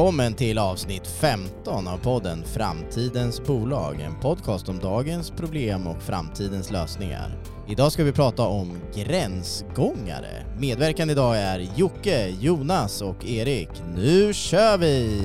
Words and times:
Välkommen 0.00 0.34
till 0.34 0.58
avsnitt 0.58 1.06
15 1.06 1.88
av 1.88 1.98
podden 1.98 2.44
Framtidens 2.44 3.46
bolag. 3.46 4.00
En 4.00 4.20
podcast 4.20 4.68
om 4.68 4.78
dagens 4.78 5.30
problem 5.30 5.86
och 5.86 6.02
framtidens 6.02 6.70
lösningar. 6.70 7.42
Idag 7.68 7.92
ska 7.92 8.04
vi 8.04 8.12
prata 8.12 8.42
om 8.42 8.78
gränsgångare. 8.94 10.46
Medverkande 10.58 11.12
idag 11.12 11.38
är 11.38 11.68
Jocke, 11.76 12.28
Jonas 12.28 13.02
och 13.02 13.24
Erik. 13.24 13.68
Nu 13.96 14.34
kör 14.34 14.78
vi! 14.78 15.20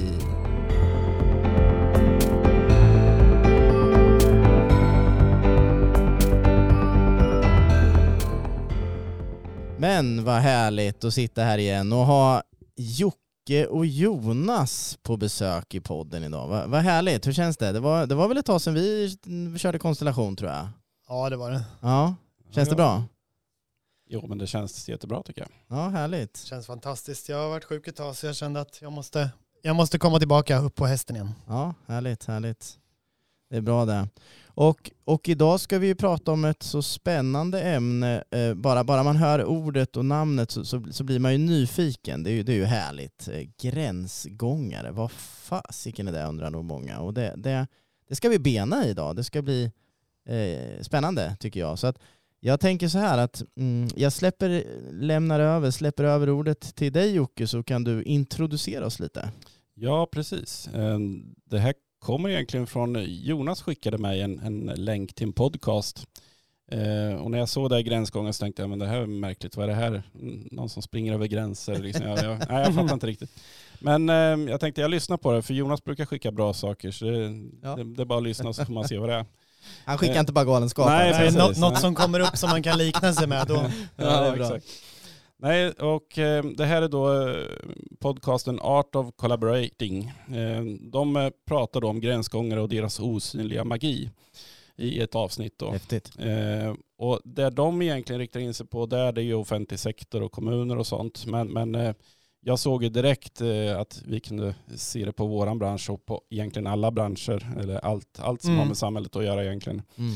Men 9.78 10.24
vad 10.24 10.36
härligt 10.36 11.04
att 11.04 11.14
sitta 11.14 11.42
här 11.42 11.58
igen 11.58 11.94
och 11.94 12.06
ha 12.06 12.42
Jocke 12.78 13.25
och 13.70 13.86
Jonas 13.86 14.98
på 15.04 15.18
besök 15.18 15.76
i 15.76 15.80
podden 15.80 16.24
idag. 16.24 16.48
Vad, 16.48 16.70
vad 16.70 16.82
härligt, 16.82 17.28
hur 17.28 17.34
känns 17.34 17.58
det? 17.58 17.72
Det 17.72 17.80
var, 17.80 18.06
det 18.06 18.16
var 18.16 18.28
väl 18.28 18.38
ett 18.38 18.46
tag 18.46 18.62
sedan 18.62 18.74
vi 18.74 19.18
körde 19.58 19.80
konstellation 19.80 20.36
tror 20.36 20.52
jag? 20.52 20.68
Ja, 21.08 21.30
det 21.30 21.36
var 21.36 21.52
det. 21.52 21.64
Ja, 21.82 22.16
känns 22.52 22.70
det 22.70 22.76
bra? 22.76 23.04
Jo, 24.08 24.28
men 24.28 24.38
det 24.38 24.48
känns 24.48 24.90
jättebra 24.90 25.24
tycker 25.24 25.42
jag. 25.42 25.78
Ja, 25.78 25.88
härligt. 25.90 26.34
Det 26.34 26.48
känns 26.48 26.66
fantastiskt. 26.68 27.30
Jag 27.30 27.38
har 27.38 27.50
varit 27.50 27.64
sjuk 27.64 27.88
ett 27.88 27.96
tag 27.96 28.16
så 28.16 28.26
jag 28.26 28.36
kände 28.36 28.62
att 28.62 28.82
jag 28.82 28.92
måste, 28.92 29.30
jag 29.62 29.76
måste 29.76 30.00
komma 30.00 30.20
tillbaka 30.20 30.60
upp 30.60 30.76
på 30.76 30.86
hästen 30.86 31.16
igen. 31.16 31.32
Ja, 31.48 31.74
härligt, 31.88 32.26
härligt. 32.26 32.80
Det 33.50 33.58
är 33.58 33.62
bra 33.62 33.86
det. 33.86 34.08
Och, 34.58 34.92
och 35.06 35.30
idag 35.30 35.60
ska 35.60 35.80
vi 35.80 35.88
ju 35.88 35.96
prata 35.96 36.32
om 36.32 36.46
ett 36.46 36.64
så 36.64 36.82
spännande 36.82 37.62
ämne. 37.62 38.24
Eh, 38.32 38.54
bara, 38.54 38.84
bara 38.84 39.04
man 39.04 39.16
hör 39.16 39.46
ordet 39.46 39.98
och 39.98 40.06
namnet 40.06 40.52
så, 40.52 40.66
så, 40.66 40.84
så 40.92 41.04
blir 41.04 41.20
man 41.20 41.32
ju 41.32 41.38
nyfiken. 41.38 42.24
Det 42.24 42.30
är 42.30 42.34
ju, 42.34 42.44
det 42.44 42.52
är 42.52 42.58
ju 42.58 42.66
härligt. 42.66 43.28
Eh, 43.28 43.42
gränsgångare, 43.62 44.92
vad 44.92 45.12
fasiken 45.12 46.08
är 46.08 46.12
det 46.12 46.24
undrar 46.24 46.50
nog 46.50 46.66
många. 46.66 47.00
Och 47.00 47.14
det, 47.14 47.34
det, 47.38 47.68
det 48.10 48.16
ska 48.16 48.30
vi 48.30 48.40
bena 48.40 48.86
i 48.86 48.90
idag. 48.90 49.16
Det 49.16 49.24
ska 49.24 49.42
bli 49.42 49.72
eh, 50.30 50.82
spännande 50.82 51.36
tycker 51.40 51.60
jag. 51.60 51.80
Så 51.80 51.88
att 51.88 52.00
jag 52.40 52.60
tänker 52.60 52.88
så 52.88 52.98
här 52.98 53.18
att 53.18 53.44
mm, 53.58 53.90
jag 53.96 54.14
släpper, 54.14 54.64
lämnar 54.92 55.40
över, 55.40 55.72
släpper 55.72 56.04
över 56.04 56.30
ordet 56.30 56.76
till 56.76 56.94
dig 56.94 57.16
Jocke 57.16 57.48
så 57.48 57.64
kan 57.64 57.84
du 57.84 58.04
introducera 58.04 58.86
oss 58.86 59.00
lite. 59.00 59.32
Ja, 59.74 60.08
precis. 60.12 60.68
Eh, 60.68 61.00
det 61.46 61.60
här 61.60 61.74
kommer 62.06 62.30
egentligen 62.30 62.68
från 62.68 63.06
Jonas 63.08 63.62
skickade 63.62 63.98
mig 63.98 64.22
en, 64.22 64.40
en 64.40 64.66
länk 64.76 65.14
till 65.14 65.28
en 65.28 65.34
podcast. 65.34 66.08
Eh, 66.72 67.16
och 67.16 67.32
när 67.32 67.38
jag 67.38 67.50
såg 67.50 67.70
det 67.70 67.80
i 67.80 67.84
gränsgången 67.84 68.34
så 68.34 68.44
tänkte 68.44 68.62
jag, 68.62 68.70
men 68.70 68.80
det 68.80 68.88
här 68.88 68.98
är 69.02 69.06
märkligt, 69.06 69.58
vad 69.58 69.64
är 69.64 69.68
det 69.68 69.76
här? 69.76 70.04
Någon 70.52 70.70
som 70.70 70.82
springer 70.82 71.14
över 71.14 71.28
gränser? 71.28 71.80
Liksom. 71.80 72.06
Jag, 72.06 72.18
jag, 72.18 72.40
nej, 72.50 72.64
jag 72.64 72.76
fattar 72.76 72.94
inte 72.94 73.08
riktigt. 73.08 73.30
Men 73.80 74.10
eh, 74.10 74.16
jag 74.52 74.60
tänkte 74.60 74.82
jag 74.82 74.92
lyssnar 74.92 75.18
på 75.18 75.32
det, 75.32 75.42
för 75.42 75.54
Jonas 75.54 75.84
brukar 75.84 76.06
skicka 76.06 76.32
bra 76.32 76.54
saker, 76.54 76.92
så 76.92 77.06
det, 77.06 77.50
ja. 77.64 77.76
det, 77.76 77.84
det 77.84 78.02
är 78.02 78.06
bara 78.06 78.18
att 78.18 78.24
lyssna 78.24 78.54
så 78.54 78.66
får 78.66 78.74
man 78.74 78.88
se 78.88 78.98
vad 78.98 79.10
det 79.10 79.16
är. 79.16 79.26
Han 79.86 79.98
skickar 79.98 80.14
eh, 80.14 80.20
inte 80.20 80.34
bara 80.34 80.46
galenskap. 80.46 80.88
Nej, 80.88 81.14
precis. 81.14 81.38
Något, 81.38 81.58
något 81.58 81.80
som 81.80 81.96
kommer 81.96 82.20
upp 82.20 82.38
som 82.38 82.50
man 82.50 82.64
kan 82.64 82.78
likna 82.78 83.14
sig 83.14 83.28
med. 83.28 83.48
Då. 83.48 83.54
Ja, 83.96 84.26
ja 84.26 84.36
exakt. 84.36 84.66
Nej, 85.38 85.72
och 85.72 86.20
eh, 86.20 86.46
det 86.46 86.66
här 86.66 86.82
är 86.82 86.88
då 86.88 87.28
eh, 87.28 87.48
podcasten 88.00 88.60
Art 88.62 88.96
of 88.96 89.16
Collaborating. 89.16 90.14
Eh, 90.28 90.64
de 90.92 91.32
pratar 91.46 91.82
då 91.82 91.88
om 91.88 92.02
gränsgångare 92.02 92.62
och 92.62 92.70
deras 92.70 93.00
osynliga 93.00 93.64
magi 93.64 94.10
i 94.76 95.02
ett 95.02 95.16
avsnitt. 95.16 95.54
Då. 95.58 95.72
Häftigt. 95.72 96.12
Eh, 96.20 96.74
och 96.98 97.20
det 97.24 97.50
de 97.50 97.82
egentligen 97.82 98.20
riktar 98.20 98.40
in 98.40 98.54
sig 98.54 98.68
på 98.68 98.86
där 98.86 99.12
det 99.12 99.22
är 99.22 99.26
ju 99.26 99.34
offentlig 99.34 99.80
sektor 99.80 100.22
och 100.24 100.32
kommuner 100.32 100.78
och 100.78 100.88
sånt. 100.88 101.26
Men, 101.26 101.48
men 101.48 101.96
jag 102.42 102.60
såg 102.60 102.84
ju 102.84 102.90
direkt 102.90 103.42
att 103.78 104.02
vi 104.06 104.20
kunde 104.20 104.56
se 104.76 105.06
det 105.06 105.12
på 105.12 105.26
våran 105.26 105.60
bransch 105.60 105.90
och 105.90 106.06
på 106.06 106.22
egentligen 106.30 106.68
alla 106.68 106.92
branscher, 106.92 107.60
eller 107.60 107.86
allt, 107.86 108.20
allt 108.20 108.42
som 108.42 108.50
mm. 108.50 108.60
har 108.60 108.68
med 108.68 108.78
samhället 108.78 109.16
att 109.16 109.24
göra 109.24 109.46
egentligen. 109.46 109.82
Mm. 109.98 110.16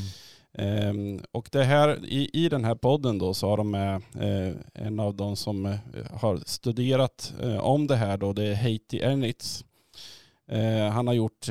Um, 0.58 1.20
och 1.32 1.48
det 1.52 1.64
här, 1.64 2.04
i, 2.04 2.30
i 2.32 2.48
den 2.48 2.64
här 2.64 2.74
podden 2.74 3.18
då 3.18 3.34
så 3.34 3.48
har 3.48 3.56
de 3.56 3.70
med 3.70 3.94
eh, 4.20 4.54
en 4.74 5.00
av 5.00 5.14
de 5.14 5.36
som 5.36 5.66
eh, 5.66 5.76
har 6.10 6.40
studerat 6.46 7.34
eh, 7.42 7.58
om 7.58 7.86
det 7.86 7.96
här 7.96 8.16
då, 8.16 8.32
det 8.32 8.46
är 8.46 8.54
Haiti 8.54 9.00
Ernitz 9.00 9.64
han 10.92 11.06
har 11.06 11.14
gjort 11.14 11.46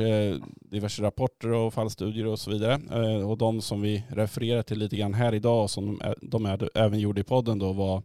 diverse 0.72 1.04
rapporter 1.04 1.52
och 1.52 1.74
fallstudier 1.74 2.28
och 2.28 2.40
så 2.40 2.52
vidare. 2.52 3.24
och 3.24 3.38
de 3.38 3.62
som 3.62 3.82
vi 3.82 4.04
refererar 4.10 4.62
till 4.62 4.80
lite 4.80 4.96
grann 4.96 5.14
här 5.14 5.34
idag 5.34 5.70
som 5.70 6.02
de, 6.22 6.58
även 6.76 7.00
gjorde 7.00 7.22
i 7.22 7.24
podden 7.24 7.60
då 7.60 7.74
var 7.74 8.04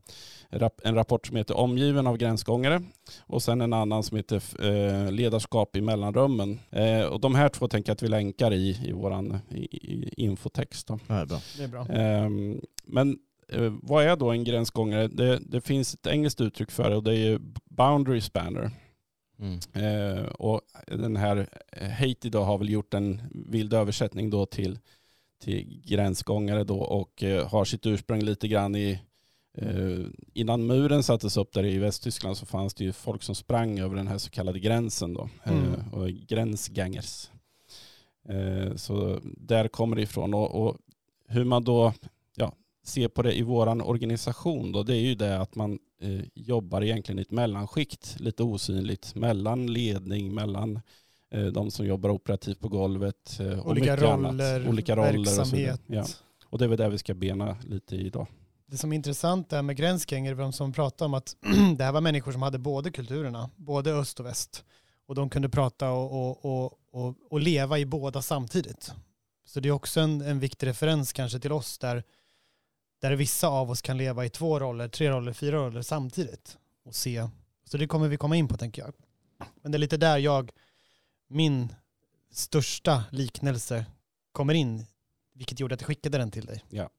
en 0.84 0.94
rapport 0.94 1.27
som 1.27 1.37
heter 1.37 1.56
Omgiven 1.56 2.06
av 2.06 2.16
gränsgångare 2.16 2.83
och 3.21 3.43
sen 3.43 3.60
en 3.60 3.72
annan 3.72 4.03
som 4.03 4.16
heter 4.16 4.43
eh, 4.66 5.12
Ledarskap 5.12 5.77
i 5.77 5.81
mellanrummen. 5.81 6.60
Eh, 6.71 7.03
och 7.03 7.21
de 7.21 7.34
här 7.34 7.49
två 7.49 7.69
tänker 7.69 7.91
jag 7.91 7.94
att 7.94 8.03
vi 8.03 8.09
länkar 8.09 8.53
i, 8.53 8.88
i 8.88 8.93
vår 8.93 9.41
infotext. 10.16 10.87
Då. 10.87 10.99
Det 11.06 11.15
är 11.15 11.27
bra. 11.27 11.41
Det 11.56 11.65
är 11.65 11.69
bra. 11.69 11.87
Ehm, 11.87 12.60
men 12.84 13.19
eh, 13.49 13.72
vad 13.83 14.04
är 14.04 14.16
då 14.16 14.31
en 14.31 14.44
gränsgångare? 14.44 15.09
Det, 15.09 15.38
det, 15.38 15.60
finns 15.60 15.94
ett 15.94 16.06
engelskt 16.06 16.41
uttryck 16.41 16.71
för 16.71 16.91
det 16.91 16.97
och 16.97 17.04
det 17.04 17.16
är 17.16 17.41
boundary 17.65 18.21
spanner. 18.21 18.71
Mm. 19.39 19.59
Eh, 19.72 20.25
och 20.25 20.61
den 20.87 21.17
här 21.17 21.49
Haiti 21.99 22.28
då 22.28 22.43
har 22.43 22.59
väl 22.59 22.71
gjort 22.71 22.95
en 22.95 23.22
vild 23.31 23.75
översättning 23.75 24.31
då 24.31 24.47
till, 24.47 24.78
till 25.43 25.81
gränsgångare 25.84 26.65
då 26.65 26.78
och 26.78 27.22
eh, 27.22 27.49
har 27.49 27.65
sitt 27.65 27.87
ursprung 27.87 28.21
lite 28.21 28.49
grann 28.49 28.77
i 28.77 29.00
Eh, 29.56 30.06
innan 30.33 30.67
muren 30.67 31.03
sattes 31.03 31.37
upp 31.37 31.53
där 31.53 31.65
i 31.65 31.78
Västtyskland 31.78 32.37
så 32.37 32.47
fanns 32.47 32.75
det 32.75 32.84
ju 32.84 32.93
folk 32.93 33.22
som 33.22 33.34
sprang 33.34 33.78
över 33.78 33.97
den 33.97 34.09
här 34.09 34.19
så 34.19 34.31
kallade 34.31 34.59
gränsen 34.59 35.15
då. 35.15 35.28
Eh, 35.45 35.53
mm. 35.53 35.93
och 35.93 36.09
gränsgängers. 36.09 37.31
Eh, 38.28 38.75
så 38.77 39.21
där 39.22 39.69
kommer 39.69 39.97
det 39.97 40.03
ifrån. 40.03 40.34
Och, 40.34 40.66
och, 40.66 40.77
hur 41.28 41.45
man 41.45 41.65
då 41.65 41.93
ser 42.84 43.09
på 43.09 43.22
det 43.22 43.39
i 43.39 43.43
våran 43.43 43.81
organisation 43.81 44.72
då, 44.72 44.83
det 44.83 44.97
är 44.97 45.00
ju 45.00 45.15
det 45.15 45.41
att 45.41 45.55
man 45.55 45.78
eh, 46.00 46.21
jobbar 46.34 46.83
egentligen 46.83 47.19
i 47.19 47.22
ett 47.22 47.31
mellanskikt, 47.31 48.21
lite 48.21 48.43
osynligt, 48.43 49.15
mellan 49.15 49.67
ledning, 49.67 50.34
mellan 50.34 50.81
eh, 51.31 51.47
de 51.47 51.71
som 51.71 51.87
jobbar 51.87 52.11
operativt 52.11 52.61
på 52.61 52.69
golvet 52.69 53.41
eh, 53.41 53.59
och 53.59 53.71
Olika 53.71 53.97
roller, 53.97 54.28
annat. 54.56 54.69
Olika 54.69 54.97
roller, 54.97 55.12
verksamhet. 55.12 55.81
Och, 55.87 55.95
ja. 55.95 56.05
och 56.47 56.59
det 56.59 56.65
är 56.65 56.69
väl 56.69 56.78
det 56.78 56.89
vi 56.89 56.99
ska 56.99 57.15
bena 57.15 57.56
lite 57.69 57.97
i 57.97 58.06
idag 58.06 58.27
det 58.75 58.78
som 58.78 58.93
är 58.93 58.97
intressant 58.97 59.53
är 59.53 59.62
med 59.62 59.77
gränsgängare, 59.77 60.34
de 60.34 60.53
som 60.53 60.72
pratar 60.72 61.06
om 61.06 61.15
att 61.15 61.37
det 61.77 61.84
här 61.84 61.93
var 61.93 62.01
människor 62.01 62.33
som 62.33 62.43
hade 62.43 62.59
både 62.59 62.91
kulturerna, 62.91 63.51
både 63.56 63.93
öst 63.93 64.21
och 64.21 64.27
väst. 64.27 64.65
Och 65.06 65.15
de 65.15 65.31
kunde 65.31 65.49
prata 65.49 65.91
och, 65.91 66.45
och, 66.45 66.78
och, 66.91 67.15
och 67.31 67.41
leva 67.41 67.78
i 67.78 67.87
båda 67.87 68.22
samtidigt. 68.22 68.93
Så 69.47 69.61
det 69.61 69.69
är 69.69 69.72
också 69.72 70.01
en, 70.01 70.21
en 70.21 70.41
viktig 70.41 70.66
referens 70.66 71.12
kanske 71.12 71.39
till 71.39 71.53
oss 71.53 71.78
där, 71.78 72.03
där 73.09 73.16
vissa 73.16 73.48
av 73.48 73.70
oss 73.70 73.82
kan 73.82 73.97
leva 73.97 74.25
i 74.25 74.28
två 74.28 74.59
roller, 74.59 74.88
tre 74.88 75.10
roller, 75.10 75.32
fyra 75.32 75.56
roller 75.56 75.82
samtidigt. 75.82 76.59
Och 76.84 76.94
se. 76.94 77.28
Så 77.65 77.76
det 77.76 77.87
kommer 77.87 78.09
vi 78.09 78.16
komma 78.16 78.37
in 78.37 78.48
på 78.48 78.56
tänker 78.56 78.82
jag. 78.82 78.94
Men 79.62 79.72
det 79.72 79.76
är 79.76 79.81
lite 79.81 79.97
där 79.97 80.19
jag, 80.19 80.50
min 81.28 81.75
största 82.31 83.04
liknelse 83.10 83.87
kommer 84.32 84.54
in, 84.54 84.87
vilket 85.34 85.60
gjorde 85.60 85.75
att 85.75 85.81
jag 85.81 85.87
skickade 85.87 86.19
den 86.19 86.31
till 86.31 86.47
dig. 86.47 86.65
Ja. 86.69 86.91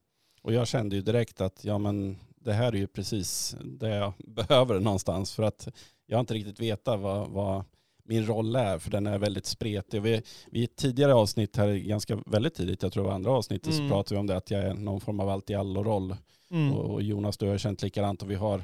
Och 0.42 0.52
jag 0.52 0.68
kände 0.68 0.96
ju 0.96 1.02
direkt 1.02 1.40
att 1.40 1.64
ja, 1.64 1.78
men 1.78 2.18
det 2.36 2.52
här 2.52 2.72
är 2.72 2.76
ju 2.76 2.86
precis 2.86 3.56
det 3.64 3.88
jag 3.88 4.12
behöver 4.18 4.80
någonstans 4.80 5.34
för 5.34 5.42
att 5.42 5.68
jag 6.06 6.16
har 6.16 6.20
inte 6.20 6.34
riktigt 6.34 6.60
vetat 6.60 7.00
vad, 7.00 7.30
vad 7.30 7.64
min 8.06 8.26
roll 8.26 8.56
är 8.56 8.78
för 8.78 8.90
den 8.90 9.06
är 9.06 9.18
väldigt 9.18 9.46
spretig. 9.46 10.02
Vi, 10.02 10.22
vi 10.50 10.64
ett 10.64 10.76
tidigare 10.76 11.14
avsnitt 11.14 11.56
här, 11.56 11.74
ganska 11.74 12.18
väldigt 12.26 12.54
tidigt, 12.54 12.82
jag 12.82 12.92
tror 12.92 13.02
det 13.02 13.08
var 13.08 13.14
andra 13.14 13.30
avsnittet, 13.30 13.74
mm. 13.74 13.88
så 13.88 13.94
pratade 13.94 14.14
vi 14.14 14.20
om 14.20 14.26
det 14.26 14.36
att 14.36 14.50
jag 14.50 14.64
är 14.64 14.74
någon 14.74 15.00
form 15.00 15.20
av 15.20 15.28
allt 15.28 15.50
i 15.50 15.54
allo-roll. 15.54 16.16
Mm. 16.50 16.72
Och, 16.72 16.94
och, 16.94 17.02
Jonas, 17.02 17.38
du 17.38 17.48
har 17.48 17.58
känt 17.58 17.82
likadant 17.82 18.22
och 18.22 18.30
vi 18.30 18.34
har 18.34 18.62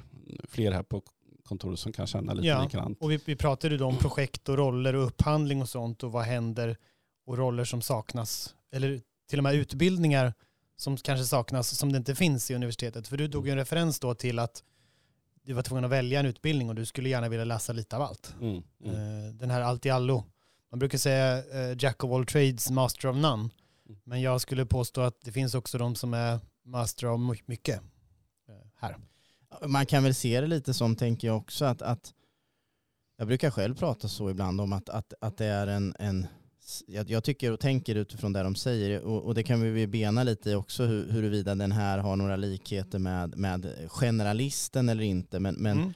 fler 0.48 0.72
här 0.72 0.82
på 0.82 1.02
kontoret 1.44 1.78
som 1.78 1.92
kan 1.92 2.06
känna 2.06 2.32
lite 2.32 2.48
ja. 2.48 2.62
likadant. 2.62 2.98
Och 3.00 3.10
vi, 3.10 3.20
vi 3.24 3.36
pratade 3.36 3.76
då 3.76 3.86
om 3.86 3.96
projekt 3.96 4.48
och 4.48 4.56
roller 4.56 4.94
och 4.94 5.06
upphandling 5.06 5.62
och 5.62 5.68
sånt 5.68 6.02
och 6.02 6.12
vad 6.12 6.24
händer 6.24 6.76
och 7.26 7.38
roller 7.38 7.64
som 7.64 7.82
saknas. 7.82 8.54
Eller 8.72 9.00
till 9.30 9.38
och 9.38 9.42
med 9.42 9.54
utbildningar 9.54 10.34
som 10.76 10.96
kanske 10.96 11.24
saknas, 11.24 11.78
som 11.78 11.92
det 11.92 11.98
inte 11.98 12.14
finns 12.14 12.50
i 12.50 12.54
universitetet. 12.54 13.08
För 13.08 13.16
du 13.16 13.28
tog 13.28 13.46
ju 13.46 13.52
en 13.52 13.58
referens 13.58 14.00
då 14.00 14.14
till 14.14 14.38
att 14.38 14.62
du 15.44 15.52
var 15.52 15.62
tvungen 15.62 15.84
att 15.84 15.90
välja 15.90 16.20
en 16.20 16.26
utbildning 16.26 16.68
och 16.68 16.74
du 16.74 16.86
skulle 16.86 17.08
gärna 17.08 17.28
vilja 17.28 17.44
läsa 17.44 17.72
lite 17.72 17.96
av 17.96 18.02
allt. 18.02 18.34
Mm, 18.40 18.62
mm. 18.84 18.94
Eh, 18.94 19.34
den 19.34 19.50
här 19.50 19.60
allt 19.60 19.86
i 19.86 19.90
allo. 19.90 20.24
Man 20.70 20.78
brukar 20.78 20.98
säga 20.98 21.42
uh, 21.42 21.76
Jack 21.78 22.04
of 22.04 22.12
all 22.12 22.26
trades, 22.26 22.70
master 22.70 23.08
of 23.08 23.16
none. 23.16 23.50
Mm. 23.88 24.00
Men 24.04 24.20
jag 24.20 24.40
skulle 24.40 24.66
påstå 24.66 25.00
att 25.00 25.20
det 25.24 25.32
finns 25.32 25.54
också 25.54 25.78
de 25.78 25.94
som 25.94 26.14
är 26.14 26.40
master 26.64 27.06
of 27.06 27.40
mycket 27.46 27.80
uh, 28.48 28.54
här. 28.76 28.96
Man 29.66 29.86
kan 29.86 30.02
väl 30.02 30.14
se 30.14 30.40
det 30.40 30.46
lite 30.46 30.74
som, 30.74 30.96
tänker 30.96 31.28
jag 31.28 31.36
också, 31.36 31.64
att, 31.64 31.82
att 31.82 32.12
jag 33.16 33.26
brukar 33.26 33.50
själv 33.50 33.74
prata 33.74 34.08
så 34.08 34.30
ibland 34.30 34.60
om 34.60 34.72
att, 34.72 34.88
att, 34.88 35.14
att 35.20 35.36
det 35.36 35.46
är 35.46 35.66
en, 35.66 35.94
en 35.98 36.26
jag, 36.86 37.10
jag, 37.10 37.24
tycker 37.24 37.52
och 37.52 37.60
tänker 37.60 37.94
utifrån 37.94 38.32
det 38.32 38.42
de 38.42 38.54
säger 38.54 39.02
och, 39.02 39.22
och 39.22 39.34
det 39.34 39.42
kan 39.42 39.72
vi 39.74 39.86
bena 39.86 40.22
lite 40.22 40.50
i 40.50 40.54
också 40.54 40.84
hur, 40.84 41.10
huruvida 41.10 41.54
den 41.54 41.72
här 41.72 41.98
har 41.98 42.16
några 42.16 42.36
likheter 42.36 42.98
med, 42.98 43.36
med 43.36 43.88
generalisten 43.88 44.88
eller 44.88 45.04
inte. 45.04 45.40
Men, 45.40 45.54
men 45.54 45.78
mm. 45.78 45.92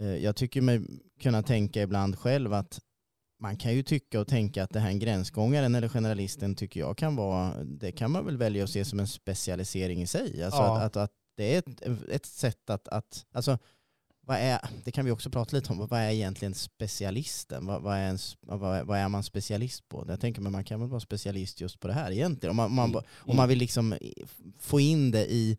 eh, 0.00 0.24
jag 0.24 0.36
tycker 0.36 0.60
mig 0.60 0.80
kunna 1.20 1.42
tänka 1.42 1.82
ibland 1.82 2.18
själv 2.18 2.52
att 2.52 2.80
man 3.40 3.56
kan 3.56 3.74
ju 3.74 3.82
tycka 3.82 4.20
och 4.20 4.28
tänka 4.28 4.64
att 4.64 4.70
det 4.70 4.80
här 4.80 4.92
gränsgångaren 4.92 5.74
eller 5.74 5.88
generalisten 5.88 6.54
tycker 6.54 6.80
jag 6.80 6.98
kan 6.98 7.16
vara, 7.16 7.64
det 7.64 7.92
kan 7.92 8.10
man 8.10 8.24
väl 8.24 8.36
välja 8.36 8.64
att 8.64 8.70
se 8.70 8.84
som 8.84 9.00
en 9.00 9.08
specialisering 9.08 10.02
i 10.02 10.06
sig. 10.06 10.42
Alltså 10.42 10.60
Ja. 10.60 10.76
att, 10.76 10.82
att, 10.82 10.96
att 10.96 11.10
det 11.36 11.54
är 11.54 11.58
ett, 11.58 11.82
ett 12.08 12.26
sätt 12.26 12.70
att, 12.70 12.88
att 12.88 13.26
alltså, 13.32 13.58
vad 14.26 14.36
är, 14.36 14.60
det 14.84 14.92
kan 14.92 15.04
vi 15.04 15.10
också 15.10 15.30
prata 15.30 15.56
lite 15.56 15.72
om, 15.72 15.78
vad 15.86 16.00
är 16.00 16.10
egentligen 16.10 16.54
specialisten? 16.54 17.66
Vad, 17.66 17.82
vad, 17.82 17.96
är, 17.96 18.08
en, 18.08 18.18
vad, 18.40 18.76
är, 18.78 18.84
vad 18.84 18.98
är 18.98 19.08
man 19.08 19.22
specialist 19.22 19.88
på? 19.88 20.04
Jag 20.08 20.20
tänker 20.20 20.40
men 20.42 20.52
man 20.52 20.64
kan 20.64 20.80
väl 20.80 20.88
vara 20.88 21.00
specialist 21.00 21.60
just 21.60 21.80
på 21.80 21.88
det 21.88 21.94
här 21.94 22.10
egentligen. 22.10 22.50
Om 22.50 22.56
man, 22.56 22.66
om 22.66 22.74
man, 22.74 22.90
Mm. 22.90 23.04
om 23.18 23.36
man 23.36 23.48
vill 23.48 23.58
liksom 23.58 23.94
få 24.58 24.80
in 24.80 25.10
det 25.10 25.32
i, 25.32 25.58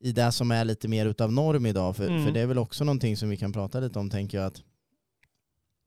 i 0.00 0.12
det 0.12 0.32
som 0.32 0.50
är 0.50 0.64
lite 0.64 0.88
mer 0.88 1.06
utav 1.06 1.32
norm 1.32 1.66
idag. 1.66 1.96
För, 1.96 2.06
Mm. 2.08 2.24
för 2.24 2.32
det 2.32 2.40
är 2.40 2.46
väl 2.46 2.58
också 2.58 2.84
någonting 2.84 3.16
som 3.16 3.28
vi 3.28 3.36
kan 3.36 3.52
prata 3.52 3.80
lite 3.80 3.98
om, 3.98 4.10
tänker 4.10 4.38
jag. 4.38 4.46
att 4.46 4.62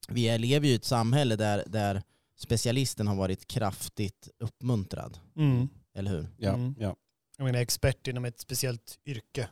Vi 0.07 0.37
lever 0.37 0.67
ju 0.67 0.73
i 0.73 0.75
ett 0.75 0.85
samhälle 0.85 1.35
där, 1.35 1.63
där 1.67 2.03
specialisten 2.37 3.07
har 3.07 3.15
varit 3.15 3.47
kraftigt 3.47 4.29
uppmuntrad. 4.39 5.17
Mm. 5.37 5.69
Eller 5.95 6.11
hur? 6.11 6.27
Ja, 6.37 6.53
Mm. 6.53 6.75
ja. 6.79 6.95
Jag 7.37 7.45
menar 7.45 7.59
expert 7.59 8.07
inom 8.07 8.25
ett 8.25 8.39
speciellt 8.39 8.99
yrke. 9.05 9.47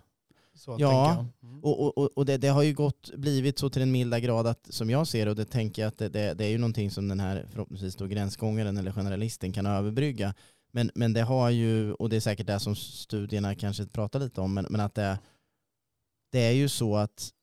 Så 0.60 0.76
Ja. 0.80 1.26
Mm. 1.44 1.64
Och, 1.64 1.98
och, 1.98 2.18
och- 2.18 2.26
det, 2.26 2.38
det 2.38 2.48
har 2.48 2.64
ju 2.64 2.74
gått, 2.74 3.12
blivit 3.16 3.60
så 3.60 3.70
till 3.70 3.80
den 3.80 3.92
milda 3.92 4.20
grad 4.20 4.48
att, 4.48 4.68
som 4.70 4.90
jag 4.90 5.08
ser 5.08 5.28
och 5.28 5.36
det 5.36 5.46
tänker 5.46 5.82
jag 5.82 5.88
att 5.88 5.98
det, 5.98 6.10
det, 6.10 6.34
det 6.34 6.46
är 6.46 6.50
ju 6.50 6.58
någonting 6.58 6.92
som 6.92 7.08
den 7.08 7.20
här 7.20 7.46
förhoppningsvis 7.52 7.96
då 7.96 8.06
gränsgångaren 8.06 8.78
eller 8.78 8.92
generalisten 8.92 9.54
kan 9.54 9.66
överbrygga. 9.66 10.34
Men, 10.72 10.92
men 10.96 11.14
det 11.14 11.22
har 11.22 11.50
ju, 11.50 11.94
och 11.94 12.10
det 12.10 12.16
är 12.16 12.20
säkert 12.20 12.48
det 12.48 12.60
som 12.60 12.76
studierna 12.76 13.56
kanske 13.56 13.86
pratar 13.86 14.20
lite 14.20 14.42
om, 14.42 14.54
men, 14.54 14.68
men 14.70 14.82
att 14.82 14.96
det, 14.96 15.20
det 16.32 16.40
är 16.40 16.52
ju 16.52 16.70
så 16.70 16.96
att 16.96 17.34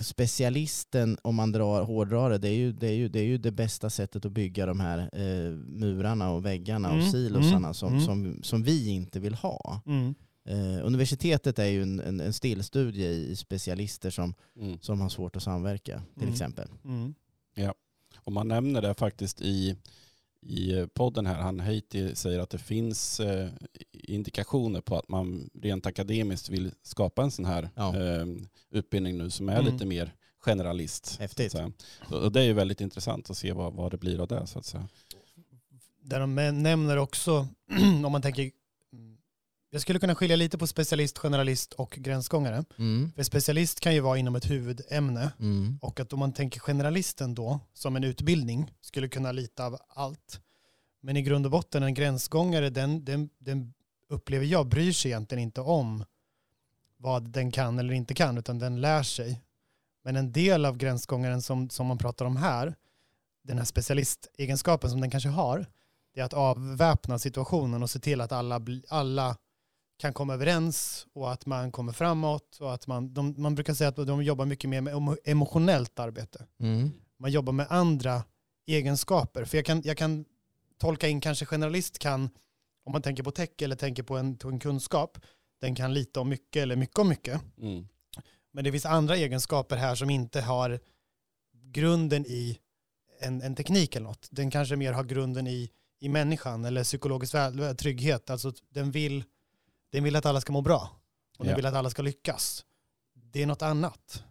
specialisten, 0.00 1.18
om 1.22 1.34
man 1.34 1.52
drar, 1.52 1.82
hårdrar 1.82 2.30
det, 2.30 2.38
det 2.38 2.48
är, 2.48 2.54
ju, 2.54 2.72
det, 2.72 2.86
är 2.86 2.94
ju, 2.94 3.08
det 3.08 3.18
är 3.18 3.24
ju 3.24 3.38
det 3.38 3.50
bästa 3.52 3.90
sättet 3.90 4.24
att 4.24 4.32
bygga 4.32 4.66
de 4.66 4.80
här 4.80 4.98
eh, 4.98 5.50
murarna 5.52 6.30
och 6.30 6.46
väggarna 6.46 6.88
Mm, 6.88 7.00
och 7.00 7.10
silosarna 7.10 7.56
mm, 7.56 7.74
som, 7.74 7.88
mm. 7.88 8.00
som, 8.00 8.42
som 8.42 8.62
vi 8.62 8.88
inte 8.88 9.20
vill 9.20 9.34
ha. 9.34 9.80
Mm. 9.86 10.14
Eh, 10.46 10.86
universitetet 10.86 11.58
är 11.58 11.64
ju 11.66 11.82
en, 11.82 12.00
en, 12.00 12.20
en 12.20 12.32
stillstudie 12.32 13.08
i 13.10 13.36
specialister 13.36 14.10
som, 14.10 14.34
Mm. 14.56 14.78
som 14.80 15.00
har 15.00 15.08
svårt 15.08 15.36
att 15.36 15.42
samverka 15.42 16.02
till 16.14 16.22
Mm. 16.22 16.32
exempel. 16.32 16.68
Mm. 16.84 17.14
Och 18.18 18.32
man 18.32 18.48
nämner 18.48 18.82
det 18.82 18.94
faktiskt 18.94 19.40
i, 19.40 19.76
i 20.42 20.86
podden 20.94 21.26
här. 21.26 21.34
Han 21.40 21.60
Heiti 21.60 22.14
säger 22.14 22.38
att 22.38 22.50
det 22.50 22.58
finns 22.58 23.20
eh, 23.20 23.48
indikationer 23.92 24.80
på 24.80 24.96
att 24.98 25.08
man 25.08 25.50
rent 25.62 25.86
akademiskt 25.86 26.48
vill 26.48 26.70
skapa 26.82 27.22
en 27.22 27.30
sån 27.30 27.44
här 27.44 27.70
Ja. 27.74 27.96
eh, 27.96 28.26
utbildning 28.70 29.18
nu 29.18 29.30
som 29.30 29.48
är 29.48 29.60
Mm. 29.60 29.72
lite 29.72 29.86
mer 29.86 30.14
generalist. 30.38 31.06
så 31.06 31.20
Häftigt. 31.22 31.52
säga. 31.52 31.72
Och 32.10 32.22
och 32.22 32.32
det 32.32 32.40
är 32.40 32.44
ju 32.44 32.52
väldigt 32.52 32.80
intressant 32.80 33.30
att 33.30 33.36
se 33.36 33.52
vad, 33.52 33.72
vad 33.74 33.90
det 33.90 33.96
blir 33.98 34.20
av 34.20 34.28
det 34.28 34.46
så 34.46 34.58
att 34.58 34.64
säga. 34.66 34.88
Där 36.02 36.20
de 36.20 36.34
nämner 36.62 36.96
också, 36.96 37.48
om 38.04 38.12
man 38.12 38.22
tänker, 38.22 38.50
jag 39.76 39.82
skulle 39.82 39.98
kunna 39.98 40.14
skilja 40.14 40.36
lite 40.36 40.58
på 40.58 40.66
specialist, 40.66 41.18
generalist 41.18 41.72
och 41.72 41.90
gränsgångare. 41.90 42.64
Mm. 42.78 43.12
För 43.16 43.22
specialist 43.22 43.80
kan 43.80 43.94
ju 43.94 44.00
vara 44.00 44.18
inom 44.18 44.36
ett 44.36 44.50
huvudämne 44.50 45.32
Mm. 45.38 45.78
och 45.82 46.00
att 46.00 46.12
om 46.12 46.18
man 46.18 46.32
tänker 46.32 46.60
generalisten 46.60 47.34
då 47.34 47.60
som 47.74 47.96
en 47.96 48.04
utbildning 48.04 48.72
skulle 48.80 49.08
kunna 49.08 49.32
lita 49.32 49.66
av 49.66 49.78
allt. 49.88 50.40
Men 51.00 51.16
i 51.16 51.22
grund 51.22 51.46
och 51.46 51.52
botten 51.52 51.82
en 51.82 51.94
gränsgångare 51.94 52.70
den, 52.70 53.04
den, 53.04 53.30
den 53.38 53.74
upplever 54.08 54.46
jag 54.46 54.66
bryr 54.66 54.92
sig 54.92 55.10
egentligen 55.10 55.42
inte 55.42 55.60
om 55.60 56.04
vad 56.96 57.30
den 57.30 57.52
kan 57.52 57.78
eller 57.78 57.94
inte 57.94 58.14
kan 58.14 58.38
utan 58.38 58.58
den 58.58 58.80
lär 58.80 59.02
sig. 59.02 59.42
Men 60.04 60.16
en 60.16 60.32
del 60.32 60.64
av 60.64 60.76
gränsgångaren 60.76 61.42
som, 61.42 61.70
som 61.70 61.86
man 61.86 61.98
pratar 61.98 62.24
om 62.24 62.36
här, 62.36 62.74
den 63.44 63.58
här 63.58 63.64
specialistegenskapen 63.64 64.90
som 64.90 65.00
den 65.00 65.10
kanske 65.10 65.28
har, 65.28 65.66
det 66.14 66.20
är 66.20 66.24
att 66.24 66.34
avväpna 66.34 67.18
situationen 67.18 67.82
och 67.82 67.90
se 67.90 67.98
till 67.98 68.20
att 68.20 68.32
alla, 68.32 68.60
alla 68.88 69.36
kan 69.98 70.12
komma 70.12 70.34
överens 70.34 71.06
och 71.12 71.32
att 71.32 71.46
man 71.46 71.72
kommer 71.72 71.92
framåt 71.92 72.58
och 72.60 72.74
att 72.74 72.86
man, 72.86 73.14
de, 73.14 73.34
man 73.38 73.54
brukar 73.54 73.74
säga 73.74 73.88
att 73.88 73.96
de 73.96 74.22
jobbar 74.22 74.46
mycket 74.46 74.70
mer 74.70 74.80
med 74.80 74.94
emo- 74.94 75.16
emotionellt 75.24 75.98
arbete. 75.98 76.46
Mm. 76.60 76.92
Man 77.18 77.30
jobbar 77.30 77.52
med 77.52 77.66
andra 77.70 78.24
egenskaper. 78.66 79.44
För 79.44 79.58
jag 79.58 79.64
kan, 79.64 79.82
jag 79.84 79.96
kan 79.96 80.24
tolka 80.78 81.08
in 81.08 81.20
kanske 81.20 81.46
generalist 81.46 81.98
kan, 81.98 82.30
om 82.84 82.92
man 82.92 83.02
tänker 83.02 83.22
på 83.22 83.30
tech 83.30 83.50
eller 83.62 83.76
tänker 83.76 84.02
på 84.02 84.16
en, 84.16 84.36
på 84.36 84.48
en 84.48 84.58
kunskap, 84.58 85.18
den 85.60 85.74
kan 85.74 85.94
lite 85.94 86.20
om 86.20 86.28
mycket 86.28 86.62
eller 86.62 86.76
mycket 86.76 86.98
om 86.98 87.08
mycket. 87.08 87.40
Mm. 87.60 87.88
Men 88.52 88.64
det 88.64 88.72
finns 88.72 88.86
andra 88.86 89.16
egenskaper 89.16 89.76
här 89.76 89.94
som 89.94 90.10
inte 90.10 90.40
har 90.40 90.80
grunden 91.52 92.26
i 92.26 92.58
en, 93.20 93.42
en 93.42 93.54
teknik 93.54 93.96
eller 93.96 94.06
något. 94.06 94.28
Den 94.30 94.50
kanske 94.50 94.76
mer 94.76 94.92
har 94.92 95.04
grunden 95.04 95.46
i, 95.46 95.70
i 96.00 96.08
människan 96.08 96.64
eller 96.64 96.84
psykologisk 96.84 97.34
trygghet. 97.78 98.30
Alltså 98.30 98.52
den 98.68 98.90
vill, 98.90 99.24
den 99.92 100.04
vill 100.04 100.16
att 100.16 100.26
alla 100.26 100.40
ska 100.40 100.52
må 100.52 100.60
bra 100.62 100.90
och 101.38 101.44
den 101.44 101.50
Ja. 101.50 101.56
vill 101.56 101.66
att 101.66 101.74
alla 101.74 101.90
ska 101.90 102.02
lyckas. 102.02 102.64
Det 103.14 103.42
är 103.42 103.46
något 103.46 103.62
annat. 103.62 104.24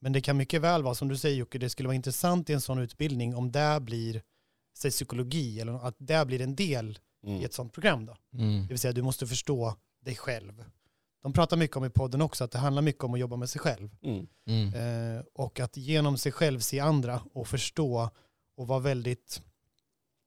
Men 0.00 0.12
det 0.12 0.20
kan 0.20 0.36
mycket 0.36 0.60
väl 0.62 0.82
vara, 0.82 0.94
som 0.94 1.08
du 1.08 1.16
säger 1.16 1.36
Jocke, 1.36 1.58
det 1.58 1.70
skulle 1.70 1.86
vara 1.88 1.94
intressant 1.96 2.50
i 2.50 2.52
en 2.52 2.60
sån 2.60 2.78
utbildning 2.78 3.34
om 3.36 3.52
det 3.52 3.78
blir 3.80 4.22
säg, 4.76 4.90
psykologi 4.90 5.60
eller 5.60 5.86
att 5.88 5.96
det 5.98 6.26
blir 6.26 6.40
en 6.40 6.56
del 6.56 6.98
Mm. 7.22 7.40
i 7.40 7.44
ett 7.44 7.54
sånt 7.54 7.72
program. 7.72 8.06
Då. 8.06 8.16
Mm. 8.32 8.60
Det 8.62 8.68
vill 8.68 8.78
säga 8.78 8.92
du 8.92 9.02
måste 9.02 9.26
förstå 9.26 9.74
dig 10.00 10.16
själv. 10.16 10.64
De 11.22 11.32
pratar 11.32 11.56
mycket 11.56 11.76
om 11.76 11.84
i 11.84 11.90
podden 11.90 12.22
också 12.22 12.44
att 12.44 12.50
det 12.50 12.58
handlar 12.58 12.82
mycket 12.82 13.04
om 13.04 13.14
att 13.14 13.20
jobba 13.20 13.36
med 13.36 13.50
sig 13.50 13.60
själv. 13.60 13.96
Mm. 14.02 14.26
Mm. 14.46 14.74
Eh, 15.16 15.22
och 15.34 15.60
att 15.60 15.76
genom 15.76 16.18
sig 16.18 16.32
själv 16.32 16.60
se 16.60 16.80
andra 16.80 17.22
och 17.32 17.48
förstå 17.48 18.10
och 18.56 18.66
vara 18.66 18.78
väldigt, 18.78 19.42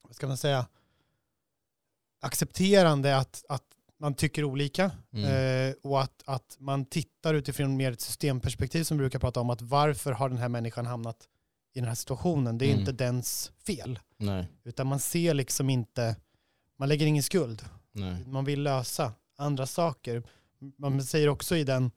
vad 0.03 0.15
ska 0.15 0.27
man 0.27 0.37
säga, 0.37 0.67
accepterande 2.21 3.17
att, 3.17 3.45
att 3.49 3.63
man 3.99 4.13
tycker 4.13 4.43
olika 4.43 4.91
Mm. 5.13 5.25
eh, 5.69 5.75
och 5.83 6.01
att, 6.01 6.23
att 6.25 6.57
man 6.59 6.85
tittar 6.85 7.33
utifrån 7.33 7.77
mer 7.77 7.91
ett 7.91 8.01
systemperspektiv 8.01 8.83
som 8.83 8.97
vi 8.97 9.01
brukar 9.01 9.19
prata 9.19 9.39
om 9.39 9.49
att 9.49 9.61
varför 9.61 10.11
har 10.11 10.29
den 10.29 10.37
här 10.37 10.49
människan 10.49 10.85
hamnat 10.85 11.27
i 11.73 11.79
den 11.79 11.87
här 11.87 11.95
situationen? 11.95 12.57
Det 12.57 12.65
är 12.65 12.69
Mm. 12.69 12.79
inte 12.79 12.91
dens 12.91 13.51
fel, 13.65 13.99
Nej. 14.17 14.47
utan 14.63 14.87
man 14.87 14.99
ser 14.99 15.33
liksom 15.33 15.69
inte, 15.69 16.15
man 16.77 16.89
lägger 16.89 17.05
ingen 17.05 17.23
skuld. 17.23 17.65
Nej. 17.91 18.25
Man 18.27 18.45
vill 18.45 18.63
lösa 18.63 19.13
andra 19.37 19.65
saker. 19.65 20.23
Man 20.77 21.03
säger 21.03 21.27
också 21.29 21.55
i 21.55 21.63
den, 21.63 21.91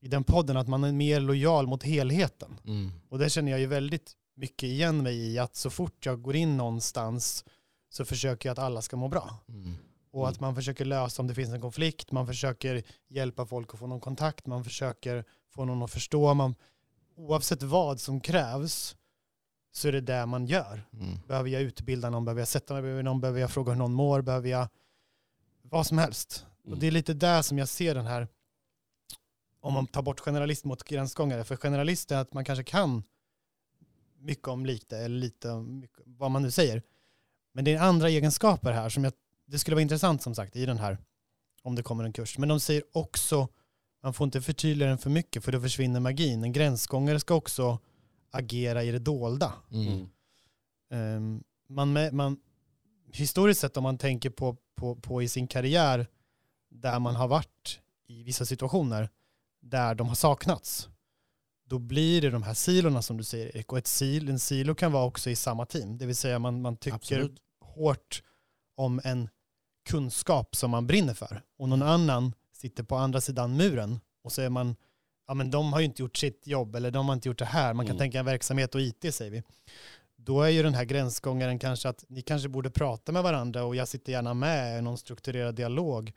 i 0.00 0.08
den 0.08 0.24
podden 0.24 0.56
att 0.56 0.68
man 0.68 0.84
är 0.84 0.92
mer 0.92 1.20
lojal 1.20 1.66
mot 1.66 1.82
helheten. 1.82 2.60
Mm. 2.66 2.90
Och 3.08 3.18
det 3.18 3.30
känner 3.30 3.50
jag 3.50 3.60
ju 3.60 3.66
väldigt 3.66 4.12
mycket 4.36 4.62
igen 4.62 5.02
mig 5.02 5.16
i 5.16 5.38
att 5.38 5.56
så 5.56 5.70
fort 5.70 6.06
jag 6.06 6.22
går 6.22 6.36
in 6.36 6.56
någonstans 6.56 7.44
så 7.90 8.04
försöker 8.04 8.48
jag 8.48 8.52
att 8.52 8.58
alla 8.64 8.82
ska 8.82 8.96
må 8.96 9.08
bra. 9.08 9.36
Mm. 9.48 9.74
Och 10.14 10.28
att 10.28 10.40
man 10.40 10.54
försöker 10.54 10.84
lösa 10.84 11.22
om 11.22 11.28
det 11.28 11.34
finns 11.34 11.50
en 11.50 11.60
konflikt, 11.60 12.12
man 12.12 12.26
försöker 12.26 12.82
hjälpa 13.08 13.46
folk 13.46 13.74
att 13.74 13.80
få 13.80 13.86
någon 13.86 14.00
kontakt, 14.00 14.46
man 14.46 14.64
försöker 14.64 15.24
få 15.50 15.64
någon 15.64 15.82
att 15.82 15.90
förstå. 15.90 16.34
Man, 16.34 16.54
oavsett 17.16 17.62
vad 17.62 18.00
som 18.00 18.20
krävs 18.20 18.96
så 19.72 19.88
är 19.88 19.92
det 19.92 20.00
det 20.00 20.26
man 20.26 20.46
gör. 20.46 20.82
Mm. 20.92 21.18
Behöver 21.26 21.50
jag 21.50 21.62
utbilda 21.62 22.10
någon, 22.10 22.24
behöver 22.24 22.40
jag 22.40 22.48
sätta 22.48 22.74
mig 22.74 22.82
bredvid 22.82 23.04
någon, 23.04 23.20
behöver 23.20 23.40
jag 23.40 23.50
fråga 23.50 23.72
hur 23.72 23.78
någon 23.78 23.92
mår, 23.92 24.22
behöver 24.22 24.48
jag 24.48 24.68
vad 25.62 25.86
som 25.86 25.98
helst. 25.98 26.46
Mm. 26.64 26.72
Och 26.72 26.80
det 26.80 26.86
är 26.86 26.90
lite 26.90 27.14
där 27.14 27.42
som 27.42 27.58
jag 27.58 27.68
ser 27.68 27.94
den 27.94 28.06
här, 28.06 28.28
om 29.60 29.74
man 29.74 29.86
tar 29.86 30.02
bort 30.02 30.20
generalist 30.20 30.64
mot 30.64 30.84
gränsgångare, 30.84 31.44
för 31.44 31.56
generalist 31.56 32.10
är 32.10 32.16
att 32.16 32.32
man 32.32 32.44
kanske 32.44 32.64
kan 32.64 33.02
mycket 34.18 34.48
om 34.48 34.66
lite, 34.66 34.98
eller 34.98 35.18
lite 35.18 35.50
om 35.50 35.78
mycket, 35.78 36.02
vad 36.06 36.30
man 36.30 36.42
nu 36.42 36.50
säger. 36.50 36.82
Men 37.52 37.64
det 37.64 37.74
är 37.74 37.80
andra 37.80 38.08
egenskaper 38.08 38.72
här 38.72 38.88
som 38.88 39.04
jag, 39.04 39.12
det 39.46 39.58
skulle 39.58 39.74
vara 39.74 39.82
intressant 39.82 40.22
som 40.22 40.34
sagt 40.34 40.56
i 40.56 40.66
den 40.66 40.78
här, 40.78 40.98
om 41.62 41.74
det 41.74 41.82
kommer 41.82 42.04
en 42.04 42.12
kurs. 42.12 42.38
Men 42.38 42.48
de 42.48 42.60
säger 42.60 42.82
också, 42.92 43.48
man 44.02 44.14
får 44.14 44.24
inte 44.24 44.40
förtydliga 44.42 44.88
den 44.88 44.98
för 44.98 45.10
mycket 45.10 45.44
för 45.44 45.52
då 45.52 45.60
försvinner 45.60 46.00
magin. 46.00 46.44
En 46.44 46.52
gränsgångare 46.52 47.20
ska 47.20 47.34
också 47.34 47.78
agera 48.30 48.82
i 48.82 48.90
det 48.90 48.98
dolda. 48.98 49.52
Mm. 49.72 50.08
Ehm, 50.90 51.42
man, 51.68 51.92
med- 51.92 52.12
man, 52.14 52.36
historiskt 53.12 53.60
sett 53.60 53.76
om 53.76 53.82
man 53.82 53.98
tänker 53.98 54.30
på, 54.30 54.56
på, 54.76 54.96
på 54.96 55.22
i 55.22 55.28
sin 55.28 55.46
karriär 55.46 56.06
där 56.70 56.98
man 56.98 57.16
har 57.16 57.28
varit 57.28 57.80
i 58.06 58.22
vissa 58.22 58.46
situationer 58.46 59.10
där 59.60 59.94
de 59.94 60.08
har 60.08 60.14
saknats, 60.14 60.88
då 61.66 61.78
blir 61.78 62.22
det 62.22 62.30
de 62.30 62.42
här 62.42 62.54
silorna 62.54 63.02
som 63.02 63.16
du 63.16 63.24
säger 63.24 63.56
Erik. 63.56 63.72
Och 63.72 63.78
ett 63.78 63.86
sil, 63.98 64.28
en 64.28 64.38
silo 64.38 64.74
kan 64.74 64.92
vara 64.92 65.04
också 65.04 65.30
i 65.30 65.36
samma 65.36 65.66
team, 65.66 65.98
det 65.98 66.06
vill 66.06 66.16
säga 66.16 66.38
man, 66.38 66.62
man 66.62 66.76
tycker 66.76 66.96
Absolut. 66.96 67.40
hårt 67.60 68.22
om 68.76 69.00
en 69.04 69.28
kunskap 69.84 70.56
som 70.56 70.70
man 70.70 70.86
brinner 70.86 71.14
för 71.14 71.42
och 71.58 71.68
någon 71.68 71.82
annan 71.82 72.32
sitter 72.52 72.82
på 72.82 72.96
andra 72.96 73.20
sidan 73.20 73.56
muren 73.56 74.00
och 74.22 74.32
så 74.32 74.42
är 74.42 74.48
man, 74.50 74.76
ja 75.26 75.34
men 75.34 75.50
de 75.50 75.72
har 75.72 75.80
ju 75.80 75.86
inte 75.86 76.02
gjort 76.02 76.16
sitt 76.16 76.46
jobb 76.46 76.76
eller 76.76 76.90
de 76.90 77.06
har 77.06 77.14
inte 77.14 77.28
gjort 77.28 77.38
det 77.38 77.44
här. 77.44 77.74
Man 77.74 77.86
kan 77.86 77.90
Mm. 77.96 77.98
tänka 77.98 78.18
en 78.18 78.24
verksamhet 78.24 78.74
och 78.74 78.80
IT 78.80 79.14
säger 79.14 79.30
vi. 79.30 79.42
Då 80.16 80.42
är 80.42 80.48
ju 80.48 80.62
den 80.62 80.74
här 80.74 80.84
gränsgångaren 80.84 81.58
kanske 81.58 81.88
att 81.88 82.04
ni 82.08 82.22
kanske 82.22 82.48
borde 82.48 82.70
prata 82.70 83.12
med 83.12 83.22
varandra 83.22 83.64
och 83.64 83.76
jag 83.76 83.88
sitter 83.88 84.12
gärna 84.12 84.34
med 84.34 84.78
i 84.78 84.82
någon 84.82 84.98
strukturerad 84.98 85.54
dialog. 85.54 86.12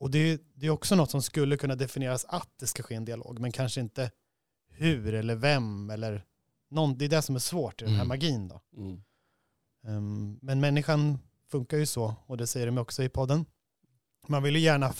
Och 0.00 0.10
det, 0.10 0.42
det 0.54 0.66
är 0.66 0.70
också 0.70 0.94
något 0.94 1.10
som 1.10 1.22
skulle 1.22 1.56
kunna 1.56 1.74
definieras 1.76 2.24
att 2.28 2.48
det 2.58 2.66
ska 2.66 2.82
ske 2.82 2.94
en 2.94 3.04
dialog, 3.04 3.38
men 3.38 3.52
kanske 3.52 3.80
inte 3.80 4.10
hur 4.68 5.14
eller 5.14 5.34
vem 5.34 5.90
eller 5.90 6.24
någon, 6.70 6.98
det 6.98 7.04
är 7.04 7.08
det 7.08 7.22
som 7.22 7.34
är 7.34 7.38
svårt 7.40 7.82
i 7.82 7.84
den 7.84 7.94
här 7.94 8.00
Mm. 8.04 8.08
magin 8.08 8.48
då. 8.48 8.60
Mm. 8.76 9.02
Ehm, 9.86 10.38
men 10.42 10.60
människan 10.60 11.18
funkar 11.54 11.76
ju 11.76 11.86
så 11.86 12.14
och 12.26 12.36
det 12.36 12.46
säger 12.46 12.66
de 12.66 12.78
också 12.78 13.02
i 13.02 13.08
podden. 13.08 13.46
Man 14.26 14.42
vill 14.42 14.56
ju 14.56 14.62
gärna 14.62 14.92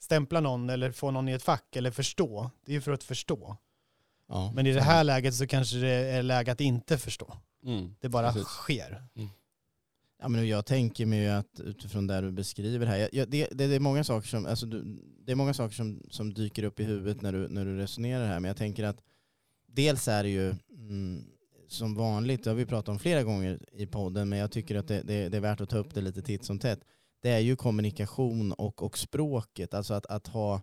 stämpla 0.00 0.40
någon 0.40 0.70
eller 0.70 0.92
få 0.92 1.10
någon 1.10 1.28
i 1.28 1.32
ett 1.32 1.42
fack 1.42 1.76
eller 1.76 1.90
förstå. 1.90 2.50
Det 2.64 2.72
är 2.72 2.74
ju 2.74 2.80
för 2.80 2.92
att 2.92 3.04
förstå. 3.04 3.56
Ja. 4.28 4.52
Men 4.54 4.66
i 4.66 4.72
det 4.72 4.82
här 4.82 5.04
läget 5.04 5.34
så 5.34 5.46
kanske 5.46 5.76
det 5.76 5.88
är 5.88 6.22
läge 6.22 6.52
att 6.52 6.60
inte 6.60 6.98
förstå. 6.98 7.36
Mm. 7.64 7.94
Det 8.00 8.08
bara 8.08 8.32
Precis. 8.32 8.48
sker. 8.48 9.02
Ja, 10.20 10.28
men 10.28 10.48
jag 10.48 10.66
tänker 10.66 11.06
mig 11.06 11.22
ju 11.22 11.28
att 11.28 11.60
utifrån 11.60 12.06
det 12.06 12.20
du 12.20 12.32
beskriver 12.32 12.86
här, 12.86 12.96
jag, 12.96 13.08
jag, 13.12 13.30
det, 13.30 13.48
det, 13.52 13.66
det 13.66 13.74
är 13.74 13.80
många 13.80 14.04
saker 14.04 14.28
som, 14.28 14.46
alltså 14.46 14.66
du, 14.66 15.00
det 15.24 15.32
är 15.32 15.36
många 15.36 15.54
saker 15.54 15.74
som, 15.74 16.02
som 16.10 16.34
dyker 16.34 16.64
upp 16.64 16.80
i 16.80 16.84
huvudet 16.84 17.22
när 17.22 17.32
du, 17.32 17.48
när 17.48 17.64
du 17.64 17.76
resonerar 17.76 18.26
här, 18.26 18.40
men 18.40 18.48
jag 18.48 18.56
tänker 18.56 18.84
att 18.84 19.02
dels 19.66 20.08
är 20.08 20.22
det 20.22 20.30
ju 20.30 20.54
mm, 20.70 21.24
som 21.72 21.94
vanligt, 21.94 22.44
det 22.44 22.50
har 22.50 22.54
vi 22.54 22.66
pratat 22.66 22.88
om 22.88 22.98
flera 22.98 23.22
gånger 23.22 23.58
i 23.72 23.86
podden, 23.86 24.28
men 24.28 24.38
jag 24.38 24.50
tycker 24.52 24.74
att 24.76 24.88
det, 24.88 25.02
det, 25.02 25.28
det 25.28 25.36
är 25.36 25.40
värt 25.40 25.60
att 25.60 25.68
ta 25.70 25.78
upp 25.78 25.94
det 25.94 26.00
lite 26.00 26.22
titt 26.22 26.44
som 26.44 26.58
tätt. 26.58 26.80
Det 27.22 27.30
är 27.30 27.38
ju 27.38 27.56
kommunikation 27.56 28.52
och, 28.52 28.82
och 28.82 28.98
språket, 28.98 29.74
alltså 29.74 29.94
att, 29.94 30.06
att 30.06 30.26
ha 30.26 30.62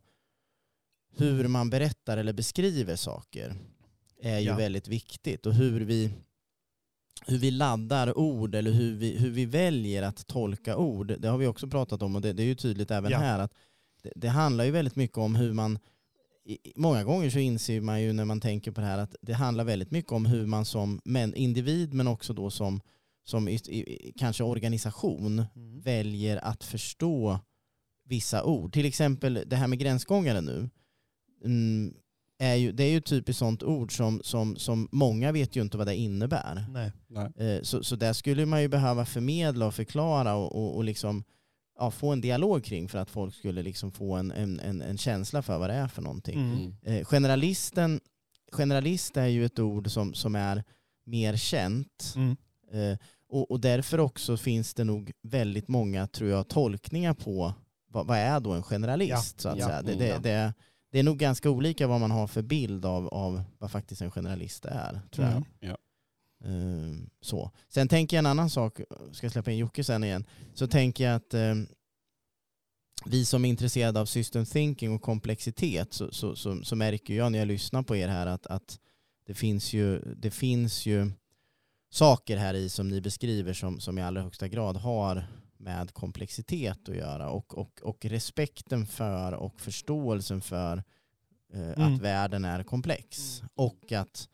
hur 1.17 1.47
man 1.47 1.69
berättar 1.69 2.17
eller 2.17 2.33
beskriver 2.33 2.95
saker 2.95 3.55
är 4.21 4.39
ju 4.39 4.45
Ja. 4.45 4.55
väldigt 4.57 4.87
viktigt 4.87 5.45
och 5.45 5.53
hur 5.53 5.81
vi 5.81 6.11
hur 7.25 7.37
vi 7.37 7.51
laddar 7.51 8.17
ord 8.17 8.55
eller 8.55 8.71
hur 8.71 8.95
vi, 8.95 9.17
hur 9.17 9.29
vi 9.29 9.45
väljer 9.45 10.03
att 10.03 10.27
tolka 10.27 10.77
ord, 10.77 11.13
det 11.19 11.27
har 11.27 11.37
vi 11.37 11.47
också 11.47 11.67
pratat 11.67 12.01
om 12.01 12.15
och 12.15 12.21
det, 12.21 12.33
det 12.33 12.43
är 12.43 12.47
ju 12.47 12.55
tydligt 12.55 12.91
även 12.91 13.11
Ja. 13.11 13.17
här 13.17 13.39
att 13.39 13.53
det, 14.03 14.11
det 14.15 14.27
handlar 14.29 14.65
ju 14.65 14.71
väldigt 14.71 14.95
mycket 14.95 15.17
om 15.17 15.35
hur 15.35 15.53
man, 15.53 15.79
många 16.75 17.03
gånger 17.03 17.29
så 17.29 17.39
inser 17.39 17.81
man 17.81 18.01
ju 18.01 18.13
när 18.13 18.25
man 18.25 18.39
tänker 18.39 18.71
på 18.71 18.81
det 18.81 18.87
här 18.87 18.97
att 18.97 19.15
det 19.21 19.33
handlar 19.33 19.63
väldigt 19.63 19.91
mycket 19.91 20.11
om 20.11 20.25
hur 20.25 20.45
man 20.45 20.65
som 20.65 21.01
individ 21.35 21.93
men 21.93 22.07
också 22.07 22.33
då 22.33 22.49
som, 22.49 22.81
som 23.25 23.57
kanske 24.17 24.43
organisation 24.43 25.43
väljer 25.83 26.37
att 26.37 26.63
förstå 26.63 27.39
vissa 28.05 28.43
ord. 28.43 28.73
Till 28.73 28.85
exempel 28.85 29.43
det 29.47 29.55
här 29.55 29.67
med 29.67 29.79
gränsgångare 29.79 30.41
nu. 30.41 30.69
Mm, 31.45 31.93
är 32.39 32.55
ju, 32.55 32.71
det 32.71 32.83
är 32.83 32.89
ju 32.91 33.01
typiskt 33.01 33.39
sånt 33.39 33.63
ord 33.63 33.97
som, 33.97 34.21
som, 34.23 34.55
som 34.55 34.89
många 34.91 35.31
vet 35.31 35.55
ju 35.55 35.61
inte 35.61 35.77
vad 35.77 35.87
det 35.87 35.95
innebär. 35.95 36.65
Nej. 36.69 36.91
Nej. 37.07 37.31
Eh, 37.35 37.61
Så, 37.61 37.83
så 37.83 37.95
där 37.95 38.13
skulle 38.13 38.45
man 38.45 38.61
ju 38.61 38.67
behöva 38.67 39.05
förmedla 39.05 39.67
och 39.67 39.73
förklara 39.73 40.35
och, 40.35 40.55
och, 40.55 40.75
och 40.75 40.83
liksom, 40.83 41.23
ja, 41.77 41.91
få 41.91 42.11
en 42.11 42.21
dialog 42.21 42.63
kring 42.63 42.89
för 42.89 42.97
att 42.99 43.09
folk 43.09 43.35
skulle 43.35 43.63
liksom 43.63 43.91
få 43.91 44.13
en, 44.15 44.31
en, 44.31 44.59
en, 44.59 44.81
en 44.81 44.97
känsla 44.97 45.41
för 45.41 45.57
vad 45.57 45.69
det 45.69 45.73
är 45.73 45.87
för 45.87 46.01
någonting. 46.01 46.39
Mm. 46.39 46.55
Mm. 46.57 46.73
Eh, 46.83 47.05
generalisten, 47.05 47.99
generalist 48.51 49.17
är 49.17 49.25
ju 49.27 49.45
ett 49.45 49.59
ord 49.59 49.91
som, 49.91 50.13
som 50.13 50.35
är 50.35 50.63
mer 51.05 51.35
känt. 51.35 52.13
Mm. 52.15 52.37
Eh, 52.71 52.97
och, 53.29 53.51
och 53.51 53.59
därför 53.59 53.99
också 53.99 54.37
finns 54.37 54.73
det 54.73 54.83
nog 54.83 55.11
väldigt 55.23 55.67
många, 55.67 56.07
tror 56.07 56.29
jag, 56.29 56.47
tolkningar 56.47 57.13
på 57.13 57.53
vad, 57.89 58.07
vad 58.07 58.17
är 58.17 58.39
då 58.39 58.51
en 58.51 58.63
generalist? 58.63 59.35
Ja. 59.37 59.41
Så 59.41 59.49
att 59.49 59.57
Ja. 59.57 59.65
säga. 59.67 59.81
Det, 59.81 59.91
Mm. 59.93 59.99
det, 59.99 60.07
Ja. 60.07 60.19
det, 60.19 60.53
det 60.91 60.99
är 60.99 61.03
nog 61.03 61.17
ganska 61.17 61.49
olika 61.49 61.87
vad 61.87 61.99
man 61.99 62.11
har 62.11 62.27
för 62.27 62.41
bild 62.41 62.85
av, 62.85 63.07
av 63.07 63.41
vad 63.57 63.71
faktiskt 63.71 64.01
en 64.01 64.11
generalist 64.11 64.65
är. 64.65 65.01
Tror 65.11 65.25
jag. 65.27 65.31
Mm. 65.35 65.45
Ja. 65.59 65.77
Eh, 66.43 66.93
så. 67.21 67.51
Sen 67.69 67.87
tänker 67.87 68.17
jag 68.17 68.21
en 68.21 68.25
annan 68.25 68.49
sak, 68.49 68.79
ska 69.11 69.25
jag 69.25 69.31
släppa 69.31 69.51
in 69.51 69.57
Jocke 69.57 69.83
sen 69.83 70.03
igen, 70.03 70.25
så 70.53 70.67
tänker 70.67 71.03
jag 71.03 71.15
att 71.15 71.33
eh, 71.33 71.55
vi 73.05 73.25
som 73.25 73.45
är 73.45 73.49
intresserade 73.49 73.99
av 73.99 74.05
system 74.05 74.45
thinking 74.45 74.91
och 74.93 75.01
komplexitet 75.01 75.93
så, 75.93 76.11
så, 76.11 76.35
så, 76.35 76.63
så 76.63 76.75
märker 76.75 77.13
jag 77.13 77.31
när 77.31 77.39
jag 77.39 77.47
lyssnar 77.47 77.83
på 77.83 77.95
er 77.95 78.07
här 78.07 78.27
att, 78.27 78.47
att 78.47 78.79
det, 79.25 79.33
finns 79.33 79.73
ju, 79.73 79.99
det 80.15 80.31
finns 80.31 80.85
ju 80.85 81.11
saker 81.89 82.37
här 82.37 82.53
i 82.53 82.69
som 82.69 82.87
ni 82.89 83.01
beskriver 83.01 83.53
som, 83.53 83.79
som 83.79 83.97
i 83.97 84.01
allra 84.01 84.21
högsta 84.21 84.47
grad 84.47 84.77
har 84.77 85.27
med 85.57 85.93
komplexitet 85.93 86.89
att 86.89 86.95
göra 86.95 87.29
och, 87.29 87.57
och, 87.57 87.79
och 87.83 88.05
respekten 88.05 88.85
för 88.85 89.31
och 89.31 89.61
förståelsen 89.61 90.41
för 90.41 90.83
eh, 91.53 91.71
Mm. 91.71 91.93
att 91.95 92.01
världen 92.01 92.45
är 92.45 92.63
komplex 92.63 93.39
Mm. 93.39 93.49
och 93.55 93.91
att 93.91 94.29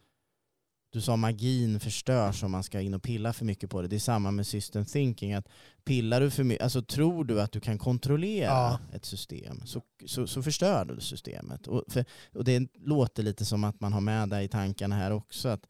du 0.93 1.01
sa 1.01 1.15
magin 1.15 1.79
förstörs 1.79 2.43
om 2.43 2.51
man 2.51 2.63
ska 2.63 2.81
in 2.81 2.93
och 2.93 3.03
pilla 3.03 3.33
för 3.33 3.45
mycket 3.45 3.69
på 3.69 3.81
det. 3.81 3.87
Det 3.87 3.95
är 3.95 3.99
samma 3.99 4.31
med 4.31 4.47
system 4.47 4.85
thinking. 4.85 5.33
Att 5.33 5.47
pillar 5.83 6.21
du 6.21 6.29
för 6.29 6.43
mycket, 6.43 6.63
alltså 6.63 6.81
tror 6.81 7.25
du 7.25 7.41
att 7.41 7.51
du 7.51 7.59
kan 7.59 7.77
kontrollera 7.77 8.45
Ja. 8.45 8.79
ett 8.93 9.05
system 9.05 9.61
så, 9.65 9.81
så, 10.05 10.27
så 10.27 10.43
förstör 10.43 10.85
du 10.85 11.01
systemet. 11.01 11.67
Och, 11.67 11.83
för, 11.87 12.05
och 12.33 12.43
det 12.43 12.67
låter 12.85 13.23
lite 13.23 13.45
som 13.45 13.63
att 13.63 13.79
man 13.81 13.93
har 13.93 14.01
med 14.01 14.29
det 14.29 14.41
i 14.41 14.47
tankarna 14.47 14.95
här 14.95 15.11
också. 15.11 15.49
Att 15.49 15.61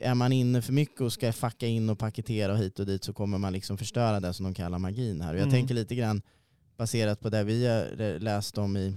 är 0.00 0.14
man 0.14 0.32
inne 0.32 0.62
för 0.62 0.72
mycket 0.72 1.00
och 1.00 1.12
ska 1.12 1.32
fucka 1.32 1.66
in 1.66 1.90
och 1.90 1.98
paketera 1.98 2.52
och 2.52 2.58
hit 2.58 2.78
och 2.78 2.86
dit 2.86 3.04
så 3.04 3.12
kommer 3.12 3.38
man 3.38 3.52
liksom 3.52 3.78
förstöra 3.78 4.20
det 4.20 4.32
som 4.32 4.44
de 4.44 4.54
kallar 4.54 4.78
magin 4.78 5.20
här. 5.20 5.34
Och 5.34 5.40
jag 5.40 5.46
Mm. 5.48 5.54
tänker 5.54 5.74
lite 5.74 5.94
grann 5.94 6.22
baserat 6.76 7.20
på 7.20 7.28
det 7.30 7.44
vi 7.44 7.66
har 7.66 8.18
läst 8.18 8.58
om 8.58 8.76
i 8.76 8.94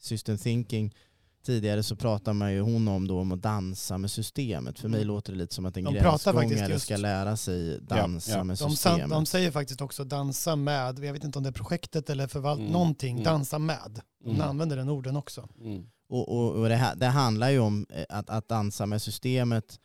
system 0.00 0.38
thinking 0.38 0.94
tidigare 1.42 1.82
så 1.82 1.96
pratar 1.96 2.32
man 2.32 2.52
ju 2.52 2.60
hon 2.60 2.88
om 2.88 3.08
då 3.08 3.20
om 3.20 3.32
att 3.32 3.42
dansa 3.42 3.98
med 3.98 4.10
systemet. 4.10 4.78
För 4.78 4.88
mig 4.88 4.98
Mm. 5.00 5.08
låter 5.08 5.32
det 5.32 5.38
lite 5.38 5.54
som 5.54 5.66
att 5.66 5.76
en 5.76 5.84
De 5.84 5.94
gränsgångare 5.94 6.72
just- 6.72 6.84
ska 6.84 6.96
lära 6.96 7.36
sig 7.36 7.80
dansa 7.80 8.30
ja. 8.32 8.44
med 8.44 8.56
De, 8.58 8.70
systemet. 8.70 9.10
de 9.10 9.26
säger 9.26 9.50
faktiskt 9.50 9.80
också 9.80 10.04
dansa 10.04 10.56
med, 10.56 10.98
jag 11.04 11.12
vet 11.12 11.24
inte 11.24 11.38
om 11.38 11.42
det 11.42 11.50
är 11.50 11.52
projektet 11.52 12.10
eller 12.10 12.26
förvalt, 12.26 12.60
Mm. 12.60 12.72
någonting, 12.72 13.12
Mm. 13.12 13.24
dansa 13.24 13.58
med. 13.58 14.00
De 14.24 14.30
Mm. 14.30 14.42
använder 14.42 14.76
den 14.76 14.88
orden 14.88 15.16
också. 15.16 15.48
Mm. 15.60 15.84
Och, 16.08 16.28
och, 16.28 16.52
och 16.54 16.68
det, 16.68 16.76
här, 16.76 16.96
det 16.96 17.06
handlar 17.06 17.50
ju 17.50 17.58
om 17.58 17.86
eh, 17.90 18.04
att, 18.08 18.30
att 18.30 18.48
dansa 18.48 18.86
med 18.86 19.02
systemet 19.02 19.80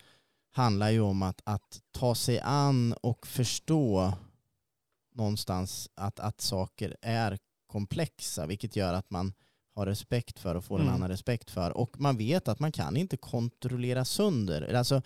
handlar 0.52 0.90
ju 0.90 1.00
om 1.02 1.24
att, 1.24 1.42
att 1.44 1.80
ta 1.92 2.16
sig 2.16 2.40
an 2.40 2.94
och 3.02 3.28
förstå 3.28 4.14
någonstans 5.16 5.90
att, 5.96 6.20
att 6.20 6.42
saker 6.42 6.96
är 7.02 7.38
komplexa, 7.68 8.46
vilket 8.46 8.76
gör 8.76 8.94
att 8.94 9.10
man 9.10 9.34
har 9.76 9.86
respekt 9.86 10.40
för 10.40 10.56
och 10.56 10.64
får 10.64 10.76
en 10.80 10.82
Mm. 10.82 10.96
annan 10.96 11.10
respekt 11.10 11.52
för. 11.52 11.78
Och 11.78 12.00
man 12.00 12.18
vet 12.18 12.48
att 12.48 12.60
man 12.60 12.72
kan 12.72 12.98
inte 12.98 13.18
kontrollera 13.18 14.06
sönder. 14.06 14.74
Alltså, 14.76 15.02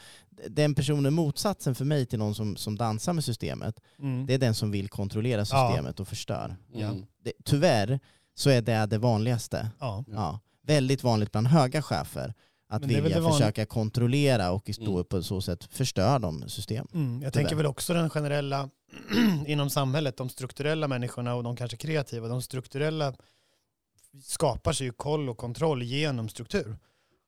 den 0.49 0.75
personen 0.75 1.13
motsatsen 1.13 1.75
för 1.75 1.85
mig 1.85 2.05
till 2.05 2.19
någon 2.19 2.35
som, 2.35 2.55
som 2.55 2.75
dansar 2.77 3.13
med 3.13 3.23
systemet, 3.23 3.79
Mm. 3.99 4.25
det 4.25 4.33
är 4.33 4.37
den 4.37 4.53
som 4.55 4.71
vill 4.71 4.89
kontrollera 4.89 5.39
Ja. 5.39 5.45
systemet 5.45 5.99
och 5.99 6.07
förstör. 6.07 6.55
Mm. 6.75 7.05
Det, 7.23 7.31
tyvärr 7.45 7.99
så 8.35 8.49
är 8.49 8.61
det 8.61 8.85
det 8.85 8.97
vanligaste. 8.97 9.69
Ja. 9.79 10.03
Ja. 10.07 10.39
Väldigt 10.67 11.03
vanligt 11.03 11.31
bland 11.31 11.47
höga 11.47 11.81
chefer 11.81 12.33
att 12.71 12.81
Men 12.81 12.89
vilja 13.03 13.29
försöka 13.31 13.65
kontrollera 13.65 14.51
och 14.51 14.69
i 14.69 14.73
stå 14.73 14.93
Mm. 14.93 15.05
på 15.05 15.23
så 15.23 15.41
sätt 15.41 15.63
förstör 15.71 16.19
de 16.19 16.49
system. 16.49 16.87
Mm, 16.93 17.21
jag 17.21 17.33
Tyvärr. 17.33 17.43
tänker 17.43 17.55
väl 17.55 17.65
också 17.65 17.93
den 17.93 18.09
generella 18.09 18.69
inom 19.47 19.69
samhället, 19.69 20.17
de 20.17 20.29
strukturella 20.29 20.87
människorna 20.87 21.35
och 21.35 21.43
de 21.43 21.55
kanske 21.55 21.77
kreativa, 21.77 22.27
de 22.27 22.41
strukturella 22.41 23.13
skapar 24.23 24.73
sig 24.73 24.87
ju 24.87 24.93
koll 24.93 25.29
och 25.29 25.37
kontroll 25.37 25.83
genom 25.83 26.29
struktur. 26.29 26.77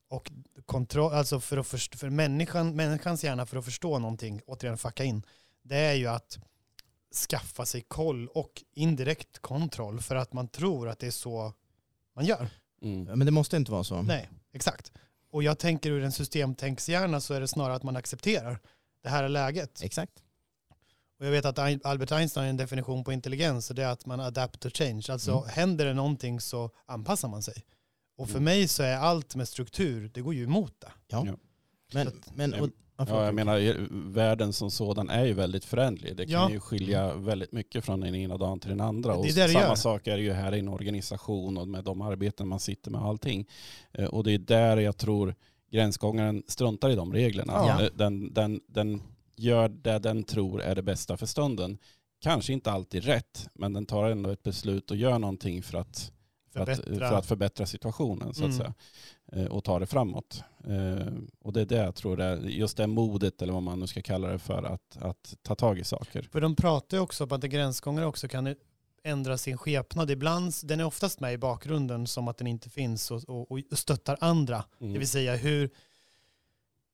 Och 0.10 0.32
kontroll, 0.66 1.14
alltså 1.14 1.40
för, 1.40 1.58
att 1.58 1.68
först, 1.68 1.96
för 1.96 2.10
människan, 2.10 2.76
människans 2.76 3.24
hjärna 3.24 3.46
för 3.46 3.58
att 3.58 3.66
förstå 3.66 4.00
någonting, 4.00 4.42
återigen 4.46 4.78
fucka 4.78 5.04
in, 5.04 5.26
det 5.64 5.78
är 5.78 5.94
ju 5.94 6.08
att 6.08 6.40
skaffa 7.30 7.66
sig 7.66 7.82
koll 7.82 8.28
och 8.28 8.64
indirekt 8.74 9.40
kontroll 9.40 10.02
för 10.02 10.16
att 10.16 10.34
man 10.34 10.48
tror 10.48 10.90
att 10.90 11.00
det 11.00 11.08
är 11.08 11.12
så 11.12 11.54
man 12.16 12.26
gör. 12.26 12.50
Mm. 12.82 13.04
Men 13.04 13.26
det 13.26 13.32
måste 13.32 13.58
inte 13.58 13.72
vara 13.72 13.84
så. 13.84 14.02
Nej, 14.02 14.30
exakt. 14.54 14.92
Och 15.32 15.44
jag 15.44 15.60
tänker 15.60 15.92
ur 15.92 16.04
en 16.04 16.12
systemtänkshjärna 16.12 17.22
så 17.22 17.34
är 17.34 17.42
det 17.42 17.48
snarare 17.48 17.76
att 17.76 17.84
man 17.84 17.96
accepterar 17.96 18.60
det 19.04 19.10
här 19.10 19.24
är 19.24 19.30
läget. 19.30 19.82
Exakt. 19.82 20.24
Och 21.22 21.28
jag 21.28 21.32
vet 21.32 21.46
att 21.46 21.60
Albert 21.86 22.12
Einstein 22.12 22.44
har 22.44 22.50
en 22.50 22.58
definition 22.58 23.04
på 23.04 23.12
intelligens 23.14 23.70
och 23.70 23.76
det 23.76 23.84
är 23.84 23.88
att 23.92 24.06
man 24.06 24.20
adapt 24.20 24.60
to 24.60 24.70
change. 24.74 25.04
Alltså 25.10 25.32
Mm. 25.32 25.44
händer 25.48 25.86
det 25.86 25.94
någonting 25.94 26.40
så 26.40 26.70
anpassar 26.86 27.28
man 27.30 27.44
sig. 27.44 27.54
Och 28.18 28.28
för 28.28 28.36
Mm. 28.38 28.44
mig 28.44 28.68
så 28.68 28.84
är 28.84 28.96
allt 28.98 29.36
med 29.36 29.48
struktur, 29.48 30.12
det 30.14 30.22
går 30.22 30.34
ju 30.34 30.44
emot 30.44 30.74
det. 30.82 30.92
Ja. 31.08 31.24
Ja. 31.28 31.34
Men, 31.94 32.08
Så 32.08 32.14
men, 32.36 32.54
och, 32.54 32.70
ja, 32.98 33.26
jag 33.26 33.36
menar 33.36 33.60
eh, 33.60 33.76
världen 33.92 34.54
som 34.54 34.72
sådan 34.72 35.10
är 35.10 35.26
ju 35.26 35.34
väldigt 35.34 35.66
förändlig. 35.66 36.16
Det 36.18 36.24
kan 36.26 36.32
Ja. 36.34 36.52
ju 36.52 36.60
skilja 36.60 37.14
väldigt 37.16 37.52
mycket 37.52 37.86
från 37.86 38.00
den 38.00 38.16
ena 38.16 38.38
dagen 38.38 38.60
till 38.60 38.70
den 38.70 38.82
andra. 38.82 39.16
Och 39.16 39.26
det 39.26 39.32
det 39.36 39.48
samma 39.50 39.66
gör. 39.66 39.76
sak 39.76 40.08
är 40.08 40.18
det 40.18 40.24
ju 40.24 40.34
här 40.34 40.56
i 40.56 40.60
en 40.60 40.68
organisation 40.68 41.58
och 41.58 41.68
med 41.68 41.84
de 41.84 42.02
arbeten 42.02 42.48
man 42.48 42.60
sitter 42.60 42.92
med 42.92 43.02
och 43.02 43.08
allting. 43.08 43.48
Eh, 43.94 44.06
Och 44.06 44.24
det 44.24 44.32
är 44.34 44.38
där 44.40 44.78
jag 44.78 44.98
tror 44.98 45.36
gränsgångaren 45.72 46.44
struntar 46.48 46.90
i 46.90 46.96
de 46.96 47.14
reglerna. 47.14 47.54
Ja. 47.54 47.82
Eh, 47.82 47.90
Den, 47.96 48.34
den, 48.34 48.62
den 48.68 49.02
gör 49.36 49.70
det 49.70 50.00
den 50.00 50.24
tror 50.24 50.62
är 50.62 50.76
det 50.76 50.82
bästa 50.84 51.18
för 51.18 51.26
stunden. 51.26 51.78
Kanske 52.20 52.54
inte 52.54 52.72
alltid 52.72 53.04
rätt, 53.04 53.48
men 53.54 53.74
den 53.74 53.86
tar 53.86 54.10
ändå 54.12 54.30
ett 54.30 54.44
beslut 54.44 54.92
och 54.92 54.98
gör 54.98 55.20
någonting 55.20 55.64
för 55.64 55.78
att 55.78 56.12
för 56.54 56.60
att, 56.60 56.68
Förbättra. 56.80 57.10
för 57.10 57.16
att 57.18 57.26
förbättra 57.26 57.66
situationen 57.66 58.34
så 58.34 58.46
att 58.46 58.52
Mm. 58.52 58.58
säga. 58.58 58.74
Eh, 59.32 59.46
Och 59.46 59.64
ta 59.64 59.80
det 59.80 59.86
framåt. 59.86 60.44
Eh, 60.68 61.08
Och 61.40 61.54
det 61.54 61.62
är 61.62 61.66
det 61.66 61.76
jag 61.76 61.96
tror 61.96 62.22
är 62.22 62.38
just 62.38 62.78
det 62.78 62.88
modet 62.88 63.42
eller 63.42 63.54
vad 63.54 63.64
man 63.64 63.80
nu 63.80 63.88
ska 63.88 64.02
kalla 64.02 64.28
det 64.28 64.40
för 64.40 64.64
att, 64.64 64.98
att 65.02 65.36
ta 65.42 65.56
tag 65.56 65.80
i 65.80 65.84
saker. 65.84 66.22
För 66.32 66.42
de 66.42 66.56
pratar 66.56 66.98
ju 66.98 67.04
också 67.04 67.24
om 67.24 67.32
att 67.32 67.42
gränsgångare 67.44 68.06
också 68.06 68.28
kan 68.28 68.56
ändra 69.04 69.38
sin 69.38 69.58
skepnad. 69.58 70.12
Ibland, 70.12 70.54
den 70.64 70.80
är 70.80 70.84
oftast 70.86 71.20
med 71.20 71.34
i 71.34 71.38
bakgrunden 71.38 72.08
som 72.08 72.28
att 72.28 72.38
den 72.38 72.48
inte 72.48 72.70
finns 72.70 73.12
och, 73.12 73.30
och, 73.30 73.52
och 73.52 73.78
stöttar 73.78 74.18
andra. 74.22 74.66
Mm. 74.82 74.94
Det 74.94 75.00
vill 75.00 75.08
säga 75.08 75.36
hur, 75.36 75.70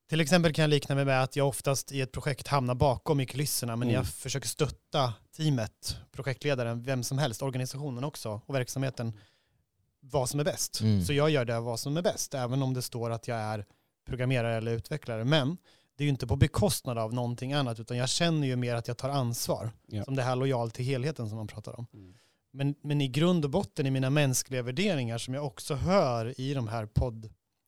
till 0.10 0.22
exempel 0.22 0.54
kan 0.54 0.64
jag 0.64 0.70
likna 0.70 0.96
mig 0.96 1.06
med 1.06 1.24
att 1.24 1.36
jag 1.36 1.48
oftast 1.48 1.92
i 1.92 2.02
ett 2.02 2.12
projekt 2.12 2.48
hamnar 2.48 2.76
bakom 2.76 3.20
i 3.20 3.26
kulisserna 3.26 3.76
men 3.76 3.88
Mm. 3.88 3.96
jag 3.96 4.08
försöker 4.08 4.48
stötta 4.48 5.14
teamet, 5.38 5.98
projektledaren, 6.12 6.84
vem 6.84 7.04
som 7.04 7.18
helst, 7.18 7.42
organisationen 7.42 8.04
också 8.04 8.42
och 8.46 8.56
verksamheten 8.56 9.14
vad 10.00 10.30
som 10.30 10.40
är 10.40 10.44
bäst. 10.44 10.82
Mm. 10.82 11.06
Så 11.06 11.14
jag 11.14 11.30
gör 11.30 11.46
det 11.46 11.60
vad 11.60 11.80
som 11.80 11.98
är 11.98 12.02
bäst, 12.02 12.34
även 12.34 12.64
om 12.64 12.74
det 12.74 12.82
står 12.82 13.10
att 13.10 13.28
jag 13.28 13.38
är 13.38 13.66
programmerare 14.06 14.58
eller 14.58 14.72
utvecklare. 14.72 15.24
Men 15.24 15.58
det 15.98 16.04
är 16.04 16.06
ju 16.06 16.10
inte 16.10 16.28
på 16.28 16.36
bekostnad 16.36 16.98
av 16.98 17.14
någonting 17.14 17.54
annat, 17.54 17.80
utan 17.80 17.98
jag 17.98 18.10
känner 18.10 18.48
ju 18.48 18.56
mer 18.56 18.76
att 18.76 18.88
jag 18.88 18.98
tar 18.98 19.10
ansvar. 19.10 19.72
Ja. 19.88 20.04
Som 20.04 20.16
det 20.16 20.24
här 20.24 20.36
lojal 20.36 20.72
till 20.72 20.86
helheten 20.86 21.30
som 21.30 21.38
man 21.38 21.48
pratar 21.48 21.80
om. 21.80 21.88
Mm. 21.94 22.14
Men, 22.52 22.76
men 22.82 23.02
i 23.02 23.08
grund 23.08 23.46
och 23.46 23.52
botten 23.52 23.86
i 23.86 23.92
mina 23.92 24.10
mänskliga 24.10 24.62
värderingar 24.62 25.18
som 25.18 25.34
jag 25.34 25.46
också 25.46 25.76
hör 25.76 26.42
i 26.42 26.54
de 26.54 26.68
här 26.68 26.86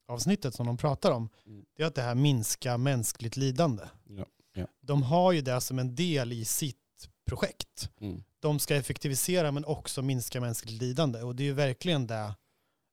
poddavsnittet 0.10 0.56
som 0.56 0.66
de 0.66 0.78
pratar 0.78 1.12
om, 1.12 1.30
Mm. 1.46 1.66
det 1.76 1.84
är 1.84 1.88
att 1.88 1.96
det 1.96 2.02
här 2.02 2.16
minska 2.16 2.78
mänskligt 2.78 3.38
lidande. 3.38 3.84
Ja. 4.10 4.26
Ja. 4.54 4.68
De 4.82 5.04
har 5.04 5.32
ju 5.32 5.42
det 5.42 5.62
som 5.62 5.80
en 5.80 5.96
del 5.96 6.32
i 6.34 6.46
sitt 6.46 7.10
projekt. 7.26 7.90
Mm. 8.02 8.24
De 8.40 8.60
ska 8.60 8.76
effektivisera 8.76 9.52
men 9.52 9.66
också 9.66 10.02
minska 10.02 10.42
mänskligt 10.42 10.82
lidande. 10.82 11.22
Och 11.22 11.36
det 11.36 11.44
är 11.44 11.46
ju 11.46 11.54
verkligen 11.54 12.08
det 12.08 12.36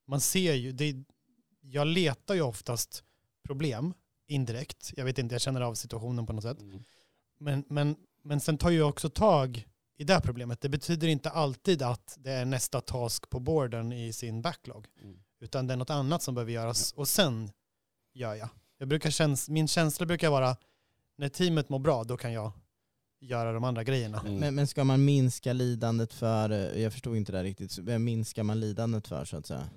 man 0.06 0.20
ser 0.20 0.54
ju. 0.54 0.73
Det, 0.73 0.94
jag 1.61 1.87
letar 1.87 2.35
ju 2.35 2.42
oftast 2.42 3.04
problem 3.44 3.94
indirekt. 4.28 4.92
Jag 4.96 5.04
vet 5.04 5.18
inte, 5.18 5.35
jag 5.35 5.42
känner 5.42 5.61
av 5.61 5.75
situationen 5.75 6.26
på 6.26 6.32
något 6.32 6.44
sätt. 6.44 6.61
Mm. 6.61 6.85
Men, 7.38 7.64
men, 7.68 7.96
men 8.23 8.40
sen 8.40 8.58
tar 8.58 8.70
jag 8.70 8.88
också 8.88 9.08
tag 9.11 9.66
i 9.99 10.04
det 10.04 10.20
problemet. 10.20 10.61
Det 10.61 10.68
betyder 10.68 11.08
inte 11.08 11.30
alltid 11.30 11.82
att 11.82 12.16
det 12.20 12.32
är 12.32 12.44
nästa 12.44 12.80
task 12.80 13.30
på 13.30 13.40
borden 13.40 13.92
i 13.92 14.12
sin 14.12 14.42
backlog. 14.42 14.87
Mm. 15.02 15.18
Utan 15.40 15.66
det 15.66 15.73
är 15.73 15.76
något 15.76 15.90
annat 15.90 16.23
som 16.23 16.35
behöver 16.35 16.52
göras 16.52 16.93
och 16.93 17.09
sen 17.09 17.50
gör 18.14 18.35
jag. 18.35 18.49
jag 18.78 18.88
brukar 18.88 19.11
käns 19.11 19.49
min 19.49 19.69
känsla 19.69 20.07
brukar 20.07 20.31
vara 20.31 20.57
när 21.19 21.28
teamet 21.28 21.69
mår 21.69 21.78
bra 21.78 22.05
då 22.05 22.16
kan 22.16 22.33
jag 22.33 22.52
göra 23.21 23.52
de 23.52 23.64
andra 23.64 23.85
grejerna. 23.85 24.21
Mm. 24.21 24.37
Men, 24.37 24.55
men 24.55 24.66
ska 24.66 24.85
man 24.85 25.05
minska 25.05 25.52
lidandet 25.52 26.12
för, 26.12 26.50
jag 26.78 26.93
förstod 26.93 27.16
inte 27.16 27.33
det 27.33 27.38
här 27.38 27.45
riktigt, 27.45 27.78
vem 27.78 28.05
minskar 28.05 28.43
man 28.43 28.61
lidandet 28.61 29.09
för 29.09 29.25
så 29.25 29.37
att 29.37 29.47
säga? 29.47 29.69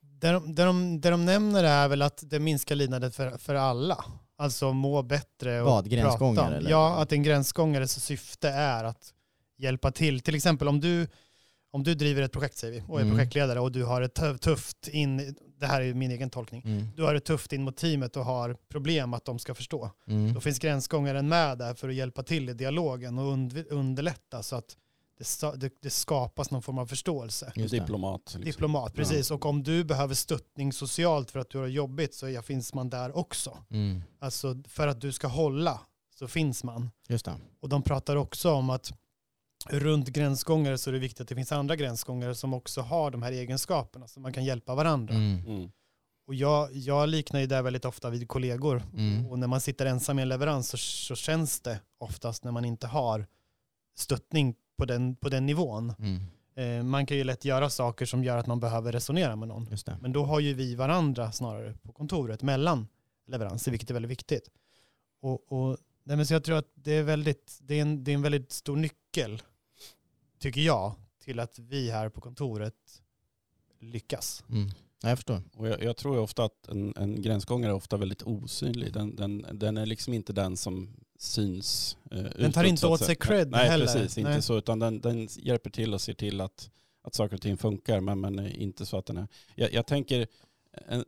Det 0.00 0.32
de, 0.32 0.54
det, 0.54 0.64
de, 0.64 1.00
det 1.00 1.10
de 1.10 1.24
nämner 1.24 1.64
är 1.64 1.88
väl 1.88 2.02
att 2.02 2.22
det 2.26 2.38
minskar 2.38 2.74
lidandet 2.74 3.14
för, 3.14 3.38
för 3.38 3.54
alla. 3.54 4.04
Alltså 4.36 4.72
må 4.72 5.02
bättre 5.02 5.60
och 5.60 5.66
Vad, 5.66 5.90
gränsgångare, 5.90 6.44
prata. 6.44 6.56
eller? 6.56 6.70
Ja, 6.70 7.02
att 7.02 7.12
en 7.12 7.22
gränsgångares 7.22 8.04
syfte 8.04 8.48
är 8.48 8.84
att 8.84 9.14
hjälpa 9.56 9.90
till. 9.90 10.20
Till 10.20 10.34
exempel 10.34 10.68
om 10.68 10.80
du, 10.80 11.06
om 11.70 11.82
du 11.84 11.94
driver 11.94 12.22
ett 12.22 12.32
projekt 12.32 12.56
säger 12.58 12.74
vi, 12.80 12.84
och 12.88 12.98
är 13.00 13.02
Mm. 13.04 13.16
projektledare 13.16 13.60
och 13.60 13.72
du 13.72 13.84
har 13.84 14.02
ett 14.02 14.18
tuff- 14.18 14.38
tufft 14.38 14.88
in, 14.88 15.36
det 15.60 15.66
här 15.66 15.80
är 15.80 15.94
min 15.94 16.10
egen 16.10 16.30
tolkning, 16.30 16.62
Mm. 16.64 16.86
du 16.96 17.02
har 17.02 17.14
det 17.14 17.20
tufft 17.20 17.52
in 17.52 17.62
mot 17.64 17.76
teamet 17.76 18.16
och 18.16 18.24
har 18.24 18.56
problem 18.68 19.14
att 19.14 19.24
de 19.24 19.38
ska 19.38 19.54
förstå. 19.54 19.90
Mm. 20.06 20.34
Då 20.34 20.40
finns 20.40 20.58
gränsgångaren 20.58 21.28
med 21.28 21.58
där 21.58 21.74
för 21.74 21.88
att 21.88 21.94
hjälpa 21.94 22.22
till 22.22 22.48
i 22.48 22.52
dialogen 22.54 23.18
och 23.18 23.24
und- 23.32 23.64
underlätta 23.70 24.42
så 24.42 24.56
att 24.56 24.76
det, 25.18 25.56
det, 25.56 25.72
det 25.82 25.90
skapas 25.90 26.50
någon 26.50 26.62
form 26.62 26.78
av 26.78 26.86
förståelse. 26.86 27.52
Diplomat. 27.54 28.20
Liksom. 28.24 28.44
Diplomat, 28.44 28.94
precis. 28.94 29.30
Och 29.30 29.46
om 29.46 29.62
du 29.62 29.84
behöver 29.84 30.14
stöttning 30.14 30.72
socialt 30.72 31.30
för 31.30 31.38
att 31.40 31.50
du 31.50 31.58
har 31.58 31.66
jobbigt 31.66 32.14
så 32.14 32.28
ja, 32.28 32.42
finns 32.42 32.74
man 32.74 32.90
där 32.90 33.16
också. 33.16 33.58
Mm. 33.70 34.02
Alltså 34.20 34.56
för 34.68 34.86
att 34.88 35.00
du 35.00 35.12
ska 35.12 35.26
hålla 35.26 35.80
så 36.18 36.28
finns 36.28 36.64
man. 36.64 36.90
Just 37.08 37.24
det. 37.24 37.34
Och 37.60 37.68
de 37.68 37.82
pratar 37.82 38.16
också 38.16 38.52
om 38.52 38.70
att 38.70 38.92
runt 39.70 40.08
gränsgångare 40.08 40.78
så 40.78 40.90
är 40.90 40.92
det 40.92 40.98
viktigt 40.98 41.20
att 41.20 41.28
det 41.28 41.34
finns 41.34 41.52
andra 41.52 41.76
gränsgångare 41.76 42.34
som 42.34 42.54
också 42.54 42.80
har 42.80 43.10
de 43.10 43.22
här 43.22 43.32
egenskaperna 43.32 44.08
så 44.08 44.20
man 44.20 44.32
kan 44.32 44.44
hjälpa 44.44 44.74
varandra. 44.74 45.14
Mm. 45.14 45.44
Mm. 45.46 45.70
Och 46.26 46.34
jag, 46.34 46.72
jag 46.72 47.08
liknar 47.08 47.40
ju 47.40 47.46
det 47.46 47.62
väldigt 47.62 47.84
ofta 47.84 48.10
vid 48.10 48.28
kollegor. 48.28 48.82
Mm. 48.94 49.26
Och 49.26 49.38
när 49.38 49.46
man 49.46 49.60
sitter 49.60 49.86
ensam 49.86 50.18
i 50.18 50.22
en 50.22 50.28
leverans 50.28 50.68
så, 50.68 50.76
så 50.76 51.16
känns 51.16 51.60
det 51.60 51.80
oftast 51.98 52.44
när 52.44 52.52
man 52.52 52.64
inte 52.64 52.86
har 52.86 53.26
stöttning 53.96 54.54
på 54.78 54.84
den, 54.84 55.16
på 55.16 55.28
den 55.28 55.46
nivån. 55.46 55.94
Mm. 55.98 56.20
Eh, 56.56 56.84
man 56.84 57.06
kan 57.06 57.16
ju 57.16 57.24
lätt 57.24 57.44
göra 57.44 57.70
saker 57.70 58.06
som 58.06 58.24
gör 58.24 58.38
att 58.38 58.46
man 58.46 58.60
behöver 58.60 58.92
resonera 58.92 59.36
med 59.36 59.48
någon. 59.48 59.66
Just 59.70 59.86
det. 59.86 59.98
Men 60.00 60.12
då 60.12 60.24
har 60.24 60.40
ju 60.40 60.54
vi 60.54 60.74
varandra 60.74 61.32
snarare 61.32 61.74
på 61.82 61.92
kontoret 61.92 62.42
mellan 62.42 62.88
leveranser, 63.26 63.70
vilket 63.70 63.90
är 63.90 63.94
väldigt 63.94 64.10
viktigt. 64.10 64.50
Och, 65.20 65.52
och, 65.52 65.76
nej 66.04 66.16
men 66.16 66.26
så 66.26 66.34
jag 66.34 66.44
tror 66.44 66.56
att 66.56 66.70
det 66.74 66.92
är, 66.92 67.02
väldigt, 67.02 67.58
det, 67.62 67.74
är 67.74 67.82
en, 67.82 68.04
det 68.04 68.10
är 68.10 68.14
en 68.14 68.22
väldigt 68.22 68.52
stor 68.52 68.76
nyckel, 68.76 69.42
tycker 70.38 70.60
jag, 70.60 70.94
till 71.24 71.40
att 71.40 71.58
vi 71.58 71.90
här 71.90 72.08
på 72.08 72.20
kontoret 72.20 73.02
lyckas. 73.80 74.44
Mm. 74.50 74.68
Ja, 75.02 75.08
jag 75.08 75.18
förstår. 75.18 75.42
Och 75.56 75.68
jag, 75.68 75.82
jag 75.82 75.96
tror 75.96 76.14
ju 76.14 76.20
ofta 76.20 76.44
att 76.44 76.68
en, 76.68 76.94
en 76.96 77.22
gränsgångare 77.22 77.70
är 77.72 77.74
ofta 77.74 77.96
väldigt 77.96 78.22
osynlig. 78.22 78.92
Den, 78.92 79.16
den, 79.16 79.46
den 79.52 79.76
är 79.76 79.86
liksom 79.86 80.12
inte 80.14 80.32
den 80.32 80.56
som 80.56 80.96
syns 81.18 81.96
eh, 82.10 82.22
Den 82.22 82.52
tar 82.52 82.60
utåt, 82.60 82.68
inte 82.68 82.80
så 82.80 82.94
att 82.94 83.00
åt 83.00 83.06
sig 83.06 83.16
cred 83.16 83.50
Nej, 83.50 83.68
heller. 83.68 83.86
precis. 83.86 84.16
Nej. 84.16 84.32
Inte 84.32 84.42
så, 84.42 84.58
utan 84.58 84.78
den, 84.78 85.00
den 85.00 85.28
hjälper 85.36 85.70
till 85.70 85.94
och 85.94 86.00
ser 86.00 86.14
till 86.14 86.40
att, 86.40 86.70
att 87.02 87.14
saker 87.14 87.34
och 87.34 87.42
ting 87.42 87.56
funkar. 87.56 88.00
Men, 88.00 88.20
men 88.20 88.46
inte 88.46 88.86
så 88.86 88.98
att 88.98 89.06
den 89.06 89.16
är... 89.16 89.28
Jag, 89.54 89.72
jag 89.72 89.86
tänker, 89.86 90.26
en, 90.88 91.04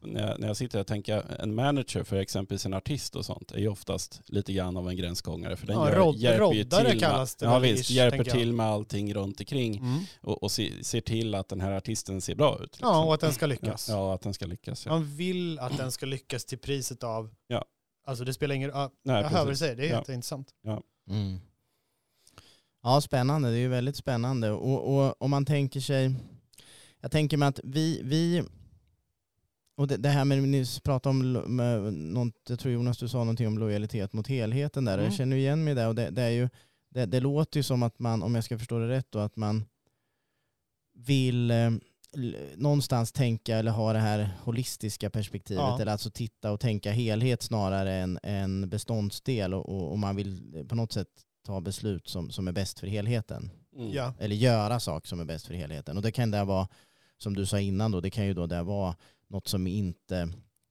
när, 0.00 0.28
jag, 0.28 0.40
när 0.40 0.46
jag 0.46 0.56
sitter 0.56 0.78
här 0.78 0.84
tänker 0.84 1.40
en 1.40 1.54
manager 1.54 2.02
för 2.02 2.16
exempelvis 2.16 2.66
en 2.66 2.74
artist 2.74 3.16
och 3.16 3.24
sånt 3.26 3.52
är 3.52 3.58
ju 3.58 3.68
oftast 3.68 4.20
lite 4.26 4.52
grann 4.52 4.76
av 4.76 4.88
en 4.88 4.96
gränsgångare. 4.96 5.56
För 5.56 5.66
den 5.66 5.76
Ja, 5.76 5.88
gör, 5.90 5.96
rod- 5.96 6.16
hjälper 6.16 6.52
ju 6.54 6.64
till 6.64 7.00
med, 7.00 7.28
ja, 7.40 7.58
visst, 7.58 7.90
ish, 7.90 7.90
hjälper 7.90 8.16
jag. 8.18 8.30
till 8.30 8.52
med 8.52 8.66
allting 8.66 9.14
runt 9.14 9.40
omkring 9.40 9.76
Mm. 9.76 9.98
och, 10.20 10.42
och 10.42 10.50
se, 10.50 10.84
ser 10.84 11.00
till 11.00 11.34
att 11.34 11.48
den 11.48 11.60
här 11.60 11.72
artisten 11.72 12.20
ser 12.20 12.34
bra 12.34 12.54
ut. 12.54 12.60
liksom. 12.72 12.88
Ja, 12.88 13.04
och 13.04 13.14
att 13.14 13.20
den 13.20 13.32
ska 13.32 13.46
lyckas. 13.46 13.88
Ja, 13.88 13.94
ja, 13.94 14.14
att 14.14 14.20
den 14.22 14.34
ska 14.34 14.46
lyckas. 14.46 14.86
Ja. 14.86 14.92
Man 14.92 15.16
vill 15.16 15.58
att 15.58 15.76
den 15.76 15.92
ska 15.92 16.06
lyckas 16.06 16.44
till 16.44 16.58
priset 16.58 17.02
av, 17.04 17.30
Ja. 17.46 17.64
alltså 18.06 18.24
det 18.24 18.32
spelar 18.34 18.54
ingen 18.54 18.70
roll, 18.70 18.90
jag 19.02 19.14
hör 19.22 19.38
vad 19.38 19.48
du 19.52 19.56
säger, 19.56 19.76
det 19.76 19.86
är 19.86 19.90
Ja. 19.90 19.98
jätteintressant. 19.98 20.48
Mm. 21.10 21.38
Ja, 22.82 23.00
spännande. 23.00 23.50
Det 23.50 23.56
är 23.56 23.60
ju 23.60 23.68
väldigt 23.68 23.96
spännande. 23.96 24.50
Och, 24.50 24.96
och 25.06 25.22
om 25.22 25.30
man 25.30 25.44
tänker 25.44 25.80
sig, 25.80 26.14
jag 27.00 27.10
tänker 27.10 27.36
mig 27.36 27.48
att 27.48 27.60
vi, 27.64 28.00
vi 28.04 28.42
och 29.76 29.86
det, 29.86 29.96
det 29.96 30.08
här 30.08 30.24
med, 30.24 30.42
ni 30.42 30.64
pratade 30.84 31.10
om, 31.10 31.32
med, 31.56 31.92
något, 31.94 32.34
jag 32.48 32.58
tror 32.58 32.74
Jonas 32.74 32.98
du 32.98 33.08
sa 33.08 33.18
någonting 33.18 33.46
om 33.46 33.58
lojalitet 33.58 34.12
mot 34.12 34.26
helheten 34.26 34.84
där. 34.84 34.94
Mm. 34.94 35.04
Jag 35.04 35.14
känner 35.14 35.36
ju 35.36 35.42
igen 35.42 35.64
mig 35.64 35.74
där 35.74 35.88
och 35.88 35.94
det, 35.94 36.10
det 36.10 36.22
är 36.22 36.30
ju, 36.30 36.48
det, 36.90 37.06
det 37.06 37.20
låter 37.20 37.58
ju 37.58 37.62
som 37.62 37.82
att 37.82 37.98
man, 37.98 38.22
om 38.22 38.34
jag 38.34 38.44
ska 38.44 38.58
förstå 38.58 38.78
det 38.78 38.88
rätt 38.88 39.06
då, 39.10 39.18
att 39.18 39.36
man 39.36 39.64
vill 40.94 41.50
eh, 41.50 41.70
någonstans 42.56 43.12
tänka 43.12 43.56
eller 43.56 43.70
ha 43.70 43.92
det 43.92 43.98
här 43.98 44.30
holistiska 44.42 45.10
perspektivet 45.10 45.62
Ja. 45.62 45.80
eller 45.80 45.92
alltså 45.92 46.10
titta 46.10 46.52
och 46.52 46.60
tänka 46.60 46.92
helhet 46.92 47.42
snarare 47.42 47.94
än, 47.94 48.18
än 48.22 48.68
beståndsdel 48.68 49.54
och, 49.54 49.68
och, 49.68 49.90
och 49.90 49.98
man 49.98 50.16
vill 50.16 50.64
på 50.68 50.74
något 50.74 50.92
sätt 50.92 51.08
ta 51.46 51.60
beslut 51.60 52.08
som, 52.08 52.30
som 52.30 52.48
är 52.48 52.52
bäst 52.52 52.80
för 52.80 52.86
helheten. 52.86 53.50
Mm. 53.76 53.92
Ja. 53.92 54.14
Eller 54.18 54.36
göra 54.36 54.80
saker 54.80 55.08
som 55.08 55.20
är 55.20 55.24
bäst 55.24 55.46
för 55.46 55.54
helheten. 55.54 55.96
Och 55.96 56.02
det 56.02 56.12
kan 56.12 56.30
det 56.30 56.44
vara, 56.44 56.68
som 57.18 57.34
du 57.36 57.46
sa 57.46 57.60
innan 57.60 57.90
då, 57.90 58.00
det 58.00 58.10
kan 58.10 58.26
ju 58.26 58.34
då 58.34 58.46
det 58.46 58.62
vara 58.62 58.96
något 59.32 59.48
som 59.48 59.66
inte 59.66 60.28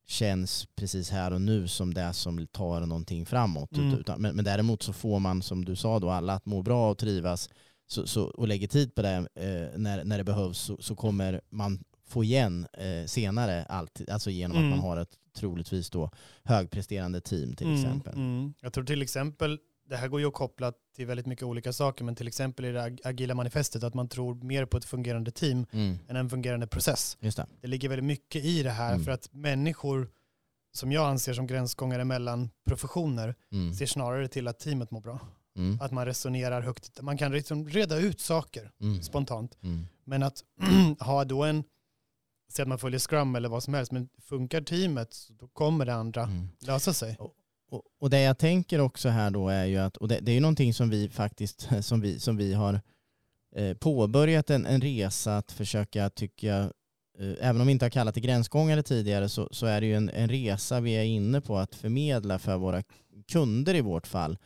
känns 0.08 0.68
precis 0.76 1.10
här 1.10 1.34
och 1.34 1.42
nu 1.42 1.68
som 1.68 1.94
det 1.94 2.14
som 2.14 2.48
tar 2.48 2.82
någonting 2.82 3.26
framåt. 3.26 3.78
Mm. 3.78 4.00
Utan, 4.00 4.22
men, 4.22 4.36
men 4.36 4.46
däremot 4.46 4.84
så 4.84 4.94
får 4.94 5.20
man, 5.20 5.42
som 5.42 5.66
du 5.66 5.76
sa 5.76 6.00
då, 6.00 6.10
alla 6.10 6.34
att 6.34 6.46
må 6.46 6.62
bra 6.62 6.92
och 6.92 6.98
trivas 6.98 7.50
så, 7.88 8.08
så, 8.08 8.24
och 8.24 8.48
lägger 8.48 8.68
tid 8.68 8.96
på 8.96 9.02
det 9.02 9.16
eh, 9.36 9.80
när, 9.80 10.04
när 10.04 10.18
det 10.18 10.24
behövs 10.24 10.60
så, 10.60 10.78
så 10.82 10.96
kommer 10.96 11.42
man 11.50 11.84
få 12.08 12.24
igen 12.24 12.68
eh, 12.74 13.06
senare 13.06 13.66
allt, 13.66 14.02
alltså 14.10 14.30
genom 14.30 14.58
Mm. 14.58 14.70
att 14.70 14.78
man 14.78 14.88
har 14.88 14.98
ett 14.98 15.18
troligtvis 15.34 15.90
då 15.90 16.12
högpresterande 16.44 17.22
team 17.22 17.56
till 17.56 17.74
exempel. 17.74 18.14
Mm, 18.14 18.40
mm. 18.40 18.54
Jag 18.62 18.74
tror 18.74 18.84
till 18.84 19.02
exempel, 19.02 19.60
det 19.92 19.98
här 19.98 20.08
går 20.08 20.20
ju 20.20 20.28
att 20.28 20.34
koppla 20.34 20.74
till 20.96 21.06
väldigt 21.06 21.26
mycket 21.26 21.44
olika 21.44 21.74
saker, 21.74 22.04
men 22.04 22.16
till 22.16 22.28
exempel 22.28 22.66
i 22.66 22.72
det 22.72 22.82
ag- 22.84 23.00
agila 23.04 23.34
manifestet 23.36 23.84
att 23.84 23.94
man 23.94 24.08
tror 24.08 24.36
mer 24.36 24.66
på 24.66 24.78
ett 24.78 24.86
fungerande 24.86 25.32
team 25.32 25.66
Mm. 25.72 25.98
än 26.08 26.16
en 26.16 26.30
fungerande 26.30 26.68
process. 26.68 27.18
Just 27.20 27.38
det. 27.38 27.48
Det 27.62 27.68
ligger 27.68 27.90
väldigt 27.90 28.06
mycket 28.06 28.46
i 28.46 28.64
det 28.64 28.70
här 28.72 28.94
Mm. 28.94 29.06
för 29.06 29.12
att 29.12 29.34
människor 29.34 30.10
som 30.74 30.92
jag 30.92 31.10
anser 31.10 31.34
som 31.34 31.48
gränsgångare 31.48 32.06
mellan 32.06 32.50
professioner 32.66 33.36
Mm. 33.52 33.74
ser 33.74 33.86
snarare 33.86 34.28
till 34.28 34.48
att 34.48 34.60
teamet 34.60 34.92
mår 34.92 35.02
bra. 35.02 35.20
Mm. 35.58 35.80
Att 35.82 35.92
man 35.92 36.06
resonerar 36.06 36.62
högt. 36.62 37.02
Man 37.02 37.18
kan 37.18 37.32
liksom 37.32 37.70
reda 37.70 37.98
ut 37.98 38.20
saker 38.20 38.72
Mm. 38.82 39.02
spontant. 39.02 39.58
Mm. 39.64 39.86
Men 40.04 40.24
att 40.24 40.44
ha 41.00 41.26
då 41.26 41.44
en, 41.44 41.64
säg 42.52 42.64
att 42.64 42.70
man 42.70 42.80
följer 42.80 43.00
scrum 43.00 43.36
eller 43.36 43.50
vad 43.50 43.64
som 43.64 43.74
helst, 43.74 43.92
men 43.92 44.10
funkar 44.22 44.62
teamet 44.62 45.14
så 45.14 45.34
då 45.34 45.48
kommer 45.48 45.86
det 45.86 45.94
andra 45.94 46.30
lösa 46.60 46.94
sig. 46.94 47.18
Och, 47.72 47.84
och 48.00 48.10
det 48.10 48.22
jag 48.22 48.38
tänker 48.38 48.80
också 48.80 49.10
här 49.10 49.32
då 49.32 49.50
är 49.50 49.66
ju 49.66 49.78
att, 49.78 49.98
och 49.98 50.08
det, 50.08 50.20
det 50.20 50.32
är 50.32 50.34
ju 50.34 50.40
någonting 50.40 50.74
som 50.74 50.90
vi 50.90 51.10
faktiskt, 51.10 51.70
som 51.82 52.02
vi, 52.02 52.20
som 52.20 52.38
vi 52.38 52.54
har 52.54 52.82
eh, 53.56 53.74
påbörjat 53.74 54.50
en, 54.50 54.66
en 54.66 54.82
resa 54.82 55.38
att 55.38 55.52
försöka, 55.52 56.10
tycker 56.10 56.48
jag, 56.48 56.62
eh, 57.20 57.34
även 57.50 57.62
om 57.62 57.68
vi 57.68 57.74
inte 57.74 57.86
har 57.86 57.90
kallat 57.90 58.16
det 58.16 58.22
gränsgångare 58.22 58.84
tidigare, 58.84 59.30
så, 59.30 59.50
så 59.52 59.66
är 59.66 59.82
det 59.82 59.88
ju 59.88 59.96
en, 59.96 60.10
en 60.10 60.30
resa 60.30 60.80
vi 60.80 60.92
är 60.92 61.04
inne 61.04 61.42
på 61.42 61.58
att 61.58 61.76
förmedla 61.76 62.40
för 62.40 62.58
våra 62.58 62.84
kunder 63.32 63.76
i 63.76 63.82
vårt 63.82 64.08
fall, 64.08 64.38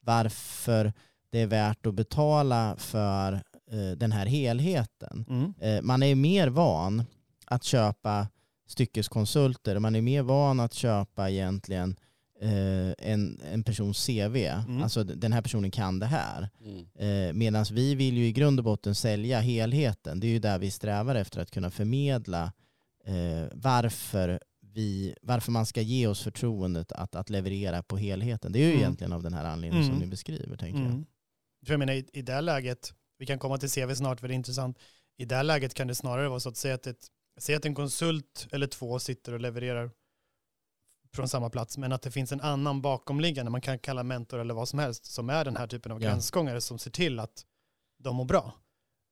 varför 0.00 0.92
det 1.30 1.38
är 1.38 1.46
värt 1.46 1.86
att 1.86 1.94
betala 1.94 2.76
för 2.78 3.32
eh, 3.70 3.90
den 3.96 4.12
här 4.12 4.26
helheten. 4.26 5.24
Mm. 5.28 5.54
Eh, 5.60 5.82
man 5.82 6.02
är 6.02 6.14
mer 6.14 6.48
van 6.48 7.04
att 7.46 7.64
köpa 7.64 8.28
styckeskonsulter, 8.66 9.78
man 9.78 9.94
är 9.94 10.02
mer 10.02 10.22
van 10.22 10.60
att 10.60 10.74
köpa 10.74 11.30
egentligen 11.30 11.96
en, 12.98 13.40
en 13.52 13.64
persons 13.64 14.06
CV. 14.06 14.36
Mm. 14.36 14.82
Alltså 14.82 15.04
den 15.04 15.32
här 15.32 15.42
personen 15.42 15.70
kan 15.70 15.98
det 15.98 16.06
här. 16.06 16.48
Mm. 16.64 16.86
Eh, 17.28 17.32
Medan 17.32 17.64
vi 17.72 17.94
vill 17.94 18.16
ju 18.16 18.26
i 18.26 18.32
grund 18.32 18.60
och 18.60 18.64
botten 18.64 18.94
sälja 18.94 19.40
helheten. 19.40 20.20
Det 20.20 20.26
är 20.26 20.30
ju 20.30 20.38
där 20.38 20.58
vi 20.58 20.70
strävar 20.70 21.14
efter 21.14 21.40
att 21.40 21.50
kunna 21.50 21.70
förmedla 21.70 22.52
eh, 23.04 23.48
varför, 23.52 24.40
vi, 24.60 25.14
varför 25.22 25.52
man 25.52 25.66
ska 25.66 25.80
ge 25.80 26.06
oss 26.06 26.20
förtroendet 26.22 26.92
att, 26.92 27.14
att 27.14 27.30
leverera 27.30 27.82
på 27.82 27.96
helheten. 27.96 28.52
Det 28.52 28.58
är 28.58 28.62
ju 28.62 28.68
Mm. 28.68 28.80
egentligen 28.80 29.12
av 29.12 29.22
den 29.22 29.34
här 29.34 29.44
anledningen 29.44 29.84
som 29.84 29.94
Mm. 29.94 30.04
ni 30.04 30.10
beskriver, 30.10 30.56
tänker 30.56 30.80
jag. 30.80 30.90
Mm. 30.90 31.04
För 31.66 31.72
jag 31.72 31.78
menar, 31.78 31.92
i, 31.92 32.06
i 32.12 32.22
det 32.22 32.32
här 32.32 32.42
läget, 32.42 32.92
vi 33.18 33.26
kan 33.26 33.38
komma 33.38 33.58
till 33.58 33.70
CV 33.70 33.94
snart 33.94 34.20
för 34.20 34.28
det 34.28 34.34
är 34.34 34.36
intressant, 34.36 34.78
i 35.18 35.24
det 35.24 35.42
läget 35.42 35.74
kan 35.74 35.86
det 35.86 35.94
snarare 35.94 36.28
vara 36.28 36.40
så 36.40 36.48
att 36.48 36.56
säga 36.56 36.74
att, 36.74 36.86
ett, 36.86 37.06
säga 37.40 37.58
att 37.58 37.64
en 37.64 37.74
konsult 37.74 38.46
eller 38.52 38.66
två 38.66 38.98
sitter 38.98 39.32
och 39.32 39.40
levererar 39.40 39.90
från 41.14 41.28
samma 41.28 41.50
plats, 41.50 41.78
men 41.78 41.92
att 41.92 42.02
det 42.02 42.10
finns 42.10 42.32
en 42.32 42.40
annan 42.40 42.82
bakomliggande, 42.82 43.50
man 43.50 43.60
kan 43.60 43.78
kalla 43.78 44.02
mentor 44.02 44.38
eller 44.40 44.54
vad 44.54 44.68
som 44.68 44.78
helst, 44.78 45.04
som 45.04 45.30
är 45.30 45.44
den 45.44 45.56
här 45.56 45.66
typen 45.66 45.92
av 45.92 46.02
Ja. 46.02 46.08
gränsgångare 46.08 46.60
som 46.60 46.78
ser 46.78 46.90
till 46.90 47.18
att 47.18 47.44
de 47.98 48.16
mår 48.16 48.24
bra. 48.24 48.54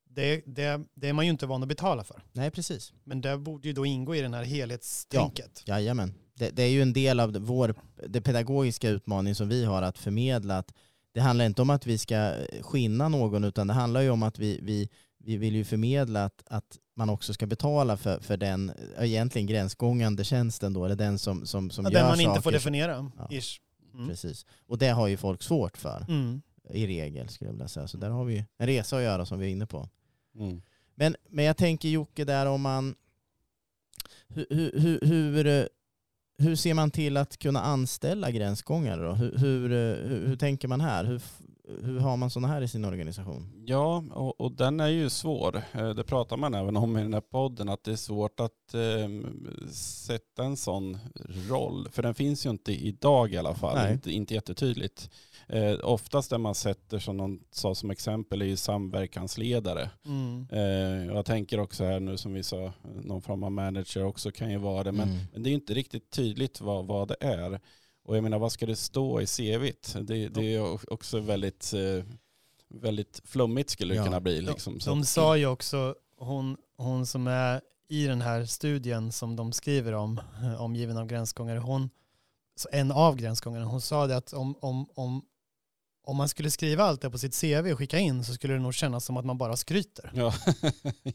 Det, 0.09 0.43
det, 0.45 0.81
det 0.93 1.09
är 1.09 1.13
man 1.13 1.25
ju 1.25 1.31
inte 1.31 1.45
van 1.45 1.61
att 1.63 1.69
betala 1.69 2.03
för. 2.03 2.23
Nej, 2.31 2.51
precis. 2.51 2.93
Men 3.03 3.21
det 3.21 3.37
borde 3.37 3.67
ju 3.67 3.73
då 3.73 3.85
ingå 3.85 4.15
i 4.15 4.21
den 4.21 4.33
här 4.33 4.43
helhetstänket. 4.43 5.63
Jajamän. 5.65 6.13
Det, 6.33 6.49
det 6.49 6.63
är 6.63 6.69
ju 6.69 6.81
en 6.81 6.93
del 6.93 7.19
av 7.19 7.31
vår 7.33 7.75
det 8.07 8.21
pedagogiska 8.21 8.89
utmaning 8.89 9.35
som 9.35 9.49
vi 9.49 9.65
har 9.65 9.81
att 9.81 9.97
förmedla. 9.97 10.57
Att 10.57 10.73
det 11.13 11.21
handlar 11.21 11.45
inte 11.45 11.61
om 11.61 11.69
att 11.69 11.85
vi 11.85 11.97
ska 11.97 12.33
skinna 12.61 13.09
någon 13.09 13.43
utan 13.43 13.67
det 13.67 13.73
handlar 13.73 14.01
ju 14.01 14.09
om 14.09 14.23
att 14.23 14.39
vi, 14.39 14.59
vi, 14.63 14.89
vi 15.23 15.37
vill 15.37 15.55
ju 15.55 15.63
förmedla 15.63 16.25
att, 16.25 16.43
att 16.47 16.77
man 16.95 17.09
också 17.09 17.33
ska 17.33 17.45
betala 17.47 17.97
för, 17.97 18.19
för 18.19 18.37
den 18.37 18.71
ja, 18.97 19.03
egentligen 19.05 19.47
gränsgångande 19.47 20.23
tjänsten 20.23 20.73
då, 20.73 20.85
eller 20.85 20.95
den 20.95 21.19
som, 21.19 21.45
som, 21.45 21.69
som 21.69 21.85
Ja, 21.85 21.91
gör 21.91 21.99
den 21.99 22.07
man 22.07 22.17
saker. 22.17 22.29
inte 22.29 22.41
får 22.41 22.51
definiera. 22.51 23.11
Ja. 23.17 23.27
Ish. 23.31 23.59
Mm. 23.93 24.07
Precis. 24.09 24.45
Och 24.67 24.77
det 24.77 24.87
har 24.89 25.07
ju 25.07 25.17
folk 25.17 25.43
svårt 25.43 25.77
för 25.77 26.05
Mm. 26.09 26.41
i 26.69 26.87
regel 26.87 27.29
skulle 27.29 27.47
jag 27.47 27.53
vilja 27.53 27.67
säga. 27.67 27.87
Så 27.87 27.97
där 27.97 28.09
har 28.09 28.25
vi 28.25 28.33
ju 28.33 28.43
en 28.57 28.67
resa 28.67 28.97
att 28.97 29.03
göra 29.03 29.25
som 29.25 29.39
vi 29.39 29.45
är 29.45 29.49
inne 29.51 29.65
på. 29.67 29.89
Mm. 30.35 30.61
Men, 30.95 31.15
men 31.29 31.45
jag 31.45 31.57
tänker 31.57 31.89
Jocke 31.89 32.25
där 32.25 32.45
om 32.45 32.61
man, 32.61 32.95
hur, 34.27 34.45
hur, 34.49 34.79
hur, 34.79 34.99
hur, 35.01 35.47
eh, 35.47 35.63
hur 36.37 36.55
ser 36.55 36.73
man 36.73 36.91
till 36.91 37.17
att 37.17 37.37
kunna 37.37 37.61
anställa 37.61 38.31
gränsgångare 38.31 39.01
då? 39.03 39.13
Hur, 39.13 39.37
hur, 39.37 39.71
eh, 39.71 40.07
hur, 40.09 40.27
hur 40.27 40.35
tänker 40.35 40.67
man 40.67 40.81
här? 40.81 41.03
Hur, 41.05 41.21
hur 41.83 41.99
har 41.99 42.17
man 42.17 42.29
sådana 42.29 42.47
här 42.47 42.61
i 42.61 42.67
sin 42.67 42.85
organisation? 42.85 43.63
Ja, 43.65 44.03
och, 44.11 44.41
och 44.41 44.51
den 44.51 44.79
är 44.79 44.87
ju 44.87 45.09
svår. 45.09 45.61
Eh, 45.73 45.89
Det 45.89 46.03
pratar 46.03 46.37
man 46.37 46.53
även 46.53 46.77
om 46.77 46.97
i 46.97 47.01
den 47.01 47.13
här 47.13 47.21
podden, 47.21 47.69
att 47.69 47.83
det 47.83 47.91
är 47.91 47.95
svårt 47.95 48.39
att 48.39 48.73
eh, 48.73 49.09
sätta 49.71 50.43
en 50.43 50.57
sån 50.57 50.97
roll. 51.49 51.87
För 51.91 52.03
den 52.03 52.13
finns 52.15 52.45
ju 52.45 52.49
inte 52.49 52.71
idag 52.71 53.33
i 53.33 53.37
alla 53.37 53.53
fall, 53.55 53.75
Nej. 53.75 53.93
inte, 53.93 54.11
inte 54.11 54.33
jättetydligt. 54.33 55.09
Eh, 55.47 55.75
oftast 55.83 56.29
det 56.29 56.37
man 56.37 56.55
sätter 56.55 56.99
som 56.99 57.17
någon 57.17 57.39
sa 57.51 57.75
som 57.75 57.91
exempel 57.91 58.41
är 58.41 58.45
ju 58.45 58.55
samverkansledare. 58.57 59.89
Mm. 60.05 60.47
Eh, 60.51 61.05
jag 61.15 61.25
tänker 61.25 61.59
också 61.59 61.83
här 61.83 61.99
nu 61.99 62.17
som 62.17 62.33
vi 62.33 62.43
sa, 62.43 62.73
någon 63.03 63.21
form 63.21 63.43
av 63.43 63.51
manager 63.51 64.03
också 64.05 64.31
kan 64.31 64.51
ju 64.51 64.57
vara 64.57 64.83
det. 64.83 64.91
Men, 64.91 65.09
Mm. 65.09 65.21
men 65.33 65.43
det 65.43 65.47
är 65.47 65.51
ju 65.51 65.55
inte 65.55 65.73
riktigt 65.73 66.11
tydligt 66.11 66.61
vad, 66.61 66.85
vad 66.85 67.07
det 67.07 67.15
är. 67.19 67.59
Och 68.03 68.15
jag 68.17 68.23
menar, 68.23 68.39
vad 68.39 68.51
ska 68.51 68.65
det 68.65 68.75
stå 68.75 69.21
i 69.21 69.25
CVt? 69.27 69.95
Det, 70.01 70.27
det 70.29 70.55
är 70.55 70.93
också 70.93 71.19
väldigt, 71.19 71.73
eh, 71.73 72.03
väldigt 72.69 73.21
flummigt 73.25 73.69
skulle 73.69 73.93
det 73.93 73.97
Ja. 73.97 74.03
kunna 74.03 74.19
bli. 74.21 74.41
Liksom. 74.41 74.77
De 74.85 74.99
att- 75.01 75.07
sa 75.07 75.37
ju 75.37 75.45
också, 75.47 75.95
hon, 76.17 76.57
hon 76.77 77.05
som 77.05 77.27
är 77.27 77.61
i 77.87 78.05
den 78.07 78.21
här 78.21 78.45
studien 78.45 79.11
som 79.11 79.35
de 79.35 79.51
skriver 79.51 79.93
om, 79.93 80.21
omgiven 80.59 80.97
av 80.97 81.07
gränsgångare, 81.07 81.59
hon, 81.59 81.89
en 82.71 82.91
av 82.91 83.15
gränsgångarna, 83.15 83.65
hon 83.65 83.81
sa 83.81 84.07
det 84.07 84.17
att 84.17 84.33
om, 84.33 84.55
om, 84.61 84.87
om, 84.95 85.21
om 86.03 86.17
man 86.17 86.29
skulle 86.29 86.51
skriva 86.51 86.83
allt 86.83 87.01
det 87.01 87.09
på 87.09 87.17
sitt 87.17 87.41
CV 87.41 87.71
och 87.71 87.77
skicka 87.77 87.99
in 87.99 88.23
så 88.23 88.33
skulle 88.33 88.53
det 88.53 88.59
nog 88.59 88.73
kännas 88.73 89.05
som 89.05 89.17
att 89.17 89.25
man 89.25 89.37
bara 89.37 89.55
skryter. 89.57 90.11
Ja. 90.13 90.31
För 90.41 90.53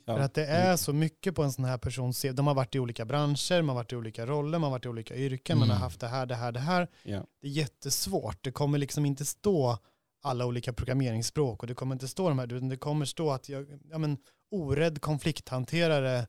ja. 0.04 0.18
att 0.18 0.34
det 0.34 0.46
är 0.46 0.76
så 0.76 0.92
mycket 0.92 1.34
på 1.34 1.42
en 1.42 1.52
sån 1.52 1.64
här 1.64 1.78
persons 1.78 2.22
CV. 2.22 2.32
De 2.34 2.46
har 2.46 2.54
varit 2.54 2.74
i 2.74 2.78
olika 2.78 3.04
branscher, 3.04 3.62
man 3.62 3.68
har 3.68 3.74
varit 3.82 3.92
i 3.92 3.96
olika 3.96 4.26
roller, 4.26 4.58
man 4.58 4.62
har 4.62 4.70
varit 4.70 4.84
i 4.84 4.88
olika 4.88 5.16
yrken, 5.16 5.58
man 5.58 5.68
har 5.68 5.76
Mm. 5.76 5.82
haft 5.82 6.00
det 6.00 6.08
här, 6.08 6.26
det 6.26 6.34
här, 6.34 6.52
det 6.52 6.60
här. 6.60 6.88
Ja. 7.02 7.24
Det 7.40 7.46
är 7.48 7.50
jättesvårt. 7.52 8.38
Det 8.40 8.50
kommer 8.52 8.78
liksom 8.78 9.06
inte 9.06 9.24
stå 9.24 9.78
alla 10.22 10.46
olika 10.46 10.72
programmeringsspråk 10.72 11.62
och 11.62 11.66
det 11.66 11.74
kommer 11.74 11.94
inte 11.94 12.08
stå 12.08 12.28
de 12.28 12.38
här, 12.38 12.52
utan 12.52 12.68
det 12.68 12.76
kommer 12.76 13.04
stå 13.04 13.30
att 13.30 13.48
jag, 13.48 13.66
ja 13.90 13.98
men 13.98 14.18
orädd 14.50 15.00
konflikthanterare 15.00 16.26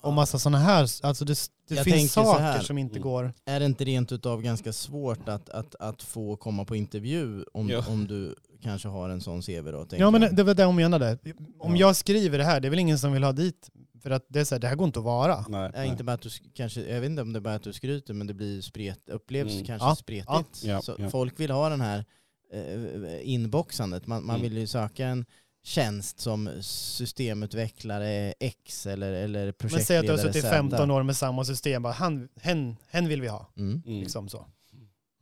och 0.00 0.12
massa 0.12 0.38
sådana 0.38 0.58
här, 0.58 0.88
alltså 1.02 1.24
det, 1.24 1.38
det 1.68 1.74
Jag 1.74 1.84
finns 1.84 2.12
saker 2.12 2.42
här. 2.42 2.60
som 2.60 2.78
inte 2.78 2.96
Mm. 2.98 3.02
går. 3.02 3.32
Är 3.44 3.60
det 3.60 3.66
inte 3.66 3.84
rent 3.84 4.12
utav 4.12 4.42
ganska 4.42 4.72
svårt 4.72 5.28
att, 5.28 5.48
att, 5.50 5.74
att 5.74 6.02
få 6.02 6.36
komma 6.36 6.64
på 6.64 6.76
intervju 6.76 7.44
om, 7.52 7.68
Ja. 7.68 7.84
om 7.88 8.06
du 8.06 8.34
kanske 8.62 8.88
har 8.88 9.08
en 9.08 9.20
sån 9.20 9.42
CV 9.42 9.70
då? 9.72 9.86
Ja 9.90 10.10
men 10.10 10.34
det, 10.36 10.42
var 10.42 10.54
det 10.54 10.64
hon 10.64 10.76
menade. 10.76 11.18
Om 11.58 11.72
Ja. 11.76 11.80
jag 11.80 11.96
skriver 11.96 12.38
det 12.38 12.44
här, 12.44 12.60
det 12.60 12.68
är 12.68 12.70
väl 12.70 12.78
ingen 12.78 12.98
som 12.98 13.12
vill 13.12 13.24
ha 13.24 13.32
dit, 13.32 13.70
för 14.02 14.10
att 14.10 14.26
det 14.28 14.40
är 14.40 14.44
så 14.44 14.54
här, 14.54 14.60
det 14.60 14.68
här 14.68 14.74
går 14.76 14.86
inte 14.86 14.98
att 14.98 15.04
vara. 15.04 15.44
Nej, 15.48 15.70
Ja, 15.74 15.84
inte 15.84 16.04
bara 16.04 16.12
att 16.12 16.22
du 16.22 16.28
sk- 16.28 16.50
kanske, 16.54 16.80
jag 16.94 17.00
vet 17.00 17.10
inte 17.10 17.22
om 17.22 17.32
det 17.32 17.38
är 17.38 17.40
bara 17.40 17.54
att 17.54 17.62
du 17.62 17.72
skryter 17.72 18.14
men 18.14 18.26
det 18.26 18.34
blir 18.34 18.60
spret, 18.60 19.08
upplevs 19.08 19.52
Mm. 19.52 19.64
kanske 19.66 19.88
Ja, 19.88 19.96
spretigt. 19.96 20.64
ja. 20.64 20.82
Så 20.82 20.94
Ja. 20.98 21.10
Folk 21.10 21.40
vill 21.40 21.50
ha 21.50 21.68
den 21.68 21.80
här 21.80 22.04
eh, 22.52 23.28
inboxandet. 23.34 24.06
Man, 24.06 24.26
man 24.26 24.36
Mm. 24.36 24.42
vill 24.50 24.58
ju 24.58 24.66
söka 24.66 25.06
en 25.06 25.24
tjänst 25.66 26.20
som 26.20 26.50
systemutvecklare 26.60 28.34
X 28.40 28.86
eller, 28.86 29.12
eller 29.12 29.44
Men 29.44 29.52
projektledare 29.52 29.84
säg 29.86 29.98
att 29.98 30.06
du 30.06 30.12
har 30.12 30.18
suttit 30.18 30.42
Z. 30.42 30.50
15 30.50 30.90
år 30.90 31.02
med 31.02 31.16
samma 31.16 31.44
system, 31.44 31.82
bara, 31.82 31.92
han, 31.92 32.28
hen, 32.40 32.76
hen 32.88 33.08
vill 33.08 33.20
vi 33.20 33.28
ha. 33.28 33.52
Mm. 33.56 33.82
Mm. 33.86 34.00
Liksom 34.00 34.28
så. 34.28 34.46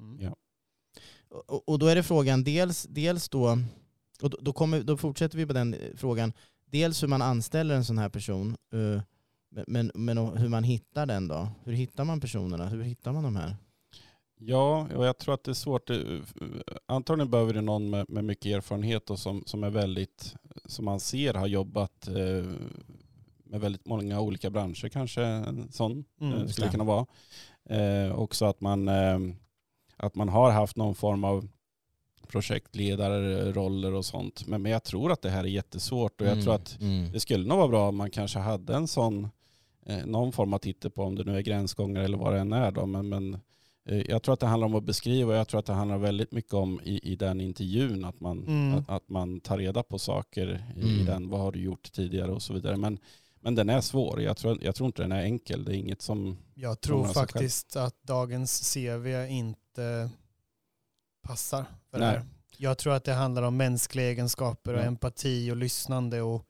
Mm. 0.01 0.21
Ja. 0.21 0.37
Och, 1.29 1.69
och 1.69 1.79
då 1.79 1.87
är 1.87 1.95
det 1.95 2.03
frågan 2.03 2.45
dels, 2.45 2.87
dels 2.91 3.29
då, 3.29 3.59
och 4.23 4.31
då, 4.31 4.39
då, 4.41 4.53
kommer, 4.53 4.83
då 4.83 4.97
fortsätter 4.97 5.39
vi 5.39 5.47
på 5.47 5.53
den 5.53 5.77
frågan, 5.97 6.33
dels 6.71 7.03
hur 7.03 7.09
man 7.09 7.23
anställer 7.23 7.75
en 7.75 7.85
sån 7.85 7.99
här 7.99 8.09
person, 8.09 8.57
eh, 8.73 9.03
men, 9.67 9.91
men 9.95 10.19
hur 10.19 10.49
man 10.49 10.65
hittar 10.65 11.07
den 11.07 11.29
då? 11.29 11.49
Hur 11.65 11.73
hittar 11.73 12.05
man 12.05 12.21
personerna? 12.21 12.69
Hur 12.69 12.83
hittar 12.83 13.13
man 13.13 13.23
de 13.23 13.37
här? 13.37 13.57
Ja, 14.38 14.88
och 14.94 15.07
jag 15.07 15.18
tror 15.18 15.35
att 15.35 15.44
det 15.44 15.51
är 15.51 15.55
svårt. 15.55 15.90
Antagligen 16.87 17.31
behöver 17.31 17.55
det 17.55 17.61
någon 17.61 17.90
med, 17.90 18.11
med 18.11 18.25
mycket 18.25 18.47
erfarenhet 18.57 19.11
och 19.11 19.18
som, 19.18 19.42
som 19.47 19.64
är 19.64 19.70
väldigt, 19.70 20.35
som 20.64 20.85
man 20.85 21.01
ser 21.01 21.35
har 21.35 21.47
jobbat 21.47 22.09
eh, 22.09 22.44
med 23.44 23.61
väldigt 23.61 23.87
många 23.87 24.20
olika 24.20 24.51
branscher 24.51 24.88
kanske 24.88 25.23
en 25.25 25.73
sån 25.73 26.05
Mm, 26.20 26.35
eh, 26.38 26.47
skulle 26.47 26.66
det. 26.66 26.70
kunna 26.70 26.85
vara. 26.85 27.07
Eh, 27.68 28.14
också 28.18 28.44
att 28.44 28.61
man, 28.61 28.88
eh, 28.88 29.18
att 29.97 30.14
man 30.14 30.29
har 30.29 30.51
haft 30.51 30.77
någon 30.77 30.94
form 30.94 31.25
av 31.25 31.49
projektledarroller 32.29 33.94
och 33.94 34.05
sånt. 34.05 34.47
Men, 34.47 34.62
men 34.62 34.73
jag 34.73 34.85
tror 34.85 35.12
att 35.12 35.23
det 35.23 35.31
här 35.31 35.44
är 35.44 35.49
jättesvårt 35.49 36.20
och 36.20 36.27
jag 36.27 36.33
Mm, 36.33 36.44
tror 36.44 36.55
att 36.55 36.81
mm. 36.81 37.12
det 37.12 37.20
skulle 37.20 37.49
nog 37.49 37.59
vara 37.59 37.68
bra 37.68 37.88
om 37.88 37.97
man 37.97 38.11
kanske 38.11 38.38
hade 38.38 38.75
en 38.75 38.88
sån, 38.88 39.29
eh, 39.87 40.07
någon 40.07 40.33
form 40.33 40.53
av 40.55 40.59
titel 40.59 40.90
på 40.90 41.03
om 41.03 41.14
det 41.16 41.25
nu 41.25 41.37
är 41.37 41.40
gränsgångare 41.42 42.05
eller 42.05 42.18
vad 42.18 42.33
det 42.33 42.38
än 42.40 42.53
är 42.53 42.70
då. 42.70 42.87
Men, 42.87 43.09
men 43.09 43.40
jag 43.85 44.23
tror 44.23 44.33
att 44.33 44.40
det 44.40 44.47
handlar 44.47 44.66
om 44.66 44.75
att 44.75 44.85
beskriva 44.85 45.33
och 45.33 45.38
jag 45.38 45.49
tror 45.49 45.59
att 45.61 45.66
det 45.66 45.73
handlar 45.73 45.99
väldigt 45.99 46.33
mycket 46.33 46.55
om 46.55 46.81
i, 46.85 47.12
i 47.12 47.16
den 47.16 47.40
intervjun 47.40 48.05
att 48.05 48.20
man, 48.20 48.38
Mm. 48.47 48.75
att, 48.79 48.88
att 48.88 49.09
man 49.09 49.40
tar 49.40 49.59
reda 49.59 49.83
på 49.83 49.99
saker 49.99 50.64
i, 50.77 50.83
Mm. 50.83 51.05
den. 51.07 51.29
Vad 51.29 51.40
har 51.40 51.53
du 51.53 51.61
gjort 51.61 51.92
tidigare 51.92 52.33
och 52.33 52.42
så 52.42 52.55
vidare. 52.55 52.77
Men, 52.77 52.99
men 53.40 53.55
den 53.55 53.68
är 53.68 53.81
svår. 53.81 54.23
Jag 54.23 54.37
tror, 54.37 54.59
jag 54.64 54.75
tror 54.75 54.87
inte 54.87 55.03
den 55.03 55.12
är 55.12 55.23
enkel. 55.23 55.64
Det 55.64 55.73
är 55.77 55.77
inget 55.77 56.03
som... 56.03 56.37
Jag 56.55 56.81
tror 56.81 57.05
faktiskt 57.07 57.77
att 57.77 58.03
dagens 58.03 58.75
CV 58.75 59.07
inte 59.29 60.11
passar 61.23 61.64
för 61.90 61.99
det 61.99 62.05
Nej. 62.07 62.14
här. 62.16 62.27
Jag 62.57 62.79
tror 62.79 62.94
att 62.94 63.05
det 63.05 63.12
handlar 63.12 63.42
om 63.42 63.57
mänskliga 63.57 64.07
egenskaper 64.09 64.75
och 64.75 64.81
Ja. 64.81 64.85
empati 64.85 65.51
och 65.51 65.57
lyssnande 65.57 66.23
och 66.23 66.44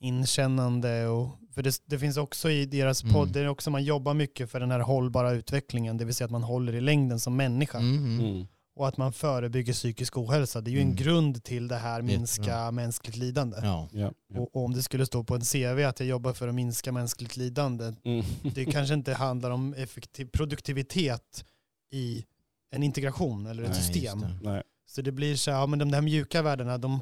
inkännande. 0.00 1.06
Och, 1.06 1.28
för 1.56 1.62
det, 1.62 1.82
det 1.86 1.98
finns 1.98 2.16
också 2.16 2.50
i 2.50 2.66
deras 2.66 3.02
Mm. 3.02 3.14
podd, 3.14 3.28
det 3.32 3.40
är 3.40 3.48
också 3.48 3.70
man 3.70 3.84
jobbar 3.84 4.14
mycket 4.14 4.50
för 4.50 4.60
den 4.60 4.70
här 4.70 4.80
hållbara 4.80 5.30
utvecklingen, 5.32 5.96
det 5.96 6.04
vill 6.04 6.14
säga 6.14 6.24
att 6.24 6.30
man 6.30 6.42
håller 6.42 6.74
i 6.74 6.80
längden 6.80 7.20
som 7.20 7.36
människa 7.36 7.78
Mm, 7.78 8.20
mm. 8.20 8.46
Och 8.78 8.88
att 8.88 8.96
man 8.96 9.12
förebygger 9.12 9.72
psykisk 9.72 10.16
ohälsa. 10.18 10.60
Det 10.60 10.70
är 10.70 10.72
ju 10.72 10.78
en 10.80 10.84
Mm. 10.86 10.96
grund 10.96 11.44
till 11.44 11.68
det 11.68 11.76
här 11.76 12.02
minska 12.02 12.70
mänskligt 12.70 13.16
lidande. 13.16 13.56
Ja. 13.62 13.88
Ja, 13.92 14.12
ja. 14.34 14.40
Och, 14.40 14.56
och 14.56 14.64
om 14.64 14.72
det 14.72 14.82
skulle 14.82 15.06
stå 15.06 15.24
på 15.24 15.34
en 15.34 15.40
CV 15.40 15.84
att 15.84 16.00
jag 16.00 16.08
jobbar 16.08 16.32
för 16.32 16.48
att 16.48 16.54
minska 16.54 16.92
mänskligt 16.92 17.36
lidande, 17.36 17.92
Mm. 18.04 18.24
det 18.54 18.64
kanske 18.64 18.94
inte 18.94 19.14
handlar 19.14 19.50
om 19.50 19.74
effektiv 19.74 20.24
produktivitet 20.32 21.44
i 21.92 22.24
en 22.70 22.82
integration 22.82 23.46
eller 23.46 23.62
ett 23.62 23.68
Nej, 23.70 23.82
system. 23.82 24.20
det. 24.42 24.62
Så 24.88 25.02
det 25.02 25.12
blir 25.12 25.36
så 25.36 25.50
här, 25.50 25.58
ja 25.58 25.66
men 25.66 25.78
de 25.78 25.92
här 25.92 26.00
mjuka 26.02 26.42
värdena, 26.42 26.78
de, 26.78 27.00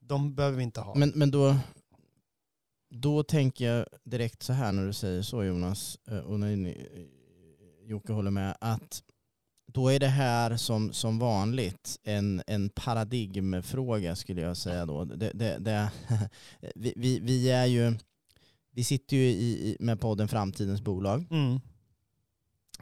de 0.00 0.34
behöver 0.34 0.56
vi 0.56 0.62
inte 0.62 0.80
ha. 0.80 0.94
Men, 0.94 1.12
men 1.14 1.30
då, 1.30 1.56
då 2.90 3.22
tänker 3.22 3.64
jag 3.64 3.86
direkt 4.04 4.42
så 4.42 4.52
här 4.52 4.72
när 4.72 4.86
du 4.86 4.92
säger 4.92 5.22
så 5.22 5.44
Jonas, 5.44 5.98
eh, 6.10 6.18
och 6.18 6.40
när 6.40 6.56
ni, 6.56 6.86
Jocke 7.84 8.12
håller 8.12 8.30
med, 8.30 8.56
att 8.60 9.02
då 9.72 9.88
är 9.88 10.00
det 10.00 10.08
här 10.08 10.56
som, 10.56 10.92
som 10.92 11.18
vanligt 11.18 11.98
en, 12.02 12.42
en 12.46 12.68
paradigmfråga 12.68 14.16
skulle 14.16 14.40
jag 14.40 14.56
säga 14.56 14.86
då. 14.86 15.04
Det, 15.04 15.30
det, 15.34 15.58
det, 15.58 15.90
vi, 16.74 16.92
vi, 16.96 17.20
vi, 17.20 17.50
är 17.50 17.66
ju, 17.66 17.94
vi 18.70 18.84
sitter 18.84 19.16
ju 19.16 19.22
i, 19.22 19.76
med 19.80 20.00
podden 20.00 20.28
Framtidens 20.28 20.80
bolag. 20.80 21.26
Mm. 21.30 21.60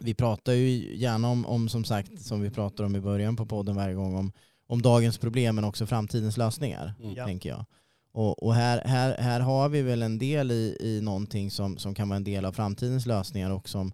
Vi 0.00 0.14
pratar 0.14 0.52
ju 0.52 0.96
gärna 0.96 1.28
om, 1.28 1.46
om, 1.46 1.68
som 1.68 1.84
sagt, 1.84 2.22
som 2.22 2.40
vi 2.40 2.50
pratar 2.50 2.84
om 2.84 2.96
i 2.96 3.00
början 3.00 3.36
på 3.36 3.46
podden 3.46 3.76
varje 3.76 3.94
gång, 3.94 4.14
om, 4.16 4.32
om 4.66 4.82
dagens 4.82 5.18
problem 5.18 5.54
men 5.54 5.64
också 5.64 5.86
framtidens 5.86 6.36
lösningar, 6.36 6.94
Mm. 7.02 7.14
Tänker 7.14 7.48
jag. 7.48 7.64
Och, 8.12 8.42
och 8.42 8.54
här, 8.54 8.82
här, 8.84 9.16
här 9.18 9.40
har 9.40 9.68
vi 9.68 9.82
väl 9.82 10.02
en 10.02 10.18
del 10.18 10.50
i, 10.50 10.76
i 10.80 11.00
någonting 11.00 11.50
som, 11.50 11.78
som 11.78 11.94
kan 11.94 12.08
vara 12.08 12.16
en 12.16 12.24
del 12.24 12.44
av 12.44 12.52
framtidens 12.52 13.06
lösningar 13.06 13.50
och 13.50 13.68
som 13.68 13.92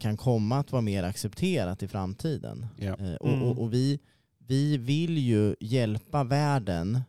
kan 0.00 0.16
komma 0.16 0.58
att 0.58 0.72
vara 0.72 0.82
mer 0.82 1.02
accepterat 1.02 1.82
i 1.82 1.88
framtiden. 1.88 2.66
Ja. 2.78 2.96
Eh, 2.98 3.14
och, 3.14 3.28
Mm. 3.28 3.42
och, 3.42 3.58
och 3.62 3.72
vi, 3.72 3.98
vi 4.38 4.76
vill 4.78 5.18
ju 5.18 5.54
hjälpa 5.60 6.24
världen 6.24 7.00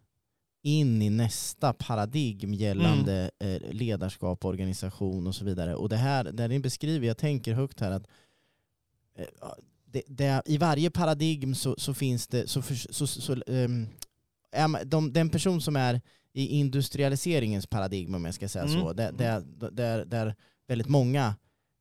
in 0.63 1.01
i 1.01 1.09
nästa 1.09 1.73
paradigm 1.73 2.53
gällande 2.53 3.31
Mm. 3.39 3.55
eh, 3.63 3.71
ledarskap, 3.73 4.45
organisation 4.45 5.27
och 5.27 5.35
så 5.35 5.45
vidare. 5.45 5.75
Och 5.75 5.89
det 5.89 5.95
här, 5.97 6.23
det 6.23 6.47
ni 6.47 6.59
beskriver, 6.59 7.07
jag 7.07 7.17
tänker 7.17 7.53
högt 7.53 7.79
här 7.79 7.91
att 7.91 8.07
eh, 9.17 9.25
det, 9.85 10.01
det, 10.07 10.41
i 10.45 10.57
varje 10.57 10.89
paradigm 10.91 11.55
så, 11.55 11.75
så 11.77 11.93
finns 11.93 12.27
det, 12.27 12.47
så, 12.49 12.61
så, 12.89 13.07
så, 13.07 13.35
är 14.51 14.67
man- 14.67 14.89
de, 14.89 15.13
den 15.13 15.29
person 15.29 15.61
som 15.61 15.75
är 15.75 16.01
i 16.37 16.45
industrialiseringens 16.47 17.67
paradigm 17.67 18.15
om 18.15 18.25
jag 18.25 18.33
ska 18.33 18.49
säga 18.49 18.65
Mm. 18.65 18.81
så, 18.81 18.93
där, 18.93 19.11
där, 19.11 19.43
där, 19.71 20.05
där 20.05 20.35
väldigt 20.67 20.87
många 20.89 21.35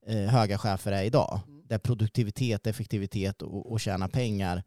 eh, 0.07 0.16
höga 0.16 0.59
chefer 0.59 0.92
är 0.92 1.03
idag, 1.03 1.40
Mm. 1.49 1.62
där 1.69 1.79
produktivitet, 1.79 2.66
effektivitet 2.66 3.42
och, 3.42 3.73
och 3.73 3.81
tjäna 3.81 4.09
pengar, 4.09 4.62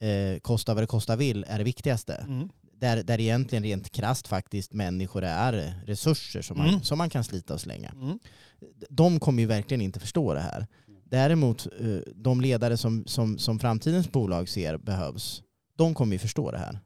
eh, 0.00 0.40
kosta 0.40 0.74
vad 0.74 0.82
det 0.82 0.86
kosta 0.86 1.16
vill, 1.16 1.44
är 1.48 1.58
det 1.58 1.64
viktigaste. 1.64 2.14
Mm. 2.14 2.48
Där, 2.72 3.02
där 3.02 3.20
egentligen 3.20 3.64
rent 3.64 3.90
krasst 3.90 4.28
faktiskt 4.28 4.72
människor 4.72 5.24
är 5.24 5.74
resurser 5.86 6.42
som 6.42 6.58
man, 6.58 6.68
Mm. 6.68 6.82
som 6.82 6.98
man 6.98 7.10
kan 7.10 7.24
slita 7.24 7.54
och 7.54 7.60
slänga. 7.60 7.88
Mm. 7.90 8.18
De 8.90 9.20
kommer 9.20 9.40
ju 9.42 9.46
verkligen 9.46 9.80
inte 9.80 10.00
förstå 10.00 10.34
det 10.34 10.40
här. 10.40 10.66
Däremot 11.04 11.66
eh, 11.80 11.98
de 12.14 12.40
ledare 12.40 12.76
som, 12.76 13.04
som, 13.06 13.38
som 13.38 13.58
framtidens 13.58 14.12
bolag 14.12 14.48
ser 14.48 14.78
behövs, 14.78 15.42
de 15.76 15.94
kommer 15.94 16.12
ju 16.12 16.18
förstå 16.18 16.50
det 16.50 16.58
här. 16.58 16.78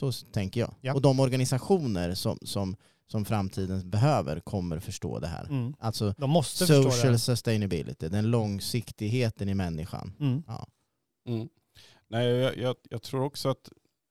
Ja. 0.00 0.12
Så 0.12 0.26
tänker 0.26 0.60
jag. 0.60 0.74
Ja. 0.80 0.94
Och 0.94 1.02
de 1.02 1.20
organisationer 1.20 2.14
som, 2.14 2.38
som, 2.42 2.76
som 3.06 3.24
framtiden 3.24 3.90
behöver 3.90 4.40
kommer 4.40 4.78
förstå 4.80 5.18
det 5.18 5.26
här. 5.26 5.44
Mm. 5.44 5.74
Alltså 5.78 6.14
De 6.18 6.30
måste 6.30 6.66
social 6.66 7.12
det. 7.12 7.18
sustainability, 7.18 8.08
den 8.08 8.30
långsiktigheten 8.30 9.48
i 9.48 9.54
människan. 9.54 10.12
Mm. 10.20 10.42
Mm. 11.28 11.48
Nej, 12.08 12.26
jag, 12.28 12.56
jag, 12.58 12.76
jag 12.90 13.02
tror 13.02 13.24
också 13.24 13.48
att 13.48 13.70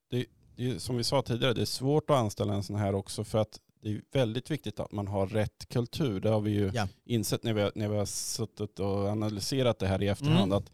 det, 0.10 0.26
det 0.56 0.72
är, 0.72 0.80
som 0.80 0.98
vi 0.98 1.04
sa 1.04 1.22
tidigare, 1.22 1.54
det 1.54 1.62
är 1.62 1.66
svårt 1.66 2.10
att 2.10 2.18
anställa 2.18 2.54
en 2.54 2.64
sån 2.64 2.76
här 2.76 2.96
också 2.96 3.24
för 3.24 3.38
att 3.40 3.60
det 3.84 3.90
är 3.92 4.02
väldigt 4.14 4.52
viktigt 4.52 4.80
att 4.80 4.92
man 4.92 5.08
har 5.08 5.28
rätt 5.28 5.70
kultur. 5.70 6.20
Det 6.20 6.30
har 6.30 6.42
vi 6.42 6.52
ju 6.52 6.72
Ja. 6.74 6.88
insett 7.06 7.44
när 7.44 7.54
vi, 7.54 7.62
har- 7.62 7.72
när 7.76 7.88
vi 7.90 7.98
har 7.98 8.06
suttit 8.06 8.80
och 8.80 9.08
analyserat 9.10 9.80
det 9.80 9.88
här 9.88 10.04
i 10.04 10.08
efterhand. 10.08 10.54
Mm. 10.54 10.58
Att 10.58 10.72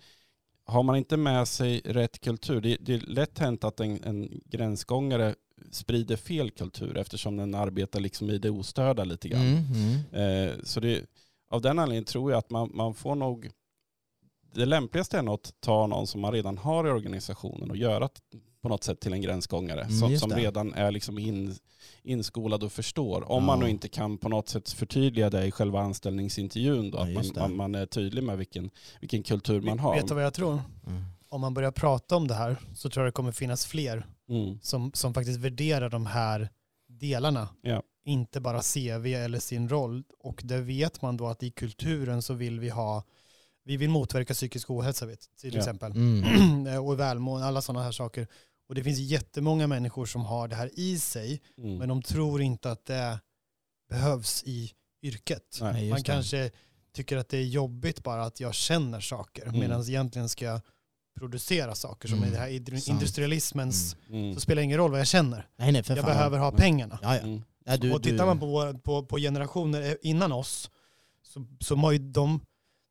har 0.68 0.84
man 0.84 0.96
inte 0.96 1.18
med 1.18 1.48
sig 1.48 1.82
rätt 1.86 2.20
kultur, 2.20 2.62
det, 2.62 2.78
det 2.80 2.94
är 2.94 3.00
lätt 3.00 3.40
hänt 3.40 3.64
att 3.64 3.80
en, 3.80 4.04
en 4.04 4.42
gränsgångare 4.46 5.36
sprider 5.72 6.16
fel 6.16 6.52
kultur 6.52 6.98
eftersom 6.98 7.38
den 7.38 7.56
arbetar 7.56 8.00
liksom 8.00 8.30
i 8.30 8.38
det 8.38 8.50
ostörda 8.50 9.04
lite 9.04 9.30
grann. 9.30 9.42
Mm, 9.42 9.64
mm. 10.14 10.50
Eh, 10.50 10.56
så 10.64 10.80
det, 10.80 11.06
av 11.50 11.62
den 11.62 11.80
anledningen 11.80 12.06
tror 12.06 12.32
jag 12.32 12.38
att 12.38 12.50
man, 12.50 12.72
man 12.74 12.94
får 12.94 13.16
nog, 13.16 13.50
det 14.54 14.66
lämpligaste 14.66 15.18
är 15.18 15.22
nog 15.22 15.34
att 15.34 15.54
ta 15.60 15.88
någon 15.88 16.08
som 16.08 16.22
man 16.22 16.32
redan 16.32 16.58
har 16.58 16.88
i 16.88 16.92
organisationen 16.92 17.72
och 17.72 17.78
göra 17.78 18.10
på 18.62 18.70
något 18.70 18.84
sätt 18.84 19.00
till 19.00 19.14
en 19.14 19.22
gränsgångare. 19.22 19.82
Mm, 19.82 19.94
som 20.00 20.18
som 20.18 20.32
redan 20.32 20.74
är 20.74 20.92
liksom 20.92 21.20
in, 21.20 21.56
inskolad 22.04 22.64
och 22.64 22.72
förstår. 22.72 23.32
Om 23.32 23.44
man 23.44 23.60
Ja. 23.60 23.66
nu 23.66 23.72
inte 23.72 23.88
kan 23.90 24.18
på 24.18 24.30
något 24.30 24.50
sätt 24.50 24.70
förtydliga 24.70 25.30
det 25.30 25.46
i 25.46 25.52
själva 25.52 25.80
anställningsintervjun. 25.82 26.92
Då, 26.92 26.98
Ja, 26.98 27.20
att 27.20 27.36
man, 27.36 27.42
man, 27.42 27.56
man 27.56 27.76
är 27.76 27.86
tydlig 27.86 28.24
med 28.24 28.38
vilken, 28.38 28.70
vilken 29.02 29.24
kultur 29.24 29.62
man 29.62 29.80
har. 29.80 29.96
Vet 29.96 30.08
du 30.08 30.14
vad 30.14 30.24
jag 30.24 30.34
tror? 30.34 30.52
Mm. 30.88 31.04
Om 31.30 31.42
man 31.42 31.54
börjar 31.54 31.72
prata 31.72 32.16
om 32.16 32.28
det 32.28 32.34
här 32.34 32.58
så 32.76 32.90
tror 32.90 33.06
jag 33.06 33.08
det 33.14 33.16
kommer 33.16 33.32
finnas 33.32 33.66
fler 33.66 34.06
Mm. 34.30 34.60
som, 34.62 34.92
som 34.94 35.14
faktiskt 35.14 35.40
värderar 35.40 35.90
de 35.90 36.06
här 36.06 36.50
delarna. 36.90 37.50
Ja. 37.62 37.84
Inte 38.06 38.40
bara 38.42 38.62
CV 38.62 39.06
eller 39.14 39.40
sin 39.40 39.70
roll. 39.70 40.04
Och 40.20 40.42
det 40.44 40.58
vet 40.62 41.02
man 41.02 41.18
då 41.18 41.28
att 41.28 41.44
i 41.44 41.52
kulturen 41.52 42.22
så 42.22 42.34
vill 42.34 42.60
vi 42.60 42.70
ha, 42.70 43.04
vi 43.68 43.78
vill 43.78 43.90
motverka 43.90 44.34
psykisk 44.34 44.70
ohälsa 44.70 45.06
vet, 45.06 45.20
till 45.42 45.54
Ja. 45.54 45.60
exempel. 45.60 45.92
Mm. 45.92 46.68
och 46.88 47.00
välmående, 47.00 47.48
alla 47.48 47.62
sådana 47.62 47.84
här 47.86 47.92
saker. 47.92 48.28
Och 48.70 48.76
det 48.76 48.84
finns 48.84 49.00
jättemånga 49.00 49.68
människor 49.68 50.06
som 50.06 50.22
har 50.26 50.48
det 50.48 50.56
här 50.56 50.70
i 50.80 51.00
sig, 51.00 51.42
Mm. 51.58 51.78
men 51.78 51.90
de 51.90 52.02
tror 52.02 52.42
inte 52.42 52.72
att 52.72 52.86
det 52.86 53.20
behövs 53.90 54.44
i 54.46 54.72
yrket. 55.02 55.58
Nej. 55.62 55.90
Man 55.90 55.98
det. 55.98 56.04
kanske 56.04 56.52
tycker 56.94 57.18
att 57.18 57.30
det 57.30 57.38
är 57.38 57.44
jobbigt 57.46 58.04
bara 58.04 58.24
att 58.26 58.40
jag 58.40 58.54
känner 58.54 59.00
saker, 59.00 59.44
Mm. 59.48 59.60
medan 59.60 59.82
egentligen 59.82 60.30
ska 60.30 60.46
jag 60.46 60.62
producera 61.20 61.76
saker. 61.76 62.08
Som 62.08 62.18
Mm. 62.18 62.30
i 62.30 62.32
det 62.34 62.38
här 62.38 62.90
industrialismens, 62.90 63.96
Mm. 64.10 64.34
så 64.34 64.40
spelar 64.40 64.56
det 64.62 64.64
ingen 64.64 64.78
roll 64.78 64.92
vad 64.92 65.00
jag 65.00 65.08
känner. 65.08 65.48
Nej, 65.58 65.72
nej, 65.72 65.84
för 65.84 65.96
Jag 65.96 66.06
fan. 66.06 66.14
behöver 66.16 66.38
ha 66.38 66.48
Mm. 66.48 66.58
pengarna. 66.58 67.00
Ja, 67.02 67.16
ja. 67.16 67.22
Mm. 67.22 67.42
Ja, 67.66 67.78
du, 67.78 67.94
och 67.94 68.04
tittar 68.04 68.18
du- 68.18 68.26
man 68.26 68.40
på, 68.40 68.80
på, 68.84 69.06
på 69.06 69.18
generationer 69.18 69.98
innan 70.02 70.32
oss, 70.32 70.70
så, 71.24 71.46
så 71.60 71.76
har 71.76 71.92
ju 71.92 71.98
de, 71.98 72.40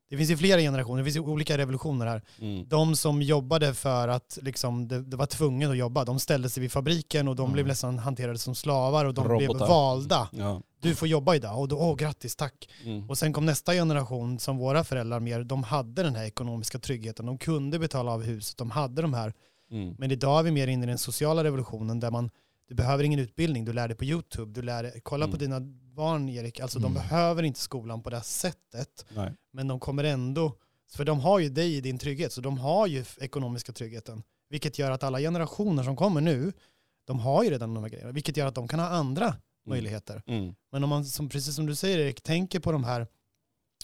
det 0.08 0.16
finns 0.16 0.30
ju 0.30 0.36
flera 0.36 0.60
generationer, 0.60 0.98
det 0.98 1.04
finns 1.04 1.16
ju 1.16 1.20
olika 1.20 1.58
revolutioner 1.58 2.06
här. 2.06 2.22
Mm. 2.40 2.68
De 2.68 2.96
som 2.96 3.22
jobbade 3.22 3.74
för 3.74 4.08
att 4.08 4.38
liksom, 4.42 4.88
det, 4.88 5.02
det 5.02 5.16
var 5.16 5.26
tvunget 5.26 5.70
att 5.70 5.76
jobba, 5.76 6.04
de 6.04 6.18
ställde 6.18 6.48
sig 6.50 6.60
vid 6.60 6.72
fabriken 6.72 7.28
och 7.28 7.36
de 7.36 7.42
Mm. 7.42 7.52
blev 7.52 7.66
nästan 7.66 7.98
hanterade 7.98 8.38
som 8.38 8.54
slavar 8.54 9.04
och 9.04 9.14
de 9.14 9.24
blev 9.36 9.48
Robotar. 9.48 9.68
valda. 9.68 10.28
Ja. 10.32 10.62
Du 10.80 10.94
får 10.94 11.08
jobba 11.08 11.34
idag 11.34 11.60
och 11.60 11.68
då, 11.68 11.76
åh 11.78 11.96
grattis, 11.96 12.36
tack. 12.36 12.68
Mm. 12.84 13.10
Och 13.10 13.18
sen 13.18 13.32
kom 13.32 13.46
nästa 13.46 13.72
generation 13.72 14.38
som 14.38 14.56
våra 14.58 14.84
föräldrar 14.84 15.20
mer, 15.20 15.44
de 15.44 15.62
hade 15.62 16.02
den 16.02 16.14
här 16.14 16.24
ekonomiska 16.24 16.78
tryggheten, 16.78 17.26
de 17.26 17.38
kunde 17.38 17.78
betala 17.78 18.12
av 18.12 18.22
huset, 18.22 18.56
de 18.58 18.70
hade 18.70 19.02
de 19.02 19.14
här. 19.14 19.32
Mm. 19.70 19.94
Men 19.98 20.10
idag 20.10 20.38
är 20.38 20.42
vi 20.42 20.50
mer 20.50 20.66
inne 20.66 20.84
i 20.84 20.88
den 20.88 20.98
sociala 20.98 21.44
revolutionen 21.44 22.00
där 22.00 22.10
man, 22.10 22.30
du 22.68 22.74
behöver 22.74 23.04
ingen 23.04 23.20
utbildning, 23.20 23.64
du 23.64 23.72
lär 23.72 23.88
dig 23.88 23.96
på 23.96 24.04
YouTube, 24.04 24.52
du 24.52 24.62
lär 24.62 24.82
dig, 24.82 25.00
kolla 25.02 25.24
på 25.28 25.36
Mm. 25.36 25.38
dina 25.38 25.60
barn 25.96 26.28
Erik, 26.28 26.60
alltså 26.60 26.78
de 26.78 26.92
Mm. 26.92 26.94
behöver 26.94 27.42
inte 27.42 27.60
skolan 27.60 28.02
på 28.02 28.10
det 28.10 28.16
här 28.16 28.22
sättet, 28.22 29.06
Nej. 29.14 29.32
men 29.52 29.68
de 29.68 29.80
kommer 29.80 30.04
ändå, 30.04 30.56
för 30.90 31.04
de 31.04 31.20
har 31.20 31.38
ju 31.38 31.48
dig 31.48 31.76
i 31.76 31.80
din 31.80 31.98
trygghet, 31.98 32.32
så 32.32 32.40
de 32.40 32.58
har 32.58 32.86
ju 32.86 33.04
ekonomiska 33.20 33.72
tryggheten. 33.72 34.22
Vilket 34.48 34.78
gör 34.78 34.90
att 34.90 35.02
alla 35.02 35.18
generationer 35.18 35.82
som 35.82 35.96
kommer 35.96 36.20
nu, 36.20 36.52
de 37.04 37.18
har 37.20 37.42
ju 37.44 37.50
redan 37.50 37.74
de 37.74 37.82
här 37.84 37.90
grejerna, 37.90 38.12
vilket 38.12 38.36
gör 38.36 38.46
att 38.46 38.54
de 38.54 38.68
kan 38.68 38.80
ha 38.80 38.86
andra 38.86 39.34
möjligheter. 39.66 40.22
Mm. 40.26 40.54
Men 40.72 40.84
om 40.84 40.90
man, 40.90 41.04
som, 41.04 41.28
precis 41.28 41.54
som 41.56 41.66
du 41.66 41.74
säger 41.74 41.98
Erik, 41.98 42.20
tänker 42.22 42.60
på 42.60 42.72
de 42.72 42.84
här 42.84 43.06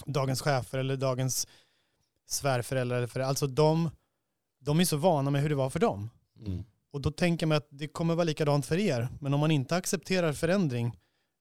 dagens 0.06 0.40
chefer 0.40 0.78
eller 0.78 0.96
dagens 0.96 1.46
svärföräldrar, 2.28 2.96
eller 2.96 3.06
föräldrar, 3.06 3.28
alltså 3.28 3.46
de, 3.46 3.90
de 4.60 4.80
är 4.80 4.84
så 4.84 4.96
vana 4.96 5.30
med 5.30 5.42
hur 5.42 5.48
det 5.48 5.54
var 5.54 5.70
för 5.70 5.78
dem. 5.80 6.10
Mm. 6.46 6.64
Och 6.92 7.00
då 7.00 7.10
tänker 7.10 7.46
man 7.46 7.56
att 7.56 7.66
det 7.70 7.88
kommer 7.88 8.14
vara 8.14 8.24
likadant 8.24 8.66
för 8.66 8.78
er. 8.78 9.08
Men 9.20 9.34
om 9.34 9.40
man 9.40 9.50
inte 9.50 9.76
accepterar 9.76 10.32
förändring, 10.32 10.98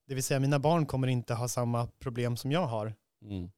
det 0.08 0.14
vill 0.14 0.24
säga 0.24 0.40
mina 0.40 0.58
barn 0.58 0.86
kommer 0.86 1.06
inte 1.08 1.34
ha 1.34 1.48
samma 1.48 1.86
problem 1.86 2.36
som 2.36 2.52
jag 2.52 2.66
har. 2.66 2.94
Mm. 3.24 3.50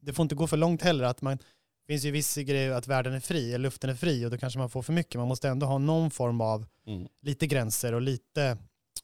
Det 0.00 0.12
får 0.12 0.22
inte 0.22 0.34
gå 0.34 0.46
för 0.46 0.56
långt 0.56 0.82
heller. 0.82 1.04
Att 1.04 1.22
man, 1.22 1.36
det 1.36 1.86
finns 1.86 2.04
ju 2.04 2.10
vissa 2.10 2.42
grejer 2.42 2.70
att 2.70 2.86
världen 2.88 3.12
är 3.14 3.20
fri, 3.20 3.58
luften 3.58 3.90
är 3.90 3.94
fri 3.94 4.26
och 4.26 4.30
då 4.30 4.38
kanske 4.38 4.58
man 4.58 4.70
får 4.70 4.82
för 4.82 4.92
mycket. 4.92 5.14
Man 5.18 5.28
måste 5.28 5.48
ändå 5.48 5.66
ha 5.66 5.78
någon 5.78 6.10
form 6.10 6.40
av 6.40 6.66
Mm. 6.86 7.08
lite 7.22 7.46
gränser 7.46 7.92
och 7.92 8.02
lite, 8.02 8.58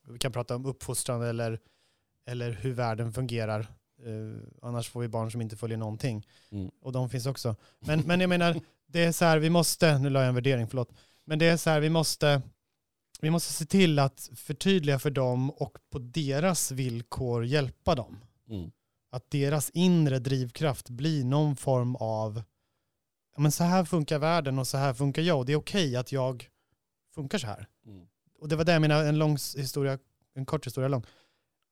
vi 0.08 0.18
kan 0.18 0.32
prata 0.32 0.56
om 0.56 0.66
uppfostran 0.66 1.22
eller, 1.22 1.58
eller 2.26 2.50
hur 2.50 2.72
världen 2.72 3.12
fungerar. 3.12 3.60
Eh, 4.04 4.42
annars 4.62 4.88
får 4.90 5.00
vi 5.00 5.08
barn 5.08 5.30
som 5.30 5.40
inte 5.40 5.56
följer 5.56 5.78
någonting. 5.78 6.26
Mm. 6.50 6.70
Och 6.82 6.92
de 6.92 7.10
finns 7.10 7.26
också. 7.26 7.56
Men, 7.80 8.00
men 8.00 8.20
jag 8.20 8.28
menar, 8.28 8.60
det 8.86 9.04
är 9.04 9.12
så 9.12 9.24
här, 9.24 9.38
vi 9.38 9.50
måste, 9.50 9.98
nu 9.98 10.10
la 10.10 10.20
jag 10.20 10.28
en 10.28 10.34
värdering, 10.34 10.68
förlåt. 10.68 10.92
Men 11.24 11.38
det 11.38 11.46
är 11.46 11.56
så 11.56 11.70
här, 11.70 11.80
vi 11.80 11.90
måste, 11.90 12.42
vi 13.22 13.30
måste 13.30 13.52
se 13.52 13.64
till 13.64 13.98
att 13.98 14.30
förtydliga 14.34 14.98
för 14.98 15.10
dem 15.10 15.50
och 15.50 15.78
på 15.90 15.98
deras 15.98 16.70
villkor 16.70 17.44
hjälpa 17.44 17.94
dem. 17.94 18.18
Mm. 18.48 18.70
Att 19.10 19.30
deras 19.30 19.70
inre 19.70 20.18
drivkraft 20.18 20.90
blir 20.90 21.24
någon 21.24 21.56
form 21.56 21.96
av, 21.96 22.42
ja 23.36 23.40
men 23.42 23.52
så 23.52 23.64
här 23.64 23.84
funkar 23.84 24.18
världen 24.18 24.58
och 24.58 24.66
så 24.66 24.76
här 24.76 24.94
funkar 24.94 25.22
jag 25.22 25.38
och 25.38 25.46
det 25.46 25.52
är 25.52 25.56
okej 25.56 25.96
att 25.96 26.12
jag 26.12 26.48
funkar 27.14 27.38
så 27.38 27.46
här. 27.46 27.66
Mm. 27.86 28.06
Och 28.38 28.48
det 28.48 28.56
var 28.56 28.64
det 28.64 28.72
jag 28.72 28.80
menade, 28.80 29.08
en 29.08 29.18
lång 29.18 29.32
historia, 29.56 29.98
en 30.34 30.46
kort 30.46 30.66
historia 30.66 30.88
lång. 30.88 31.04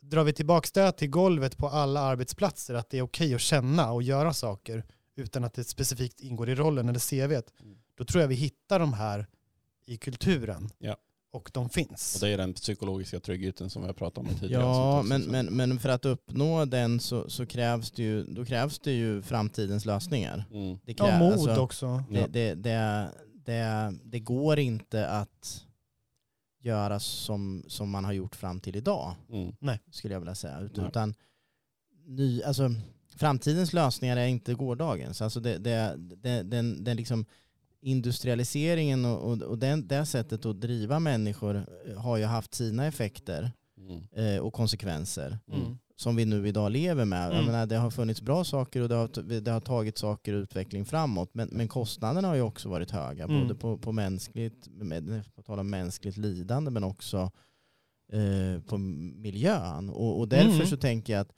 Drar 0.02 0.24
vi 0.24 0.32
tillbaka 0.32 0.68
det 0.84 0.92
till 0.92 1.10
golvet 1.10 1.56
på 1.56 1.68
alla 1.68 2.00
arbetsplatser, 2.00 2.74
att 2.74 2.90
det 2.90 2.98
är 2.98 3.02
okej 3.02 3.34
att 3.34 3.40
känna 3.40 3.92
och 3.92 4.02
göra 4.02 4.32
saker 4.32 4.84
utan 5.16 5.44
att 5.44 5.54
det 5.54 5.64
specifikt 5.64 6.20
ingår 6.20 6.48
i 6.48 6.54
rollen 6.54 6.88
eller 6.88 6.98
CVt, 7.00 7.52
Mm. 7.60 7.78
då 7.94 8.04
tror 8.04 8.20
jag 8.20 8.28
vi 8.28 8.34
hittar 8.34 8.78
de 8.78 8.92
här 8.92 9.26
i 9.86 9.96
kulturen. 9.96 10.70
Ja. 10.78 10.96
Och 11.38 11.50
de 11.54 11.68
finns. 11.68 12.14
Och 12.14 12.20
det 12.28 12.32
är 12.32 12.38
den 12.38 12.54
psykologiska 12.54 13.20
tryggheten 13.20 13.70
som 13.70 13.82
vi 13.82 13.86
har 13.88 13.94
pratat 13.94 14.18
om 14.18 14.34
tidigare. 14.40 14.62
Ja, 14.62 15.02
men, 15.02 15.22
men, 15.22 15.46
men 15.46 15.78
för 15.78 15.88
att 15.88 16.04
uppnå 16.04 16.64
den 16.64 17.00
så, 17.00 17.30
så 17.30 17.46
krävs, 17.46 17.90
det 17.90 18.02
ju, 18.02 18.24
då 18.24 18.44
krävs 18.44 18.78
det 18.78 18.92
ju 18.92 19.22
framtidens 19.22 19.84
lösningar. 19.84 20.44
Mm. 20.52 20.78
Det, 20.84 20.94
ja, 20.98 21.04
krä- 21.06 21.18
mod 21.18 21.32
alltså, 21.32 21.56
också. 21.56 22.04
det, 22.10 22.18
Ja. 22.20 22.26
det, 22.30 22.54
det, 22.54 23.10
det, 23.44 23.94
det 24.04 24.20
går 24.20 24.58
inte 24.58 25.08
att 25.08 25.64
göra 26.60 27.00
som, 27.00 27.64
som 27.68 27.90
man 27.90 28.04
har 28.04 28.12
gjort 28.12 28.36
fram 28.36 28.60
till 28.60 28.76
idag, 28.76 29.14
Mm. 29.32 29.52
skulle 29.90 30.14
jag 30.14 30.20
vilja 30.20 30.34
säga. 30.34 30.60
Ut- 30.60 30.76
Nej. 30.76 30.86
Utan 30.88 31.14
ny, 32.06 32.42
alltså, 32.42 32.70
framtidens 33.16 33.72
lösningar 33.72 34.16
är 34.16 34.26
inte 34.26 34.54
gårdagens. 34.54 35.22
Alltså 35.22 35.40
det, 35.40 35.58
det, 35.58 35.94
det, 35.98 36.42
den, 36.42 36.84
den 36.84 36.96
liksom 36.96 37.24
industrialiseringen 37.88 39.04
och, 39.04 39.30
och, 39.32 39.42
och 39.42 39.58
den, 39.58 39.86
det 39.88 40.06
sättet 40.06 40.46
att 40.46 40.60
driva 40.60 40.98
människor 41.00 41.66
har 41.96 42.16
ju 42.16 42.24
haft 42.24 42.54
sina 42.54 42.86
effekter 42.86 43.52
Mm. 43.78 44.34
eh, 44.34 44.40
och 44.40 44.52
konsekvenser 44.52 45.38
Mm. 45.52 45.78
som 45.96 46.16
vi 46.16 46.24
nu 46.24 46.48
idag 46.48 46.72
lever 46.72 47.04
med. 47.04 47.32
Mm. 47.32 47.44
menar, 47.44 47.66
det 47.66 47.76
har 47.76 47.90
funnits 47.90 48.22
bra 48.22 48.44
saker 48.44 48.80
och 48.82 48.88
det 48.88 48.94
har, 48.94 49.40
det 49.40 49.50
har 49.50 49.60
tagit 49.60 49.98
saker 49.98 50.32
och 50.34 50.38
utveckling 50.42 50.84
framåt. 50.84 51.30
Men, 51.32 51.48
men 51.52 51.68
kostnaderna 51.68 52.28
har 52.28 52.34
ju 52.34 52.40
också 52.42 52.68
varit 52.68 52.90
höga. 52.90 53.24
Mm. 53.24 53.40
Både 53.42 53.54
på, 53.54 53.78
på 53.78 53.92
mänskligt, 53.92 54.68
med, 54.68 55.22
på 55.34 55.42
tal 55.42 55.58
om 55.58 55.70
mänskligt 55.70 56.16
lidande 56.16 56.70
men 56.70 56.84
också 56.84 57.30
eh, 58.12 58.62
på 58.62 58.78
miljön. 58.78 59.90
Och, 59.90 60.18
och 60.18 60.28
därför 60.28 60.54
Mm. 60.54 60.66
så 60.66 60.76
tänker 60.76 61.12
jag 61.12 61.20
att 61.20 61.32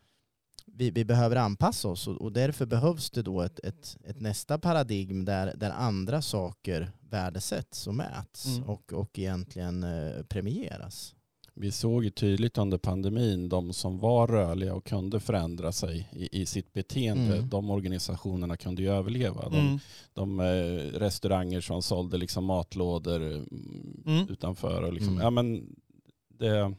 vi, 0.80 0.90
vi 0.90 1.04
behöver 1.04 1.36
anpassa 1.36 1.88
oss 1.88 2.08
och, 2.08 2.16
och 2.16 2.32
därför 2.32 2.66
behövs 2.66 3.10
det 3.10 3.22
då 3.22 3.40
ett, 3.42 3.60
ett, 3.64 3.96
ett 4.04 4.20
nästa 4.20 4.58
paradigm 4.58 5.24
där, 5.24 5.52
där 5.56 5.70
andra 5.70 6.22
saker 6.22 6.90
värdesätts 7.10 7.86
och 7.86 7.94
mäts 7.94 8.46
Mm. 8.46 8.68
och, 8.68 8.92
och 8.92 9.18
egentligen 9.18 9.82
eh, 9.82 10.22
premieras. 10.22 11.14
Vi 11.54 11.70
såg 11.70 12.04
ju 12.04 12.10
tydligt 12.10 12.58
under 12.58 12.78
pandemin 12.78 13.48
de 13.48 13.72
som 13.72 13.98
var 13.98 14.26
rörliga 14.28 14.74
och 14.74 14.84
kunde 14.86 15.20
förändra 15.20 15.72
sig 15.72 16.08
i, 16.12 16.40
i 16.42 16.46
sitt 16.46 16.72
beteende. 16.72 17.36
Mm. 17.36 17.48
De 17.48 17.70
organisationerna 17.70 18.56
kunde 18.56 18.82
ju 18.82 18.88
överleva. 18.90 19.48
De, 19.48 19.56
Mm. 19.58 19.78
de 20.12 20.40
eh, 20.40 20.98
restauranger 20.98 21.60
som 21.60 21.82
sålde 21.82 22.16
liksom 22.16 22.44
matlådor 22.44 23.20
mm, 23.22 24.02
Mm. 24.06 24.28
utanför. 24.28 24.82
Och 24.82 24.92
liksom, 24.92 25.12
Mm. 25.12 25.22
ja, 25.22 25.30
men 25.30 25.76
det, 26.28 26.74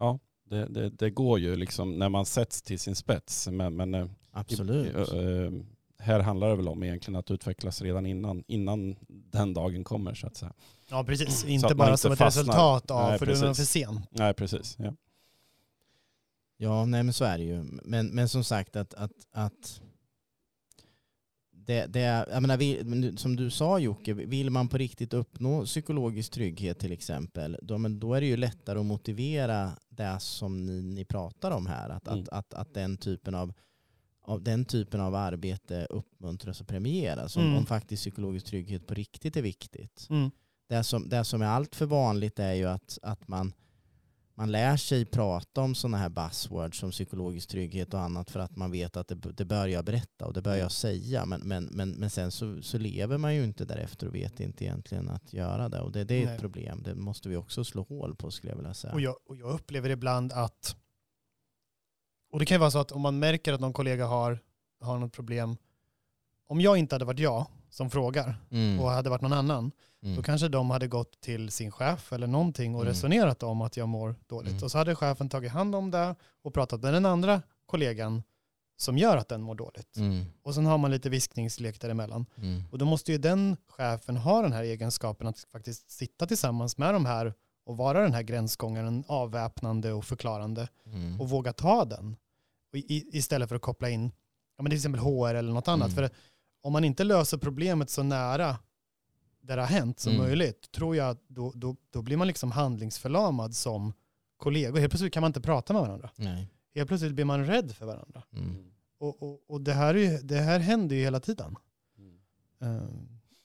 ja, 0.00 0.18
det, 0.48 0.66
det, 0.66 0.88
det 0.90 1.10
går 1.10 1.38
ju 1.38 1.56
liksom 1.56 1.98
när 1.98 2.08
man 2.08 2.26
sätts 2.26 2.62
till 2.62 2.78
sin 2.78 2.94
spets. 2.94 3.48
Men, 3.48 3.76
men 3.76 3.94
eh, 3.94 4.06
Absolut. 4.32 4.94
eh, 4.96 5.18
eh, 5.18 5.52
här 5.98 6.20
handlar 6.20 6.48
det 6.48 6.56
väl 6.56 6.68
om 6.68 6.82
egentligen 6.82 7.18
att 7.18 7.30
utvecklas 7.30 7.82
redan 7.82 8.06
innan, 8.06 8.44
innan 8.46 8.96
den 9.08 9.54
dagen 9.54 9.84
kommer 9.84 10.14
så 10.14 10.26
att 10.26 10.36
säga. 10.36 10.52
Ja, 10.90 11.04
precis. 11.04 11.44
Inte 11.44 11.74
bara 11.74 11.88
inte 11.88 11.98
som 11.98 12.12
ett 12.12 12.18
fastnar. 12.18 12.42
resultat 12.42 12.90
av, 12.90 13.08
Nej, 13.10 13.18
för 13.18 13.26
då 13.26 13.32
är 13.32 13.54
för 13.54 13.64
sen. 13.64 14.00
Nej, 14.10 14.34
precis. 14.34 14.76
Ja. 14.78 14.94
Ja, 16.56 16.84
nej 16.86 17.02
men 17.02 17.12
så 17.12 17.24
är 17.24 17.38
det 17.38 17.44
ju. 17.44 17.62
Men, 17.82 18.06
men 18.06 18.28
som 18.28 18.44
sagt 18.44 18.76
att, 18.76 18.94
att, 18.94 19.12
att 19.32 19.80
det, 21.68 21.86
det 21.86 22.00
jag 22.00 22.42
menar, 22.42 22.56
vi, 22.56 23.16
som 23.16 23.36
du 23.36 23.50
sa 23.50 23.78
Jocke, 23.78 24.14
vill 24.14 24.50
man 24.50 24.68
på 24.68 24.78
riktigt 24.78 25.14
uppnå 25.14 25.64
psykologisk 25.64 26.32
trygghet 26.32 26.78
till 26.78 26.92
exempel, 26.92 27.58
då, 27.62 27.78
men 27.78 28.00
då 28.00 28.14
är 28.14 28.20
det 28.20 28.26
ju 28.26 28.36
lättare 28.36 28.78
att 28.78 28.86
motivera 28.86 29.72
det 29.88 30.16
som 30.20 30.66
ni, 30.66 30.82
ni 30.82 31.04
pratar 31.04 31.50
om 31.50 31.66
här. 31.66 31.88
Att, 31.88 32.08
Mm. 32.08 32.20
att, 32.20 32.28
att, 32.28 32.54
att 32.54 32.74
den 32.74 32.96
typen 32.96 33.34
av 33.34 33.52
av 34.20 34.42
den 34.42 34.64
typen 34.64 35.00
av 35.00 35.14
arbete 35.14 35.86
uppmuntras 35.90 36.60
och 36.60 36.66
premieras. 36.68 37.36
Om, 37.36 37.42
Mm. 37.42 37.56
om 37.56 37.66
faktiskt 37.66 38.02
psykologisk 38.02 38.46
trygghet 38.46 38.86
på 38.86 38.94
riktigt 38.94 39.36
är 39.36 39.42
viktigt. 39.42 40.06
Mm. 40.10 40.30
Det 40.68 40.84
som, 40.84 41.08
det 41.08 41.24
som 41.24 41.42
är 41.42 41.46
allt 41.46 41.74
för 41.76 41.86
vanligt 41.86 42.38
är 42.38 42.52
ju 42.52 42.64
att, 42.68 42.98
att 43.02 43.28
man, 43.28 43.52
man 44.38 44.50
lär 44.52 44.76
sig 44.76 45.04
prata 45.04 45.60
om 45.60 45.74
sådana 45.74 45.96
här 45.98 46.08
buzzwords 46.08 46.78
som 46.78 46.90
psykologisk 46.90 47.48
trygghet 47.48 47.94
och 47.94 48.00
annat 48.00 48.30
för 48.30 48.40
att 48.40 48.56
man 48.56 48.70
vet 48.70 48.96
att 48.96 49.08
det, 49.08 49.14
det 49.14 49.44
bör 49.44 49.66
jag 49.66 49.84
berätta 49.84 50.26
och 50.26 50.32
det 50.32 50.42
bör 50.42 50.56
jag 50.56 50.72
säga. 50.72 51.26
Men, 51.26 51.40
men, 51.40 51.64
men, 51.64 51.90
men 51.90 52.10
sen 52.10 52.30
så, 52.30 52.62
så 52.62 52.78
lever 52.78 53.18
man 53.18 53.34
ju 53.34 53.44
inte 53.44 53.64
därefter 53.64 54.06
och 54.06 54.14
vet 54.14 54.40
inte 54.40 54.64
egentligen 54.64 55.08
att 55.08 55.32
göra 55.32 55.68
det. 55.68 55.80
Och 55.80 55.92
det, 55.92 56.04
det 56.04 56.22
är 56.22 56.26
Nej. 56.26 56.34
ett 56.34 56.40
problem. 56.40 56.82
Det 56.82 56.94
måste 56.94 57.28
vi 57.28 57.36
också 57.36 57.64
slå 57.64 57.82
hål 57.82 58.16
på 58.16 58.30
skulle 58.30 58.52
jag 58.52 58.56
vilja 58.56 58.74
säga. 58.74 58.92
Och 58.92 59.00
jag, 59.00 59.16
och 59.26 59.36
jag 59.36 59.50
upplever 59.50 59.90
ibland 59.90 60.32
att, 60.32 60.76
och 62.32 62.38
det 62.38 62.46
kan 62.46 62.54
ju 62.54 62.60
vara 62.60 62.70
så 62.70 62.78
att 62.78 62.92
om 62.92 63.00
man 63.02 63.18
märker 63.18 63.52
att 63.52 63.60
någon 63.60 63.72
kollega 63.72 64.06
har, 64.06 64.38
har 64.80 64.98
något 64.98 65.12
problem, 65.12 65.56
om 66.46 66.60
jag 66.60 66.76
inte 66.76 66.94
hade 66.94 67.04
varit 67.04 67.20
jag 67.20 67.46
som 67.70 67.90
frågar 67.90 68.34
Mm. 68.50 68.80
och 68.80 68.90
hade 68.90 69.10
varit 69.10 69.22
någon 69.22 69.32
annan, 69.32 69.70
Mm. 70.02 70.16
då 70.16 70.22
kanske 70.22 70.48
de 70.48 70.70
hade 70.70 70.88
gått 70.88 71.20
till 71.20 71.50
sin 71.50 71.70
chef 71.70 72.12
eller 72.12 72.26
någonting 72.26 72.74
och 72.74 72.80
Mm. 72.80 72.92
resonerat 72.92 73.42
om 73.42 73.60
att 73.62 73.76
jag 73.76 73.88
mår 73.88 74.14
dåligt. 74.26 74.50
Mm. 74.52 74.62
Och 74.64 74.70
så 74.70 74.78
hade 74.78 74.94
chefen 74.94 75.28
tagit 75.28 75.52
hand 75.52 75.74
om 75.74 75.90
det 75.90 76.14
och 76.42 76.54
pratat 76.54 76.82
med 76.82 76.94
den 76.94 77.06
andra 77.06 77.42
kollegan 77.66 78.22
som 78.76 78.98
gör 78.98 79.16
att 79.16 79.28
den 79.28 79.42
mår 79.42 79.54
dåligt. 79.54 79.96
Mm. 79.96 80.24
Och 80.42 80.54
sen 80.54 80.66
har 80.66 80.78
man 80.78 80.90
lite 80.90 81.08
viskningslek 81.10 81.80
däremellan. 81.80 82.26
Mm. 82.36 82.62
Och 82.72 82.78
då 82.78 82.84
måste 82.84 83.12
ju 83.12 83.18
den 83.18 83.56
chefen 83.68 84.16
ha 84.16 84.42
den 84.42 84.52
här 84.52 84.62
egenskapen 84.62 85.26
att 85.26 85.38
faktiskt 85.52 85.90
sitta 85.90 86.26
tillsammans 86.26 86.78
med 86.78 86.94
de 86.94 87.06
här 87.06 87.34
och 87.66 87.76
vara 87.76 88.00
den 88.02 88.14
här 88.14 88.22
gränsgångaren, 88.22 89.04
avväpnande 89.08 89.92
och 89.92 90.04
förklarande 90.04 90.68
Mm. 90.86 91.20
och 91.20 91.28
våga 91.30 91.52
ta 91.52 91.84
den. 91.84 92.16
I, 92.72 93.16
istället 93.18 93.48
för 93.48 93.56
att 93.56 93.62
koppla 93.62 93.90
in 93.90 94.10
ja, 94.56 94.62
men 94.62 94.70
till 94.70 94.76
exempel 94.76 95.00
HR 95.00 95.34
eller 95.34 95.52
något 95.52 95.68
annat. 95.68 95.88
Mm. 95.88 95.96
För 95.96 96.10
om 96.62 96.72
man 96.72 96.84
inte 96.84 97.04
löser 97.04 97.38
problemet 97.38 97.90
så 97.90 98.02
nära 98.02 98.56
där 99.48 99.56
det 99.56 99.62
har 99.62 99.68
hänt 99.68 100.00
som 100.00 100.12
Mm. 100.12 100.24
möjligt, 100.26 100.72
tror 100.72 100.96
jag 100.96 101.08
att 101.10 101.22
då, 101.28 101.52
då, 101.54 101.76
då 101.90 102.02
blir 102.02 102.16
man 102.16 102.26
liksom 102.26 102.50
handlingsförlamad 102.50 103.54
som 103.56 103.92
kollegor. 104.36 104.78
Helt 104.78 104.90
plötsligt 104.90 105.12
kan 105.12 105.20
man 105.20 105.28
inte 105.28 105.40
prata 105.40 105.72
med 105.72 105.82
varandra. 105.82 106.10
Nej. 106.16 106.48
Helt 106.74 106.88
plötsligt 106.88 107.12
blir 107.14 107.24
man 107.24 107.46
rädd 107.46 107.72
för 107.72 107.86
varandra. 107.86 108.22
Mm. 108.32 108.56
Och, 109.00 109.22
och, 109.22 109.40
och 109.50 109.60
det, 109.60 109.72
här 109.72 109.94
är 109.94 109.98
ju, 110.12 110.18
det 110.18 110.36
här 110.40 110.58
händer 110.58 110.96
ju 110.96 111.02
hela 111.02 111.20
tiden. 111.20 111.56
Mm. 111.98 112.76
eh, 112.76 112.82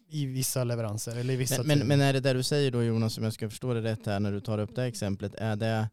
I 0.10 0.26
vissa 0.26 0.64
leveranser 0.64 1.16
eller 1.16 1.34
i 1.34 1.38
vissa 1.38 1.64
Men, 1.64 1.78
men, 1.80 1.88
men 1.88 2.02
är 2.02 2.14
det 2.14 2.20
där 2.20 2.34
du 2.34 2.44
säger 2.44 2.72
då 2.72 2.84
Jonas, 2.84 3.18
om 3.18 3.24
jag 3.24 3.34
ska 3.34 3.50
förstå 3.50 3.74
det 3.74 3.82
rätt 3.82 4.06
här 4.06 4.20
när 4.20 4.32
du 4.32 4.42
tar 4.42 4.58
upp 4.58 4.76
det 4.76 4.82
här 4.82 4.88
exemplet, 4.88 5.36
är 5.36 5.56
det, 5.56 5.90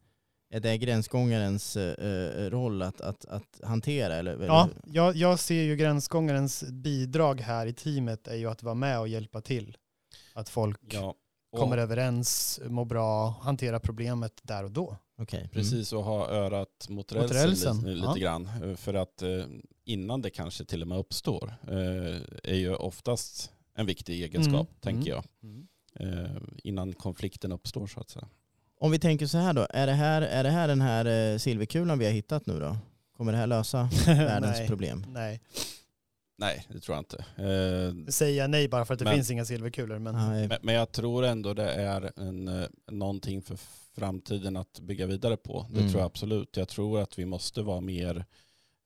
är 0.50 0.60
det 0.60 0.78
gränsgångarens 0.78 1.76
eh, 1.76 2.50
roll 2.50 2.82
att, 2.82 3.00
att, 3.00 3.24
att 3.24 3.60
hantera? 3.62 4.14
Eller, 4.14 4.32
Ja, 4.46 4.64
eller- 4.64 4.76
jag, 4.96 5.16
jag 5.16 5.38
ser 5.38 5.62
ju 5.62 5.76
gränsgångarens 5.76 6.64
bidrag 6.68 7.40
här 7.40 7.66
i 7.66 7.72
teamet 7.72 8.28
är 8.28 8.36
ju 8.36 8.46
att 8.50 8.62
vara 8.62 8.74
med 8.74 9.00
och 9.00 9.08
hjälpa 9.08 9.40
till. 9.40 9.76
Att 10.32 10.48
folk 10.48 10.78
Ja. 10.90 11.14
Och 11.52 11.58
kommer 11.58 11.78
överens, 11.78 12.60
mår 12.64 12.84
bra, 12.84 13.28
hanterar 13.42 13.78
problemet 13.78 14.32
där 14.42 14.64
och 14.64 14.70
då. 14.70 14.96
Okej. 15.18 15.38
Mm. 15.38 15.50
Precis, 15.50 15.92
och 15.92 16.04
ha 16.04 16.28
örat 16.28 16.86
mot 16.88 17.12
rälsen, 17.12 17.36
rälsen, 17.36 17.76
lite, 17.76 17.90
lite 17.90 18.06
ja. 18.06 18.14
grann. 18.14 18.76
För 18.76 18.94
att 18.94 19.22
eh, 19.22 19.44
innan 19.84 20.22
det 20.22 20.30
kanske 20.30 20.64
till 20.64 20.82
och 20.82 20.88
med 20.88 20.98
uppstår 20.98 21.54
eh, 21.68 22.20
är 22.44 22.54
ju 22.54 22.74
oftast 22.74 23.52
en 23.74 23.86
viktig 23.86 24.22
egenskap, 24.22 24.54
Mm. 24.54 24.80
tänker 24.80 25.12
Mm. 25.42 25.66
jag. 25.96 26.24
Eh, 26.24 26.30
innan 26.64 26.92
konflikten 26.92 27.52
uppstår 27.52 27.86
så 27.86 28.00
att 28.00 28.10
säga. 28.10 28.28
Om 28.80 28.90
vi 28.90 28.98
tänker 28.98 29.26
så 29.26 29.38
här 29.38 29.52
då, 29.52 29.66
är 29.70 29.86
det 29.86 29.92
här, 29.92 30.22
är 30.22 30.44
det 30.44 30.50
här 30.50 30.68
den 30.68 30.80
här 30.80 31.38
silverkulan 31.38 31.98
vi 31.98 32.04
har 32.04 32.12
hittat 32.12 32.46
nu 32.46 32.60
då? 32.60 32.76
Kommer 33.16 33.32
det 33.32 33.38
här 33.38 33.46
lösa 33.46 33.88
världens 34.06 34.58
nej, 34.58 34.68
problem? 34.68 35.04
nej, 35.08 35.40
Nej, 36.40 36.66
det 36.72 36.80
tror 36.80 36.96
jag 36.96 37.00
inte. 37.00 37.24
Eh, 38.24 38.28
jag 38.28 38.50
nej 38.50 38.68
bara 38.68 38.84
för 38.84 38.94
att 38.94 38.98
det 38.98 39.04
Men- 39.04 39.14
finns 39.14 39.30
inga 39.30 39.44
silverkulor. 39.44 39.98
Men 39.98 40.14
men, 40.48 40.58
men 40.62 40.74
jag 40.74 40.92
tror 40.92 41.24
ändå 41.24 41.54
det 41.54 41.72
är 41.72 42.12
en, 42.16 42.48
eh, 42.48 42.68
någonting 42.90 43.42
för 43.42 43.58
framtiden 43.94 44.56
att 44.56 44.80
bygga 44.80 45.06
vidare 45.06 45.36
på. 45.36 45.66
Det 45.70 45.78
Mm. 45.78 45.90
tror 45.90 46.00
jag 46.00 46.06
absolut. 46.06 46.56
Jag 46.56 46.68
tror 46.68 47.00
att 47.00 47.18
vi 47.18 47.24
måste 47.24 47.62
vara 47.62 47.80
mer 47.80 48.24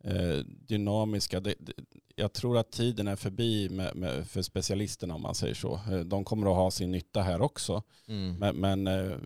eh, 0.04 0.38
dynamiska. 0.46 1.40
Det, 1.40 1.54
det, 1.58 1.72
jag 2.16 2.32
tror 2.32 2.58
att 2.58 2.70
tiden 2.72 3.08
är 3.08 3.16
förbi 3.16 3.68
med, 3.68 3.96
med, 3.96 4.26
för 4.26 4.42
specialisterna 4.42 5.14
om 5.14 5.22
man 5.22 5.34
säger 5.34 5.54
så. 5.54 5.74
Eh, 5.90 5.98
De 6.00 6.24
kommer 6.24 6.46
att 6.50 6.56
ha 6.56 6.70
sin 6.70 6.90
nytta 6.90 7.22
här 7.22 7.40
också. 7.40 7.82
Mm. 8.08 8.34
Men, 8.38 8.56
men 8.56 8.86
eh, 8.86 9.16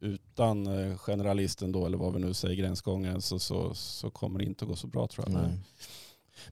utan 0.00 0.66
generalisten 0.98 1.72
då, 1.72 1.86
eller 1.86 1.98
vad 1.98 2.14
vi 2.14 2.20
nu 2.20 2.34
säger, 2.34 2.54
gränsgångaren, 2.54 3.22
så, 3.22 3.38
så, 3.38 3.74
så 3.74 4.10
kommer 4.10 4.38
det 4.38 4.44
inte 4.44 4.64
att 4.64 4.68
gå 4.68 4.76
så 4.76 4.86
bra 4.86 5.06
tror 5.06 5.26
jag. 5.30 5.42
Nej. 5.42 5.58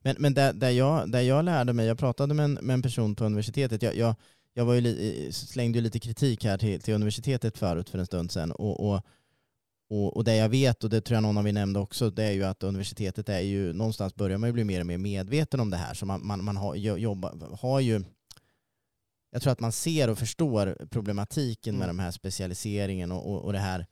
Men, 0.02 0.16
men 0.18 0.34
där, 0.34 0.52
där, 0.52 0.70
jag, 0.70 1.10
där 1.10 1.20
jag 1.20 1.44
lärde 1.44 1.72
mig, 1.72 1.86
jag 1.86 1.98
pratade 1.98 2.34
med 2.34 2.44
en, 2.44 2.52
med 2.52 2.74
en 2.74 2.82
person 2.82 3.14
på 3.14 3.24
universitetet, 3.24 3.82
jag, 3.82 3.96
jag, 3.96 4.14
jag 4.54 4.64
var 4.64 4.74
ju 4.74 4.80
li, 4.80 5.28
slängde 5.32 5.78
ju 5.78 5.82
lite 5.82 5.98
kritik 5.98 6.44
här 6.44 6.58
till, 6.58 6.80
till 6.80 6.94
universitetet 6.94 7.58
förut 7.58 7.90
för 7.90 7.98
en 7.98 8.06
stund 8.06 8.32
sedan. 8.32 8.52
Och, 8.52 8.88
och, 8.90 9.02
och, 9.90 10.16
och 10.16 10.24
det 10.24 10.36
jag 10.36 10.48
vet, 10.48 10.84
och 10.84 10.90
det 10.90 11.00
tror 11.00 11.14
jag 11.16 11.22
någon 11.22 11.38
av 11.38 11.48
er 11.48 11.52
nämnde 11.52 11.80
också, 11.80 12.10
det 12.10 12.24
är 12.24 12.32
ju 12.32 12.44
att 12.44 12.62
universitetet 12.62 13.28
är 13.28 13.40
ju, 13.40 13.72
någonstans 13.72 14.14
börjar 14.14 14.38
man 14.38 14.48
ju 14.48 14.52
bli 14.52 14.64
mer 14.64 14.80
och 14.80 14.86
mer 14.86 14.98
medveten 14.98 15.60
om 15.60 15.70
det 15.70 15.76
här. 15.76 15.94
Så 15.94 16.06
man, 16.06 16.26
man, 16.26 16.44
man 16.44 16.56
har, 16.56 16.74
jo- 16.74 16.96
jobba, 16.96 17.32
har 17.60 17.80
ju, 17.80 18.02
jag 19.30 19.42
tror 19.42 19.52
att 19.52 19.60
man 19.60 19.72
ser 19.72 20.10
och 20.10 20.18
förstår 20.18 20.86
problematiken 20.90 21.74
med 21.76 21.84
Mm. 21.84 21.96
de 21.96 22.02
här 22.02 22.10
specialiseringen 22.10 23.12
och, 23.12 23.32
och, 23.32 23.44
och 23.44 23.52
det 23.52 23.58
här 23.58 23.86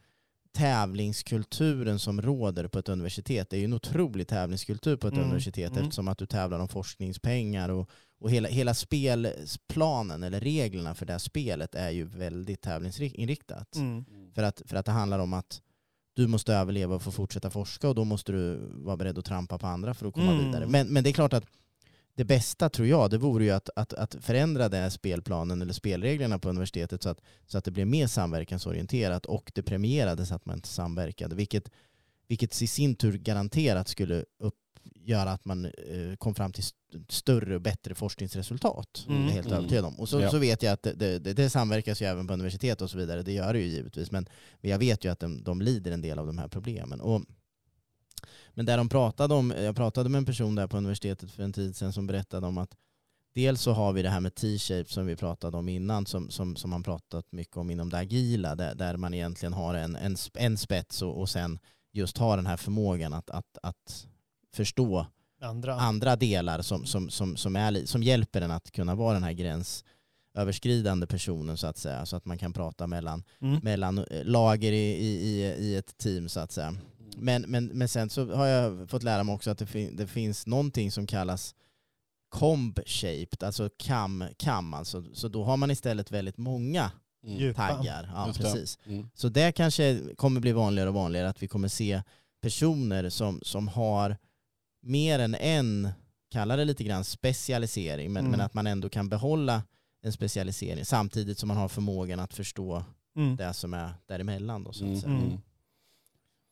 tävlingskulturen 0.55 1.99
som 1.99 2.23
råder 2.23 2.69
på 2.69 2.79
ett 2.79 2.89
universitet. 2.89 3.51
Det 3.51 3.57
är 3.57 3.59
ju 3.59 3.65
en 3.65 3.73
otrolig 3.73 4.29
tävlingskultur 4.29 4.97
på 4.97 5.07
ett 5.09 5.15
Mm, 5.15 5.25
universitet 5.25 5.73
mm. 5.73 5.83
eftersom 5.83 6.09
att 6.09 6.19
du 6.19 6.27
tävlar 6.27 6.59
om 6.59 6.69
forskningspengar 6.69 7.69
och, 7.69 7.91
och 8.21 8.31
hela, 8.31 8.49
hela 8.49 8.75
spelplanen 8.75 10.23
eller 10.23 10.41
reglerna 10.41 10.95
för 10.95 11.07
det 11.07 11.13
här 11.13 11.19
spelet 11.19 11.75
är 11.75 11.91
ju 11.91 12.05
väldigt 12.05 12.61
tävlingsinriktat. 12.61 13.77
Mm. 13.77 14.05
För, 14.35 14.43
att, 14.43 14.63
för 14.67 14.77
att 14.77 14.87
det 14.87 14.93
handlar 14.93 15.19
om 15.19 15.33
att 15.33 15.61
du 16.17 16.27
måste 16.27 16.55
överleva 16.55 16.95
och 16.95 17.03
få 17.03 17.11
fortsätta 17.11 17.51
forska 17.51 17.89
och 17.89 17.95
då 17.95 18.05
måste 18.05 18.33
du 18.33 18.61
vara 18.73 18.97
beredd 18.97 19.19
att 19.19 19.25
trampa 19.25 19.59
på 19.59 19.67
andra 19.67 19.95
för 19.95 20.07
att 20.07 20.15
komma 20.15 20.33
Mm. 20.33 20.45
vidare. 20.47 20.67
Men, 20.67 20.89
men 20.89 21.05
det 21.05 21.11
är 21.11 21.15
klart 21.15 21.33
att 21.33 21.45
det 22.17 22.25
bästa 22.25 22.69
tror 22.69 22.89
jag, 22.89 23.11
det 23.11 23.19
vore 23.19 23.45
ju 23.45 23.51
att, 23.51 23.71
att, 23.77 23.93
att 23.93 24.17
förändra 24.21 24.69
den 24.69 24.83
här 24.83 24.91
spelplanen 24.91 25.63
eller 25.63 25.73
spelreglerna 25.73 26.39
på 26.39 26.49
universitetet 26.49 27.03
så 27.03 27.09
att, 27.09 27.21
så 27.47 27.59
att 27.59 27.65
det 27.65 27.71
blev 27.71 27.87
mer 27.87 28.07
samverkansorienterat 28.07 29.27
och 29.27 29.53
det 29.55 29.63
premierades 29.63 30.33
att 30.33 30.47
man 30.47 30.57
inte 30.57 30.69
samverkade. 30.69 31.37
Vilket, 31.37 31.71
vilket 32.29 32.63
i 32.63 32.67
sin 32.67 32.95
tur 32.95 33.19
garanterat 33.19 33.89
skulle 33.89 34.25
upp, 34.39 34.55
göra 34.95 35.31
att 35.31 35.45
man 35.45 35.65
eh, 35.65 36.17
kom 36.19 36.35
fram 36.35 36.53
till 36.53 36.63
st- 36.63 36.77
större 37.09 37.55
och 37.55 37.61
bättre 37.61 37.95
forskningsresultat. 37.95 39.07
Mm. 39.09 39.23
Helt 39.29 39.47
Mm. 39.47 39.59
övertygad 39.59 39.85
om. 39.85 40.01
Och 40.01 40.09
så, 40.09 40.21
Ja. 40.21 40.31
så 40.31 40.39
vet 40.39 40.63
jag 40.63 40.73
att 40.73 40.83
det, 40.83 41.19
det, 41.19 41.33
det, 41.33 41.51
samverkas 41.51 42.03
ju 42.03 42.07
även 42.07 42.27
på 42.27 42.33
universitet 42.33 42.83
och 42.83 42.91
så 42.91 42.99
vidare, 42.99 43.23
det 43.23 43.33
gör 43.33 43.53
det 43.53 43.59
ju 43.59 43.67
givetvis. 43.67 44.11
Men, 44.11 44.27
men 44.61 44.71
jag 44.71 44.79
vet 44.79 45.05
ju 45.05 45.13
att 45.13 45.21
de, 45.21 45.43
de 45.43 45.61
lider 45.63 45.93
en 45.93 46.01
del 46.03 46.19
av 46.19 46.27
de 46.27 46.39
här 46.39 46.49
problemen. 46.49 47.01
Och, 47.01 47.23
men 48.55 48.67
där 48.67 48.77
de 48.77 48.89
pratade 48.89 49.35
om, 49.35 49.51
jag 49.51 49.77
pratade 49.77 50.09
med 50.09 50.19
en 50.19 50.25
person 50.25 50.55
där 50.55 50.67
på 50.67 50.77
universitetet 50.77 51.31
för 51.31 51.43
en 51.43 51.53
tid 51.53 51.77
sedan 51.77 51.93
som 51.93 52.07
berättade 52.07 52.47
om 52.47 52.59
att 52.59 52.71
dels 53.35 53.61
så 53.61 53.73
har 53.73 53.93
vi 53.93 54.03
det 54.03 54.11
här 54.11 54.21
med 54.21 54.35
T-shape 54.35 54.91
som 54.91 55.07
vi 55.07 55.17
pratade 55.17 55.57
om 55.57 55.69
innan 55.69 56.07
som, 56.07 56.31
som, 56.31 56.57
som 56.57 56.71
man 56.71 56.83
pratat 56.83 57.33
mycket 57.33 57.57
om 57.57 57.71
inom 57.71 57.91
det 57.91 57.99
agila 57.99 58.55
där, 58.55 58.75
där 58.75 58.97
man 58.97 59.15
egentligen 59.15 59.53
har 59.53 59.75
en, 59.75 59.97
en, 59.97 60.17
en 60.35 60.57
spets 60.59 61.03
och, 61.03 61.21
och 61.21 61.29
sen 61.29 61.59
just 61.93 62.19
har 62.19 62.37
den 62.37 62.47
här 62.47 62.57
förmågan 62.57 63.13
att, 63.13 63.31
att, 63.31 63.59
att 63.63 64.07
förstå 64.55 65.07
Andra. 65.41 65.75
andra 65.75 66.17
delar 66.17 66.63
som, 66.63 66.87
som, 66.87 67.11
som, 67.11 67.37
som, 67.37 67.57
är, 67.57 67.87
som 67.87 68.03
hjälper 68.03 68.41
en 68.41 68.51
att 68.51 68.71
kunna 68.71 68.95
vara 68.95 69.15
den 69.15 69.23
här 69.23 69.33
gränsöverskridande 69.33 71.07
personen 71.07 71.57
så 71.57 71.67
att 71.67 71.77
säga. 71.79 72.07
Så 72.07 72.17
att 72.17 72.25
man 72.25 72.39
kan 72.39 72.53
prata 72.53 72.87
mellan, 72.87 73.25
Mm. 73.41 73.61
mellan 73.63 73.99
eh, 73.99 74.25
lager 74.25 74.73
i, 74.73 74.91
i, 74.95 75.43
i 75.59 75.77
ett 75.77 75.97
team 75.99 76.29
så 76.29 76.41
att 76.41 76.53
säga. 76.53 76.75
Men, 77.17 77.43
men, 77.43 77.67
men 77.67 77.89
sen 77.89 78.11
så 78.11 78.35
har 78.35 78.47
jag 78.47 78.91
fått 78.91 79.03
lära 79.03 79.25
mig 79.25 79.35
också 79.35 79.51
att 79.51 79.59
det, 79.59 79.67
fin, 79.67 79.97
det 79.97 80.07
finns 80.07 80.47
någonting 80.47 80.91
som 80.93 81.07
kallas 81.07 81.55
comb-shaped, 82.35 83.45
alltså 83.47 83.71
kam, 83.79 84.25
kam 84.37 84.75
alltså. 84.75 85.05
Så 85.13 85.29
då 85.29 85.45
har 85.45 85.57
man 85.57 85.71
istället 85.71 86.11
väldigt 86.11 86.39
många 86.39 86.91
Mm. 87.27 87.55
Taggar. 87.55 88.11
Ja, 88.15 88.27
Just 88.27 88.39
det. 88.39 88.45
precis. 88.45 88.79
Mm. 88.87 89.09
Så 89.15 89.29
det 89.29 89.53
kanske 89.53 90.01
kommer 90.17 90.41
bli 90.41 90.53
vanligare 90.53 90.89
och 90.89 90.95
vanligare 90.95 91.29
att 91.29 91.43
vi 91.43 91.49
kommer 91.49 91.69
se 91.69 92.03
personer 92.43 93.09
som, 93.11 93.41
som 93.43 93.69
har 93.69 94.17
mer 94.83 95.19
än 95.19 95.35
en, 95.35 95.89
kalla 96.31 96.57
det 96.57 96.65
lite 96.65 96.85
grann 96.85 97.05
specialisering, 97.05 98.13
men, 98.13 98.21
Mm. 98.21 98.31
men 98.31 98.41
att 98.41 98.55
man 98.55 98.67
ändå 98.67 98.89
kan 98.89 99.09
behålla 99.09 99.63
en 100.03 100.13
specialisering 100.13 100.85
samtidigt 100.85 101.39
som 101.39 101.49
man 101.49 101.57
har 101.57 101.69
förmågan 101.69 102.21
att 102.21 102.35
förstå 102.35 102.85
Mm. 103.17 103.37
det 103.37 103.55
som 103.55 103.75
är 103.75 103.95
däremellan. 104.07 104.65
Då, 104.65 104.73
så 104.73 104.85
att 104.85 104.89
Mm. 104.89 105.01
säga. 105.01 105.13
Mm. 105.15 105.39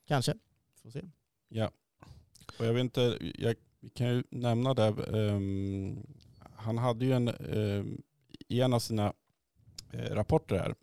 Kanske. 0.09 0.35
Får 0.83 0.91
se. 0.91 1.03
Ja. 1.49 1.71
Och 2.59 2.67
jag 2.67 2.73
vet 2.73 2.81
inte, 2.81 3.19
jag 3.39 3.57
vi 3.83 3.91
kan 3.91 4.09
ju 4.09 4.23
nämna 4.31 4.75
där, 4.75 5.17
ehm, 5.17 6.07
han 6.57 6.79
hade 6.79 7.05
ju 7.05 7.13
en, 7.13 7.29
ehm, 7.29 8.03
i 8.49 8.61
en 8.61 8.73
av 8.73 8.79
sina 8.79 9.13
eh, 9.93 10.15
rapporter 10.15 10.59
här, 10.59 10.75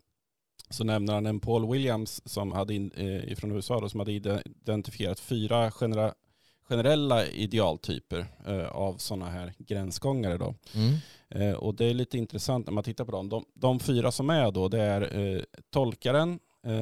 så 0.70 0.84
nämner 0.84 1.14
han 1.14 1.26
en 1.26 1.40
Paul 1.40 1.72
Williams 1.72 2.22
som 2.24 2.52
hade 2.52 2.74
in, 2.74 2.90
eh, 2.96 3.32
ifrån 3.32 3.52
USA 3.52 3.80
då, 3.80 3.88
som 3.88 4.00
hade 4.00 4.12
ide- 4.12 4.42
identifierat 4.44 5.20
fyra 5.20 5.70
genera, 5.70 6.14
generella 6.62 7.26
idealtyper 7.26 8.26
eh, 8.46 8.68
av 8.68 8.96
sådana 8.96 9.30
här 9.30 9.54
gränsgångare. 9.58 10.38
Då. 10.38 10.54
Mm. 10.74 11.56
Och 11.56 11.74
det 11.74 11.84
är 11.84 11.94
lite 11.94 12.18
intressant 12.18 12.66
när 12.66 12.72
man 12.72 12.84
tittar 12.84 13.04
på 13.04 13.12
dem. 13.12 13.28
De, 13.28 13.44
de 13.54 13.80
fyra 13.80 14.12
som 14.12 14.30
är 14.30 14.50
då, 14.50 14.68
det 14.68 14.80
är 14.80 15.46
tolkaren, 15.70 16.38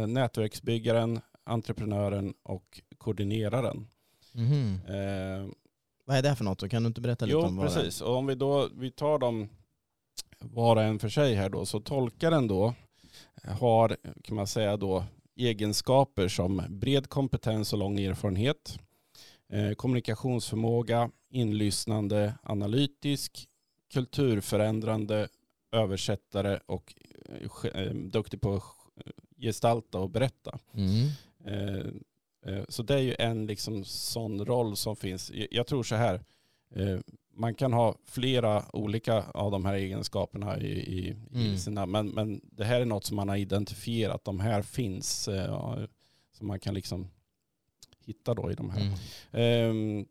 nätverksbyggaren, 0.08 1.20
entreprenören 1.44 2.34
och 2.42 2.80
koordineraren. 2.98 3.88
Mhm. 4.32 4.80
Eh, 4.88 5.46
Vad 6.04 6.16
är 6.16 6.22
det 6.22 6.36
för 6.36 6.44
något? 6.44 6.70
Kan 6.70 6.82
du 6.82 6.86
inte 6.86 7.00
berätta 7.00 7.24
lite 7.24 7.32
jo, 7.38 7.44
om 7.46 7.56
vad 7.56 7.66
precis. 7.74 8.00
Och 8.00 8.16
om 8.16 8.26
vi 8.26 8.34
då 8.34 8.68
vi 8.74 8.90
tar 8.90 9.18
dem 9.18 9.48
var 10.38 10.76
och 10.76 10.82
en 10.82 10.98
för 10.98 11.08
sig 11.08 11.34
här 11.34 11.48
då, 11.48 11.66
så 11.66 11.80
tolkaren 11.80 12.48
då 12.48 12.74
har, 13.44 13.96
kan 14.24 14.36
man 14.36 14.46
säga 14.46 14.76
då, 14.76 15.04
egenskaper 15.36 16.28
som 16.28 16.62
bred 16.68 17.08
kompetens 17.08 17.72
och 17.72 17.78
lång 17.78 17.98
erfarenhet, 18.00 18.78
eh, 19.52 19.72
kommunikationsförmåga, 19.72 21.10
inlyssnande, 21.30 22.34
analytisk, 22.42 23.48
kulturförändrande, 23.92 25.28
översättare 25.72 26.60
och 26.66 26.94
eh, 27.28 27.82
eh, 27.82 27.94
duktig 27.94 28.40
på 28.40 28.54
att 28.54 28.62
gestalta 29.40 29.98
och 29.98 30.10
berätta. 30.10 30.58
det 30.72 30.80
är? 30.82 30.86
Mm. 31.44 31.78
Eh, 31.78 31.92
Så 32.68 32.82
det 32.82 32.94
är 32.94 32.98
ju 32.98 33.14
en 33.18 33.46
liksom 33.46 33.84
sån 33.84 34.44
roll 34.44 34.76
som 34.76 34.96
finns. 34.96 35.32
Jag- 35.50 35.66
tror 35.66 35.82
så 35.82 35.94
här, 35.94 36.14
eh, 36.74 36.98
man 37.34 37.54
kan 37.54 37.72
ha 37.72 37.94
flera 38.04 38.64
olika 38.72 39.22
av 39.22 39.50
de 39.50 39.64
här 39.64 39.74
egenskaperna 39.74 40.58
i, 40.60 40.66
i, 40.72 41.10
Mm. 41.10 41.46
i 41.54 41.58
sina, 41.58 41.86
men, 41.86 42.08
men 42.08 42.40
det 42.52 42.64
här 42.64 42.80
är 42.80 42.84
något 42.84 43.04
som 43.04 43.16
man 43.16 43.28
har 43.28 43.36
identifierat, 43.36 44.24
de 44.24 44.40
här 44.40 44.62
finns, 44.62 45.28
eh, 45.28 45.78
som 46.32 46.46
man 46.46 46.60
kan 46.60 46.74
liksom 46.74 47.10
hitta 48.04 48.34
då 48.34 48.50
i 48.50 48.54
de 48.54 48.70
här. 48.70 48.80
Mm. 48.80 48.94
Ehm, 50.00 50.06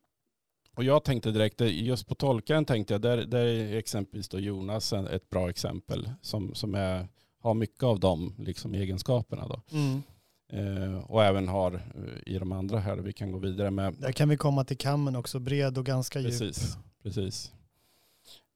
och 0.76 0.84
jag 0.84 1.04
tänkte 1.04 1.32
direkt, 1.32 1.62
eh, 1.62 1.84
just 1.84 2.08
på 2.08 2.16
tolkaren 2.16 2.66
tänkte 2.66 2.94
jag, 2.94 3.02
där, 3.02 3.18
där 3.18 3.46
är 3.46 3.76
exempelvis 3.78 4.30
då 4.30 4.40
Jonas 4.40 4.94
ett 4.94 5.30
bra 5.30 5.50
exempel 5.50 6.10
som, 6.22 6.56
som 6.56 6.76
är, 6.76 7.08
har 7.40 7.54
mycket 7.54 7.84
av 7.84 8.00
de 8.00 8.34
liksom, 8.38 8.74
egenskaperna. 8.74 9.48
Då. 9.48 9.62
Mm. 9.78 10.04
Eh, 10.54 10.98
och 10.98 11.24
även 11.24 11.48
har 11.48 11.74
eh, 11.74 12.34
i 12.34 12.38
de 12.40 12.52
andra 12.52 12.80
här, 12.80 12.98
vi 12.98 13.14
kan 13.14 13.32
gå 13.32 13.40
vidare 13.40 13.72
med. 13.72 13.94
Där 14.00 14.12
kan 14.12 14.30
vi 14.30 14.38
komma 14.38 14.64
till 14.64 14.78
kammen 14.78 15.16
också, 15.16 15.40
bred 15.40 15.78
och 15.78 15.86
ganska 15.86 16.20
djup. 16.20 16.30
Precis, 16.40 16.78
precis. 17.04 17.52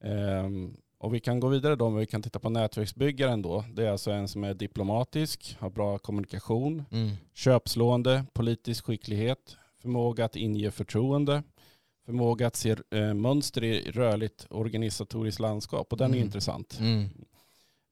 Ehm, 0.04 0.78
och 0.98 1.14
vi 1.14 1.20
kan 1.20 1.40
gå 1.40 1.48
vidare 1.48 1.76
då, 1.76 1.90
men 1.90 2.00
vi 2.00 2.06
kan 2.06 2.22
titta 2.22 2.40
på 2.40 2.50
nätverksbyggaren 2.50 3.42
då. 3.42 3.66
Det 3.74 3.86
är 3.88 3.92
alltså 3.92 4.12
en 4.12 4.28
som 4.28 4.44
är 4.44 4.54
diplomatisk, 4.54 5.56
har 5.60 5.70
bra 5.70 5.98
kommunikation, 5.98 6.84
Mm. 6.92 7.12
köpslående, 7.34 8.26
politisk 8.34 8.86
skicklighet, 8.86 9.58
förmåga 9.82 10.26
att 10.26 10.36
inge 10.36 10.72
förtroende, 10.72 11.44
förmåga 12.06 12.48
att 12.48 12.56
se 12.56 12.76
eh, 12.92 13.14
mönster 13.14 13.64
i 13.64 13.92
rörligt 13.92 14.48
organisatoriskt 14.50 15.40
landskap. 15.40 15.92
Och 15.92 15.98
den 15.98 16.12
är 16.12 16.16
Mm. 16.16 16.26
intressant. 16.26 16.78
Mm. 16.80 17.10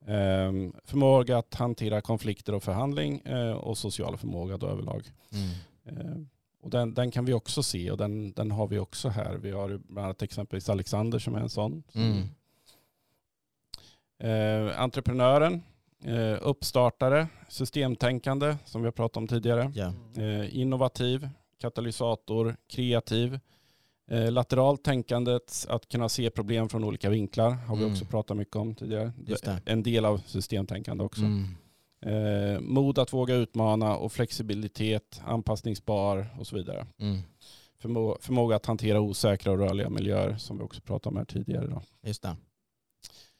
Ehm, 0.10 0.74
förmåga 0.86 1.38
att 1.38 1.54
hantera 1.54 2.02
konflikter 2.02 2.54
och 2.54 2.64
förhandling 2.64 3.20
eh, 3.20 3.52
och 3.52 3.78
social 3.78 4.18
förmåga 4.18 4.58
då 4.58 4.68
överlag. 4.68 5.12
Mm. 5.32 5.50
Eh, 5.86 6.18
och 6.62 6.70
den, 6.70 6.94
den 6.94 7.12
kan 7.12 7.26
vi 7.26 7.34
också 7.34 7.64
se 7.64 7.92
och 7.92 7.98
den, 7.98 8.32
den 8.32 8.52
har 8.52 8.68
vi 8.68 8.80
också 8.80 9.10
här. 9.10 9.36
Vi 9.36 9.52
har 9.52 9.80
bland 9.88 10.06
annat 10.06 10.22
exempelvis 10.22 10.70
Alexander 10.70 11.20
som 11.20 11.36
är 11.36 11.40
en 11.40 11.50
sån. 11.50 11.84
Mm. 11.94 12.28
Eh, 14.20 14.82
entreprenören, 14.82 15.64
eh, 16.04 16.38
uppstartare, 16.42 17.28
systemtänkande 17.50 18.58
som 18.66 18.82
vi 18.82 18.88
har 18.88 18.92
pratat 18.92 19.18
om 19.18 19.28
tidigare. 19.28 19.72
Eh, 20.18 20.60
innovativ, 20.60 21.30
katalysator, 21.58 22.56
kreativ. 22.68 23.40
Eh, 24.12 24.32
lateralt 24.32 24.84
tänkandet, 24.84 25.66
att 25.70 25.90
kunna 25.90 26.10
se 26.10 26.30
problem 26.30 26.70
från 26.70 26.84
olika 26.84 27.10
vinklar 27.10 27.52
har 27.52 27.76
vi 27.76 27.82
Mm. 27.82 27.94
också 27.94 28.06
pratat 28.06 28.38
mycket 28.38 28.56
om 28.56 28.76
tidigare. 28.76 29.12
En 29.66 29.84
del 29.84 30.06
av 30.06 30.18
systemtänkande 30.26 31.04
också. 31.04 31.22
Mm. 31.22 31.46
Eh, 32.02 32.60
mod 32.60 33.00
att 33.00 33.14
våga 33.14 33.36
utmana 33.36 33.96
och 33.96 34.12
flexibilitet, 34.12 35.22
anpassningsbar 35.26 36.28
och 36.40 36.48
så 36.48 36.56
vidare. 36.56 36.88
Mm. 37.00 37.18
Förmå 37.82 38.18
förmåga 38.22 38.56
att 38.56 38.66
hantera 38.66 39.00
osäkra 39.02 39.52
och 39.52 39.58
rörliga 39.60 39.90
miljöer 39.90 40.38
som 40.38 40.58
vi 40.58 40.64
också 40.64 40.82
pratade 40.82 41.14
om 41.14 41.18
här 41.18 41.26
tidigare. 41.26 41.68
Då. 41.68 41.82
Just 42.04 42.22
det. 42.24 42.36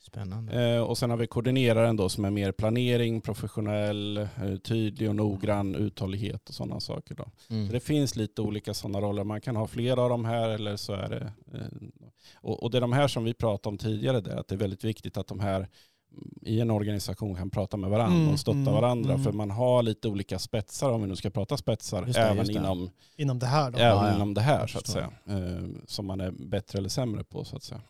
Spännande. 0.02 0.74
Eh, 0.76 0.82
och 0.82 0.98
sen 0.98 1.10
har 1.10 1.18
vi 1.18 1.28
koordineraren 1.28 1.96
då 1.98 2.10
som 2.10 2.26
är 2.26 2.30
mer 2.30 2.52
planering, 2.52 3.22
professionell, 3.22 4.18
eh, 4.18 4.28
tydlig 4.64 5.10
och 5.10 5.16
noggrann, 5.16 5.76
uthållighet 5.76 6.50
och 6.50 6.56
sådana 6.56 6.80
saker. 6.80 7.16
Då. 7.16 7.26
Mm. 7.50 7.68
Så 7.68 7.74
det 7.74 7.80
finns 7.80 8.16
lite 8.16 8.42
olika 8.42 8.74
sådana 8.74 9.02
roller. 9.02 9.24
Man 9.24 9.42
kan 9.42 9.56
ha 9.56 9.68
flera 9.68 10.02
av 10.02 10.10
de 10.10 10.26
här 10.26 10.50
eller 10.50 10.76
så 10.76 10.94
är 10.94 11.10
det... 11.10 11.32
Eh, 11.54 11.68
och, 12.36 12.64
och 12.64 12.72
det 12.72 12.78
är 12.78 12.82
de 12.82 12.94
här 12.94 13.08
som 13.08 13.24
vi 13.24 13.34
pratade 13.34 13.72
om 13.74 13.78
tidigare 13.78 14.22
där, 14.22 14.36
att 14.38 14.48
det 14.48 14.56
är 14.56 14.60
väldigt 14.60 14.84
viktigt 14.84 15.18
att 15.18 15.28
de 15.28 15.40
här 15.40 15.68
i 16.42 16.60
en 16.60 16.72
organisation 16.72 17.36
kan 17.36 17.50
prata 17.50 17.78
med 17.78 17.90
varandra 17.90 18.18
Mm, 18.20 18.34
och 18.34 18.40
stötta 18.40 18.58
mm, 18.58 18.74
varandra. 18.74 19.14
mm. 19.14 19.24
För 19.24 19.32
man 19.32 19.52
har 19.52 19.84
lite 19.84 20.08
olika 20.08 20.40
spetsar, 20.40 20.90
om 20.92 21.02
vi 21.02 21.08
nu 21.08 21.16
ska 21.16 21.30
prata 21.30 21.58
spetsar, 21.58 22.06
det, 22.06 22.20
även. 22.20 22.50
Inom, 22.50 22.90
Inom 23.18 23.40
det 23.40 23.46
här 23.46 23.72
då. 23.72 23.78
även 23.78 23.98
Ja, 23.98 24.10
ja. 24.10 24.16
inom 24.16 24.34
det 24.34 24.42
här 24.42 24.68
så 24.68 24.78
att 24.78 24.88
säga. 24.88 25.12
Eh, 25.28 25.64
som 25.86 26.06
man 26.06 26.22
är 26.22 26.32
bättre 26.32 26.78
eller 26.80 26.90
sämre 26.90 27.24
på 27.24 27.44
så 27.44 27.56
att 27.56 27.64
säga. 27.64 27.82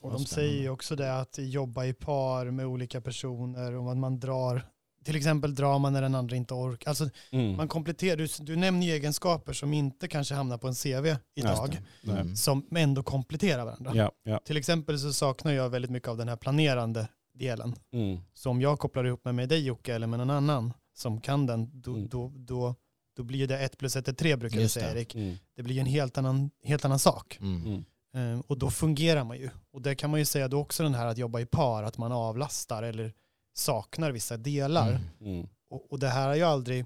Och 0.00 0.12
de 0.12 0.24
säger 0.24 0.60
ju 0.62 0.68
också 0.70 0.96
det 0.96 1.18
att 1.20 1.38
jobba 1.38 1.84
i 1.84 1.92
par 1.92 2.50
med 2.50 2.66
olika 2.66 3.00
personer 3.00 3.72
och 3.74 3.90
att 3.92 3.96
man 3.98 4.20
drar 4.20 4.62
till 5.04 5.16
exempel 5.16 5.54
drar 5.54 5.78
man 5.78 5.92
när 5.92 6.02
den 6.02 6.14
andra 6.14 6.36
inte 6.36 6.54
orkar. 6.54 6.88
Alltså 6.88 7.10
Mm. 7.30 7.56
man 7.56 7.68
kompletterar, 7.68 8.16
du, 8.16 8.26
du 8.40 8.56
nämner 8.56 8.86
ju 8.86 8.92
egenskaper 8.92 9.52
som 9.52 9.72
inte 9.74 10.08
kanske 10.08 10.34
hamnar 10.34 10.58
på 10.58 10.68
en 10.68 10.74
CV 10.74 11.16
idag. 11.34 11.80
Mm. 12.06 12.36
som 12.36 12.66
ändå 12.76 13.02
kompletterar 13.02 13.64
varandra. 13.64 13.92
Ja, 13.94 14.12
ja. 14.22 14.40
Till 14.44 14.56
exempel 14.56 14.98
så 14.98 15.12
saknar 15.12 15.52
jag 15.52 15.70
väldigt 15.70 15.90
mycket 15.90 16.08
av 16.08 16.16
den 16.16 16.28
här 16.28 16.36
planerande 16.36 17.08
delen. 17.34 17.74
Mm. 17.92 18.18
Så 18.34 18.50
om 18.50 18.60
jag 18.60 18.78
kopplar 18.78 19.04
ihop 19.06 19.24
mig 19.24 19.32
med 19.34 19.48
dig 19.48 19.64
Jocke 19.66 19.94
eller 19.94 20.06
med 20.06 20.18
någon 20.18 20.30
annan 20.30 20.72
som 20.94 21.20
kan 21.20 21.46
den, 21.46 21.80
då, 21.80 21.90
Mm. 21.94 22.08
då, 22.08 22.32
då, 22.36 22.74
då 23.16 23.22
blir 23.22 23.46
det 23.46 23.58
ett 23.58 23.78
plus 23.78 23.96
ett 23.96 24.08
är 24.08 24.12
tre 24.12 24.36
brukar 24.36 24.56
vi 24.56 24.62
Just 24.62 24.74
säga 24.74 24.86
det. 24.86 24.98
Erik. 24.98 25.14
Mm. 25.14 25.36
Det 25.56 25.62
blir 25.62 25.80
en 25.80 25.86
helt 25.86 26.18
annan, 26.18 26.50
helt 26.64 26.84
annan 26.84 26.98
sak. 26.98 27.38
Mm. 27.40 27.84
Mm. 28.14 28.34
Eh, 28.34 28.40
och 28.46 28.58
då 28.58 28.70
fungerar 28.70 29.24
man 29.24 29.38
ju. 29.38 29.50
Och 29.70 29.82
det 29.82 29.94
kan 29.94 30.10
man 30.10 30.20
ju 30.20 30.24
säga 30.24 30.48
då 30.48 30.60
också 30.60 30.82
den 30.82 30.94
här 30.94 31.06
att 31.06 31.18
jobba 31.18 31.40
i 31.40 31.46
par, 31.46 31.82
att 31.82 31.98
man 31.98 32.12
avlastar 32.12 32.82
eller 32.82 33.12
saknar 33.54 34.12
vissa 34.12 34.36
delar. 34.36 34.88
Mm. 34.88 35.02
Mm. 35.20 35.48
Och, 35.70 35.92
och 35.92 35.98
det 35.98 36.08
här 36.08 36.28
har 36.28 36.34
jag 36.34 36.48
aldrig, 36.48 36.84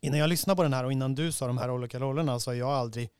innan 0.00 0.18
jag 0.18 0.28
lyssnade 0.28 0.56
på 0.56 0.62
den 0.62 0.72
här 0.72 0.84
och 0.84 0.92
innan 0.92 1.14
du 1.14 1.32
sa 1.32 1.46
de 1.46 1.58
här 1.58 1.70
olika 1.70 2.00
rollerna 2.00 2.40
så 2.40 2.50
har 2.50 2.54
jag 2.54 2.70
aldrig 2.70 3.10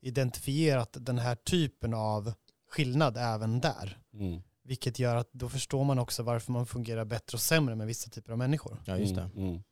identifierat 0.00 0.96
den 1.00 1.18
här 1.18 1.34
typen 1.34 1.94
av 1.94 2.32
skillnad 2.70 3.16
även 3.16 3.60
där. 3.60 3.98
Mm. 4.14 4.42
Vilket 4.64 4.98
gör 4.98 5.16
att 5.16 5.32
då 5.32 5.48
förstår 5.48 5.84
man 5.84 5.98
också 5.98 6.22
varför 6.22 6.52
man 6.52 6.66
fungerar 6.66 7.04
bättre 7.04 7.36
och 7.36 7.40
sämre 7.40 7.74
med 7.74 7.86
vissa 7.86 8.10
typer 8.10 8.32
av 8.32 8.38
människor. 8.38 8.82
Ja, 8.84 8.96
just 8.96 9.14
det. 9.14 9.30
Mm. 9.36 9.48
Mm. 9.48 9.62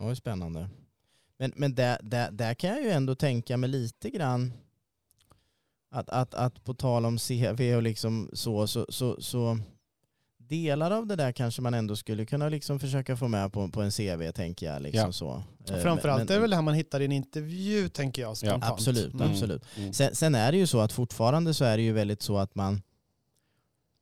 Det 0.00 0.06
var 0.06 0.14
spännande. 0.14 0.68
Men, 1.40 1.52
men 1.56 1.74
där, 1.74 1.98
där, 2.02 2.30
där 2.30 2.54
kan 2.54 2.70
jag 2.70 2.82
ju 2.82 2.90
ändå 2.90 3.14
tänka 3.14 3.56
mig 3.56 3.70
lite 3.70 4.10
grann 4.10 4.52
att, 5.90 6.08
att, 6.08 6.34
att 6.34 6.64
på 6.64 6.74
tal 6.74 7.06
om 7.06 7.18
CV 7.18 7.74
och 7.76 7.82
liksom 7.82 8.30
så, 8.32 8.66
så, 8.66 8.86
så, 8.88 9.20
så 9.20 9.58
delar 10.38 10.90
av 10.90 11.06
det 11.06 11.16
där 11.16 11.32
kanske 11.32 11.62
man 11.62 11.74
ändå 11.74 11.96
skulle 11.96 12.26
kunna 12.26 12.48
liksom 12.48 12.80
försöka 12.80 13.16
få 13.16 13.28
med 13.28 13.52
på, 13.52 13.68
på 13.68 13.82
en 13.82 13.90
CV 13.90 14.30
tänker 14.32 14.66
jag. 14.72 14.82
Liksom 14.82 15.00
Ja. 15.06 15.12
så. 15.12 15.42
Och 15.64 15.70
Eh, 15.70 15.82
framförallt 15.82 16.18
men- 16.18 16.28
är 16.28 16.34
det 16.34 16.40
väl 16.40 16.50
det 16.50 16.56
här 16.56 16.62
man 16.62 16.74
hittar 16.74 17.00
i 17.00 17.04
en 17.04 17.12
intervju 17.12 17.88
tänker 17.88 18.22
jag 18.22 18.36
spontant. 18.36 18.64
Absolut, 18.64 19.14
Mm. 19.14 19.30
absolut. 19.30 19.62
Mm. 19.76 19.92
Sen, 19.92 20.14
sen 20.14 20.34
är 20.34 20.52
det 20.52 20.58
ju 20.58 20.66
så 20.66 20.80
att 20.80 20.92
fortfarande 20.92 21.54
så 21.54 21.64
är 21.64 21.76
det 21.76 21.82
ju 21.82 21.92
väldigt 21.92 22.22
så 22.22 22.38
att 22.38 22.54
man, 22.54 22.82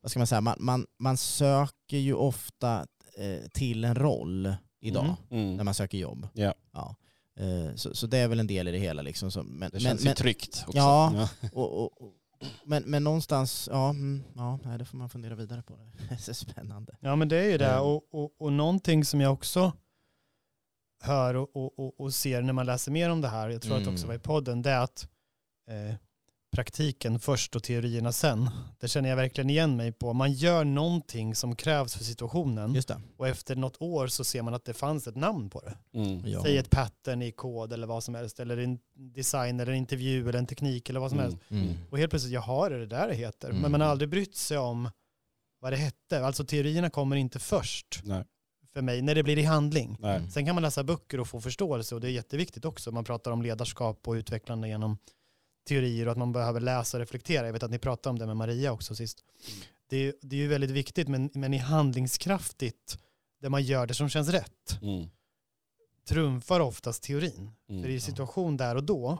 vad 0.01 0.11
ska 0.11 0.19
man 0.19 0.27
säga, 0.27 0.41
man, 0.41 0.55
man, 0.59 0.85
man 0.97 1.17
söker 1.17 1.97
ju 1.97 2.13
ofta 2.13 2.85
eh, 3.17 3.47
till 3.53 3.83
en 3.83 3.95
roll 3.95 4.53
idag 4.81 5.15
Mm. 5.29 5.43
Mm. 5.43 5.57
när 5.57 5.63
man 5.63 5.73
söker 5.73 5.97
jobb. 5.97 6.27
Ja. 6.33 6.53
Ja. 6.73 6.95
Eh, 7.39 7.75
så, 7.75 7.95
så 7.95 8.07
det 8.07 8.17
är 8.17 8.27
väl 8.27 8.39
en 8.39 8.47
del 8.47 8.67
i 8.67 8.71
det 8.71 8.77
hela. 8.77 9.01
Liksom. 9.01 9.31
Så, 9.31 9.43
men, 9.43 9.71
Det 9.73 9.79
känns 9.79 10.03
men, 10.03 10.11
ju 10.11 10.15
tryggt 10.15 10.63
också. 10.67 10.77
Ja. 10.77 11.29
och, 11.53 11.83
och, 11.83 12.01
och, 12.01 12.13
men, 12.63 12.83
men 12.83 13.03
någonstans, 13.03 13.69
ja, 13.71 13.89
mm, 13.89 14.23
ja 14.35 14.59
nej, 14.63 14.77
det 14.77 14.85
får 14.85 14.97
man 14.97 15.09
fundera 15.09 15.35
vidare 15.35 15.61
på. 15.61 15.73
Det 16.09 16.15
är 16.15 16.17
så 16.17 16.33
spännande. 16.33 16.95
Ja 16.99 17.15
men 17.15 17.27
det 17.29 17.37
är 17.37 17.49
ju 17.49 17.57
det. 17.57 17.69
Mm. 17.69 17.83
Och, 17.83 18.03
och, 18.11 18.31
och 18.39 18.53
någonting 18.53 19.05
som 19.05 19.21
jag 19.21 19.33
också 19.33 19.73
hör 21.01 21.35
och, 21.35 21.79
och, 21.79 21.99
och, 21.99 22.13
ser 22.13 22.41
när 22.41 22.53
man 22.53 22.65
läser 22.65 22.91
mer 22.91 23.09
om 23.09 23.21
det 23.21 23.27
här, 23.27 23.49
jag 23.49 23.61
tror 23.61 23.77
att 23.77 23.83
det 23.83 23.89
också 23.89 24.05
Mm. 24.05 24.07
var 24.07 24.15
i 24.15 24.19
podden, 24.19 24.61
det 24.61 24.71
är 24.71 24.79
att 24.79 25.09
eh, 25.69 25.95
praktiken 26.51 27.19
först 27.19 27.55
och 27.55 27.63
teorierna 27.63 28.11
sen. 28.11 28.49
Det 28.79 28.87
känner 28.87 29.09
jag 29.09 29.15
verkligen 29.15 29.49
igen 29.49 29.75
mig 29.75 29.91
på. 29.91 30.13
Man 30.13 30.31
gör 30.33 30.63
någonting 30.63 31.35
som 31.35 31.55
krävs 31.55 31.95
för 31.95 32.03
situationen 32.03 32.73
Just 32.73 32.87
det. 32.87 33.01
och 33.17 33.27
efter 33.27 33.55
något 33.55 33.81
år 33.81 34.07
så 34.07 34.23
ser 34.23 34.41
man 34.41 34.53
att 34.53 34.65
det 34.65 34.73
fanns 34.73 35.07
ett 35.07 35.15
namn 35.15 35.49
på 35.49 35.59
det. 35.61 35.77
Mm. 35.99 36.21
Ja. 36.27 36.41
Säg 36.43 36.57
ett 36.57 36.69
pattern 36.69 37.21
i 37.21 37.31
kod 37.31 37.73
eller 37.73 37.87
vad 37.87 38.03
som 38.03 38.15
helst, 38.15 38.39
eller 38.39 38.57
en 38.57 38.79
design 39.15 39.59
eller 39.59 39.71
en 39.71 39.77
intervju 39.77 40.29
eller 40.29 40.39
en 40.39 40.45
teknik 40.47 40.89
eller 40.89 40.99
vad 40.99 41.09
som 41.09 41.19
Mm. 41.19 41.31
helst. 41.31 41.51
Mm. 41.51 41.73
Och 41.89 41.97
helt 41.97 42.09
plötsligt, 42.09 42.33
jaha, 42.33 42.65
är 42.65 42.69
det 42.69 42.85
där 42.85 43.07
det 43.07 43.15
heter? 43.15 43.49
Mm. 43.49 43.61
Men 43.61 43.71
man 43.71 43.81
har 43.81 43.87
aldrig 43.87 44.09
brytt 44.09 44.35
sig 44.35 44.57
om 44.57 44.89
vad 45.61 45.73
det 45.73 45.77
hette. 45.77 46.25
Alltså 46.25 46.45
teorierna 46.45 46.89
kommer 46.89 47.15
inte 47.15 47.39
först 47.39 48.01
Nej. 48.03 48.23
för 48.73 48.81
mig 48.81 49.01
när 49.01 49.15
det 49.15 49.23
blir 49.23 49.37
i 49.39 49.43
handling. 49.43 49.97
Nej. 49.99 50.15
Mm. 50.17 50.29
Sen 50.29 50.45
kan 50.45 50.55
man 50.55 50.61
läsa 50.61 50.83
böcker 50.83 51.19
och 51.19 51.27
få 51.27 51.41
förståelse 51.41 51.95
och 51.95 52.01
det 52.01 52.07
är 52.07 52.11
jätteviktigt 52.11 52.65
också. 52.65 52.91
Man 52.91 53.03
pratar 53.03 53.31
om 53.31 53.41
ledarskap 53.41 54.07
och 54.07 54.13
utvecklande 54.13 54.67
genom 54.67 54.97
teorier 55.69 56.05
och 56.05 56.11
att 56.11 56.17
man 56.17 56.31
behöver 56.31 56.59
läsa 56.59 56.97
och 56.97 56.99
reflektera. 56.99 57.45
Jag 57.45 57.53
vet 57.53 57.63
att 57.63 57.71
ni 57.71 57.79
pratade 57.79 58.11
om 58.11 58.19
det 58.19 58.25
med 58.25 58.37
Maria 58.37 58.71
också 58.71 58.95
sist. 58.95 59.23
Mm. 59.47 59.59
Det, 59.89 59.97
är, 59.97 60.13
det 60.21 60.35
är 60.35 60.39
ju 60.39 60.47
väldigt 60.47 60.69
viktigt 60.69 61.07
men, 61.07 61.29
men 61.33 61.53
i 61.53 61.57
handlingskraftigt 61.57 62.99
där 63.41 63.49
man 63.49 63.63
gör 63.63 63.87
det 63.87 63.93
som 63.93 64.09
känns 64.09 64.29
rätt 64.29 64.79
Mm. 64.81 65.09
trumfar 66.07 66.59
oftast 66.59 67.03
teorin. 67.03 67.51
Mm. 67.69 67.81
För 67.83 67.89
i 67.89 67.99
situation 67.99 68.57
där 68.57 68.75
och 68.75 68.83
då, 68.83 69.17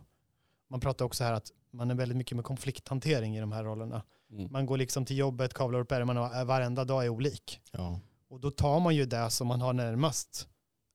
man 0.69 0.79
pratar 0.79 1.05
också 1.05 1.23
här 1.23 1.33
att 1.33 1.51
man 1.71 1.91
är 1.91 1.95
väldigt 1.95 2.17
mycket 2.17 2.35
med 2.35 2.45
konflikthantering 2.45 3.37
i 3.37 3.39
de 3.39 3.51
här 3.51 3.63
rollerna. 3.63 4.03
Mm. 4.31 4.51
Man 4.51 4.65
går 4.65 4.77
liksom 4.77 5.05
till 5.05 5.17
jobbet, 5.17 5.53
kavlar 5.53 5.79
upp 5.79 5.91
ärmarna 5.91 6.21
och 6.41 6.47
varenda 6.47 6.83
dag 6.85 7.05
är 7.05 7.09
olik. 7.09 7.59
Ja. 7.71 7.99
Och 8.29 8.39
då 8.39 8.51
tar 8.51 8.79
man 8.79 8.95
ju 8.95 9.05
det 9.05 9.29
som 9.29 9.47
man 9.47 9.61
har 9.61 9.73
närmast 9.73 10.47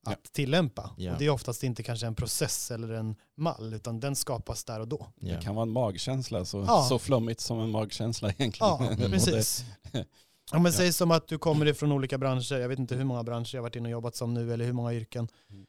att 0.05 0.23
tillämpa. 0.33 0.89
Ja. 0.97 1.13
Och 1.13 1.19
det 1.19 1.25
är 1.25 1.29
oftast 1.29 1.63
inte 1.63 1.83
kanske 1.83 2.07
en 2.07 2.15
process 2.15 2.71
eller 2.71 2.89
en 2.93 3.15
mall, 3.37 3.73
utan 3.73 3.99
den 3.99 4.15
skapas 4.15 4.63
där 4.63 4.79
och 4.79 4.87
då. 4.87 5.07
Ja. 5.19 5.35
Det 5.35 5.41
kan 5.41 5.55
vara 5.55 5.63
en 5.63 5.69
magkänsla, 5.71 6.45
så, 6.45 6.63
Ja. 6.67 6.85
så 6.89 6.99
flummigt 6.99 7.39
som 7.41 7.59
en 7.59 7.71
magkänsla 7.71 8.29
egentligen. 8.37 8.69
Ja, 8.79 8.89
precis. 9.09 9.65
Ja, 10.51 10.59
men 10.59 10.65
Ja. 10.71 10.71
säg 10.71 10.93
som 10.93 11.11
att 11.11 11.27
du 11.27 11.37
kommer 11.37 11.65
ifrån 11.65 11.91
olika 11.91 12.17
branscher, 12.17 12.55
jag 12.55 12.69
vet 12.69 12.79
inte 12.79 12.95
hur 12.95 13.03
många 13.03 13.23
branscher 13.23 13.49
jag 13.55 13.59
har 13.61 13.63
varit 13.63 13.75
inne 13.75 13.87
och 13.87 13.91
jobbat 13.91 14.15
som 14.15 14.33
nu 14.33 14.53
eller 14.53 14.65
hur 14.65 14.73
många 14.73 14.93
yrken. 14.93 15.27
Mm. 15.49 15.65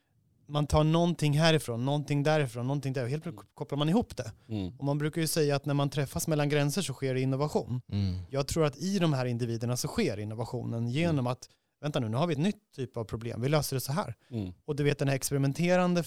Man 0.48 0.66
tar 0.66 0.84
någonting 0.84 1.38
härifrån, 1.38 1.84
någonting 1.84 2.22
därifrån, 2.22 2.66
någonting 2.66 2.92
där 2.92 3.02
och 3.02 3.08
helt 3.10 3.22
plötsligt 3.22 3.54
kopplar 3.54 3.78
man 3.78 3.88
ihop 3.88 4.16
det. 4.16 4.32
Mm. 4.48 4.72
Och 4.78 4.84
man 4.84 4.98
brukar 4.98 5.20
ju 5.20 5.26
säga 5.26 5.56
att 5.56 5.66
när 5.66 5.74
man 5.74 5.90
träffas 5.90 6.28
mellan 6.28 6.48
gränser 6.48 6.82
så 6.82 6.92
sker 6.92 7.14
det 7.14 7.20
innovation. 7.20 7.80
Mm. 7.92 8.18
Jag 8.30 8.46
tror 8.46 8.64
att 8.64 8.76
i 8.76 8.98
de 8.98 9.12
här 9.12 9.26
individerna 9.26 9.76
så 9.76 9.88
sker 9.88 10.18
innovationen 10.18 10.88
genom 10.88 11.26
att, 11.26 11.48
vänta 11.86 12.00
nu, 12.00 12.08
nu 12.08 12.16
har 12.16 12.26
vi 12.26 12.32
ett 12.32 12.38
nytt 12.38 12.72
typ 12.74 12.96
av 12.96 13.04
problem, 13.04 13.42
vi 13.42 13.48
löser 13.48 13.76
det 13.76 13.80
så 13.80 13.92
här. 13.92 14.14
Mm. 14.30 14.52
Och 14.64 14.76
du 14.76 14.84
vet 14.84 14.98
den 14.98 15.08
här 15.08 15.16
experimenterande, 15.16 16.04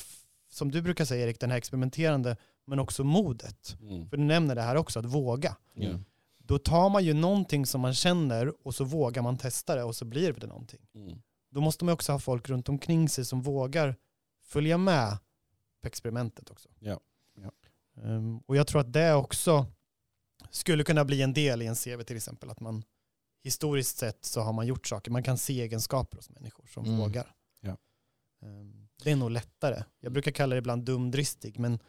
som 0.50 0.72
du 0.72 0.82
brukar 0.82 1.06
säga 1.06 1.26
Erik, 1.26 1.40
den 1.40 1.52
här 1.52 1.58
experimenterande, 1.58 2.38
men 2.66 2.80
också 2.80 3.04
modet. 3.04 3.78
Mm. 3.82 4.10
För 4.10 4.18
du 4.18 4.24
nämner 4.24 4.56
det 4.56 4.62
här 4.62 4.76
också, 4.76 5.00
att 5.00 5.06
våga. 5.06 5.56
Ja. 5.74 6.00
Då 6.38 6.58
tar 6.58 6.90
man 6.90 7.04
ju 7.04 7.14
någonting 7.14 7.66
som 7.66 7.82
man 7.82 7.94
känner 7.94 8.68
och 8.68 8.76
så 8.76 8.84
vågar 8.84 9.22
man 9.22 9.38
testa 9.38 9.76
det 9.76 9.84
och 9.84 9.96
så 9.96 10.06
blir 10.06 10.34
det 10.34 10.48
någonting. 10.48 10.80
Mm. 10.96 11.22
Då 11.52 11.62
måste 11.62 11.86
man 11.86 11.94
också 11.94 12.12
ha 12.12 12.20
folk 12.20 12.50
runt 12.50 12.70
omkring 12.70 13.10
sig 13.10 13.26
som 13.26 13.42
vågar 13.42 13.96
följa 14.44 14.78
med 14.78 15.18
på 15.82 15.88
experimentet 15.88 16.52
också. 16.52 16.70
Ja. 16.80 17.00
Ja. 17.36 17.52
Ehm, 18.04 18.40
och 18.40 18.56
jag 18.56 18.68
tror 18.68 18.82
att 18.82 18.94
det 18.94 19.14
också 19.14 19.66
skulle 20.50 20.84
kunna 20.84 21.06
bli 21.06 21.22
en 21.22 21.34
del 21.34 21.62
i 21.62 21.66
en 21.66 21.76
CV 21.76 22.04
till 22.04 22.18
exempel, 22.18 22.50
att 22.50 22.60
man 22.60 22.84
historiskt 23.44 23.98
sett 23.98 24.26
så 24.26 24.42
har 24.42 24.54
man 24.54 24.68
gjort 24.68 24.88
saker, 24.88 25.12
man 25.12 25.24
kan 25.24 25.38
se 25.38 25.62
egenskaper 25.62 26.18
hos 26.18 26.30
människor 26.30 26.66
som 26.74 26.86
Mm. 26.86 26.98
vågar. 26.98 27.28
Ja. 27.62 27.78
Ehm, 28.44 28.88
det 29.04 29.12
är 29.12 29.16
nog 29.16 29.32
lättare. 29.32 29.84
Jag 30.00 30.12
brukar 30.12 30.32
kalla 30.32 30.56
det 30.56 30.60
ibland 30.60 30.84
dumdristig, 30.84 31.60
men 31.60 31.80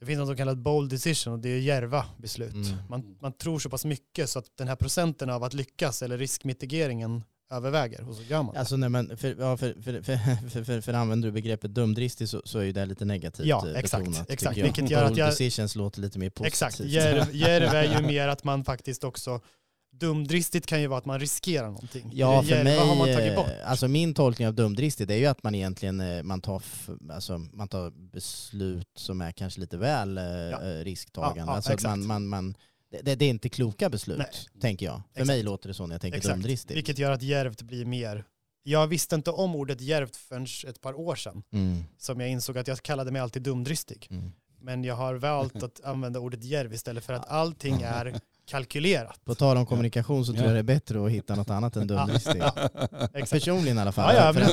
det 0.00 0.06
finns 0.06 0.18
något 0.18 0.28
som 0.28 0.36
kallas 0.36 0.56
bold 0.56 0.90
decision 0.90 1.32
och 1.32 1.38
det 1.40 1.48
är 1.48 1.58
djärva 1.58 2.06
beslut. 2.18 2.54
Mm. 2.54 2.76
Man, 2.88 3.16
man 3.20 3.32
tror 3.32 3.58
så 3.58 3.70
pass 3.70 3.84
mycket 3.84 4.30
så 4.30 4.38
att 4.38 4.56
den 4.56 4.68
här 4.68 4.76
procenten 4.76 5.30
av 5.30 5.44
att 5.44 5.54
lyckas 5.54 6.02
eller 6.02 6.18
riskmitigeringen 6.18 7.24
överväger 7.50 8.08
och 8.08 8.14
så 8.16 8.22
gör 8.22 8.42
man 8.42 8.54
det. 8.54 8.60
Alltså 8.60 8.76
när 8.76 8.88
man, 8.88 9.16
för, 9.16 9.36
ja, 9.38 9.56
för, 9.56 9.72
för, 9.82 10.02
för, 10.02 10.16
för, 10.50 10.64
för, 10.64 10.80
för 10.80 10.92
använder 10.92 11.28
du 11.28 11.32
begreppet 11.32 11.74
dumdristig 11.74 12.28
så, 12.28 12.42
så 12.44 12.58
är 12.58 12.62
ju 12.62 12.72
det 12.72 12.86
lite 12.86 13.04
negativt 13.04 13.46
Ja, 13.46 13.68
eh, 13.68 13.76
exakt, 13.76 14.04
betonat, 14.04 14.30
exakt. 14.30 14.58
Vilket 14.58 14.90
gör 14.90 15.04
att 15.04 15.16
jag- 15.16 15.28
decisions 15.30 15.76
låter 15.76 16.00
lite 16.00 16.18
mer 16.18 16.30
positivt. 16.30 16.46
Exakt, 16.52 16.80
djärv, 16.80 17.34
djärv 17.34 17.68
är 17.74 18.00
ju 18.00 18.06
mer 18.06 18.28
att 18.28 18.44
man 18.44 18.64
faktiskt 18.64 19.04
också, 19.04 19.40
dumdristigt 19.92 20.66
kan 20.66 20.80
ju 20.80 20.86
vara 20.86 20.98
att 20.98 21.04
man 21.04 21.20
riskerar 21.20 21.66
någonting. 21.66 22.10
Ja, 22.14 22.42
för 22.42 22.64
mig, 22.64 22.78
har 22.78 22.86
man 22.96 23.06
tagit 23.12 23.30
eh, 23.30 23.34
bort. 23.36 23.46
alltså 23.64 23.88
min 23.88 24.14
tolkning 24.14 24.48
av 24.48 24.54
dumdristig 24.54 25.08
det 25.08 25.14
är 25.14 25.18
ju 25.18 25.26
att 25.26 25.42
man 25.42 25.54
egentligen 25.54 26.00
eh, 26.00 26.22
man 26.22 26.40
tar, 26.40 26.62
alltså, 27.10 27.38
man 27.38 27.68
tar 27.68 27.90
beslut 28.12 28.88
som 28.96 29.20
är 29.20 29.32
kanske 29.32 29.60
lite 29.60 29.76
väl 29.76 30.18
eh, 30.18 30.24
Ja. 30.24 30.62
eh, 30.62 30.84
risktagande. 30.84 31.40
Ja, 31.40 31.46
ja, 31.46 31.52
alltså 31.52 31.72
exakt. 31.72 31.98
man, 31.98 32.06
man, 32.06 32.26
man, 32.28 32.54
det, 33.02 33.14
det 33.14 33.24
är 33.24 33.30
inte 33.30 33.48
kloka 33.48 33.90
beslut, 33.90 34.18
Nej. 34.18 34.60
tänker 34.60 34.86
jag. 34.86 34.94
För 34.94 35.10
Exakt. 35.10 35.26
mig 35.26 35.42
låter 35.42 35.68
det 35.68 35.74
så 35.74 35.86
när 35.86 35.94
jag 35.94 36.00
tänker 36.00 36.18
Exakt, 36.18 36.34
dumdristig. 36.34 36.74
vilket 36.74 36.98
gör 36.98 37.10
att 37.10 37.22
djärvt 37.22 37.62
blir 37.62 37.84
mer, 37.84 38.24
jag 38.62 38.86
visste 38.86 39.14
inte 39.14 39.30
om 39.30 39.54
ordet 39.54 39.80
djärvt 39.80 40.16
förrän 40.16 40.46
ett 40.68 40.80
par 40.80 41.00
år 41.00 41.14
sedan, 41.16 41.42
Mm, 41.52 41.84
som 41.98 42.20
jag 42.20 42.28
insåg 42.30 42.58
att 42.58 42.68
jag 42.68 42.82
kallade 42.82 43.10
mig 43.10 43.22
alltid 43.22 43.42
dumdristig. 43.42 44.06
mm. 44.10 44.32
Men 44.64 44.84
jag 44.84 44.94
har 44.94 45.14
valt 45.14 45.62
att 45.62 45.80
använda 45.84 46.20
ordet 46.20 46.44
djärv 46.44 46.72
istället 46.74 47.04
för 47.04 47.12
att 47.12 47.28
allting 47.28 47.82
är 47.82 48.20
kalkylerat. 48.52 49.24
På 49.24 49.34
tal 49.34 49.56
om 49.56 49.66
kommunikation 49.66 50.26
så 50.26 50.32
tror 50.32 50.44
Ja. 50.44 50.48
jag 50.48 50.54
det 50.54 50.58
är 50.58 50.74
bättre 50.74 51.04
att 51.06 51.10
hitta 51.10 51.34
något 51.34 51.50
annat 51.50 51.76
än 51.76 51.86
dumdristig. 51.86 52.36
Ja, 52.40 52.52
Exakt. 53.14 53.30
Personligen 53.30 53.78
i 53.78 53.80
alla 53.80 53.92
fall. 53.92 54.14
Ja, 54.14 54.32
ja, 54.40 54.46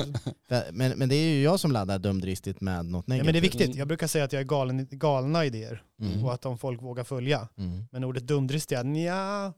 men, 0.49 0.73
men, 0.77 0.97
men 0.99 1.09
det 1.09 1.15
är 1.15 1.33
ju 1.33 1.41
jag 1.43 1.59
som 1.59 1.71
laddar 1.71 1.99
dumdristigt 1.99 2.61
med 2.61 2.85
något 2.85 3.05
ja, 3.07 3.13
negativt. 3.13 3.25
men 3.25 3.33
det 3.33 3.39
är 3.39 3.41
viktigt. 3.41 3.75
Jag 3.75 3.87
brukar 3.87 4.07
säga 4.07 4.23
att 4.25 4.33
jag 4.33 4.39
är 4.39 4.45
galen, 4.45 4.87
galna 4.91 5.45
idéer 5.45 5.83
Mm. 6.01 6.25
och 6.25 6.33
att 6.33 6.41
de 6.41 6.57
folk 6.57 6.81
vågar 6.81 7.03
följa. 7.03 7.47
Mm. 7.57 7.83
Men 7.91 8.03
ordet 8.03 8.27
dumdristig, 8.27 8.75
ja, 8.75 8.83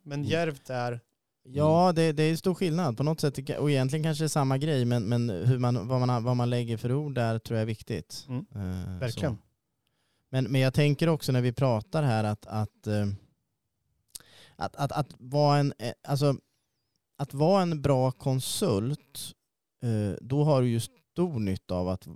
men 0.03 0.19
Mm. 0.19 0.23
djärvt 0.23 0.69
är 0.69 0.99
Ja, 1.43 1.91
det, 1.95 2.11
det 2.11 2.23
är 2.23 2.35
stor 2.35 2.53
skillnad 2.53 2.97
på 2.97 3.03
något 3.03 3.19
sätt. 3.21 3.49
Och 3.59 3.71
egentligen 3.71 4.03
kanske 4.03 4.23
det 4.23 4.25
är 4.25 4.29
samma 4.29 4.57
grej, 4.57 4.85
men, 4.85 5.03
men 5.03 5.29
hur 5.29 5.57
man, 5.59 5.87
vad, 5.87 5.99
man, 6.07 6.23
vad 6.23 6.35
man 6.37 6.49
lägger 6.49 6.77
för 6.77 6.93
ord 6.93 7.15
där 7.15 7.39
tror 7.39 7.57
jag 7.57 7.61
är 7.61 7.65
viktigt. 7.67 8.25
Mm, 8.29 8.45
Eh, 8.55 8.99
verkligen. 8.99 9.31
så. 9.35 9.37
Men, 10.31 10.43
men 10.51 10.61
jag 10.61 10.73
tänker 10.73 11.09
också 11.09 11.31
när 11.31 11.41
vi 11.41 11.51
pratar 11.51 12.03
här 12.03 12.23
att, 12.23 12.45
att, 12.47 12.87
eh, 12.87 13.05
att, 14.61 14.75
att, 14.75 14.91
att 14.91 15.15
vara 15.19 15.57
en, 15.57 15.73
eh, 15.79 15.93
alltså, 16.07 16.35
att 17.17 17.33
vara 17.33 17.61
en 17.61 17.81
bra 17.81 18.11
konsult, 18.11 19.33
eh, 19.83 20.17
då 20.21 20.43
har 20.43 20.61
du 20.61 20.69
ju 20.69 20.79
stor 20.79 21.39
nytta 21.39 21.75
av 21.75 21.89
att 21.89 22.07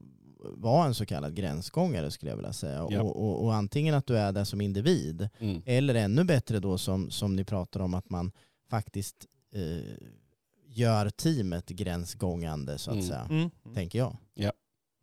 vara 0.57 0.85
en 0.85 0.93
så 0.95 1.05
kallad 1.05 1.35
gränsgångare 1.35 2.11
skulle 2.11 2.31
jag 2.31 2.35
vilja 2.37 2.53
säga. 2.53 2.87
Ja. 2.89 3.01
Och, 3.01 3.15
och, 3.25 3.43
och 3.43 3.53
antingen 3.55 3.95
att 3.95 4.05
du 4.07 4.17
är 4.17 4.31
där 4.31 4.43
som 4.43 4.61
individ, 4.61 5.29
Mm. 5.39 5.61
eller 5.65 5.95
ännu 5.95 6.23
bättre 6.23 6.59
då 6.59 6.77
som, 6.77 7.11
som 7.11 7.35
ni 7.35 7.43
pratar 7.43 7.79
om 7.79 7.93
att 7.93 8.09
man 8.09 8.31
faktiskt 8.69 9.25
eh, 9.53 9.95
gör 10.67 11.09
teamet 11.09 11.69
gränsgångande 11.69 12.77
så 12.77 12.91
att 12.91 12.95
Mm. 12.95 13.07
säga, 13.07 13.27
Mm. 13.29 13.49
tänker 13.73 13.99
jag. 13.99 14.17
Ja. 14.33 14.51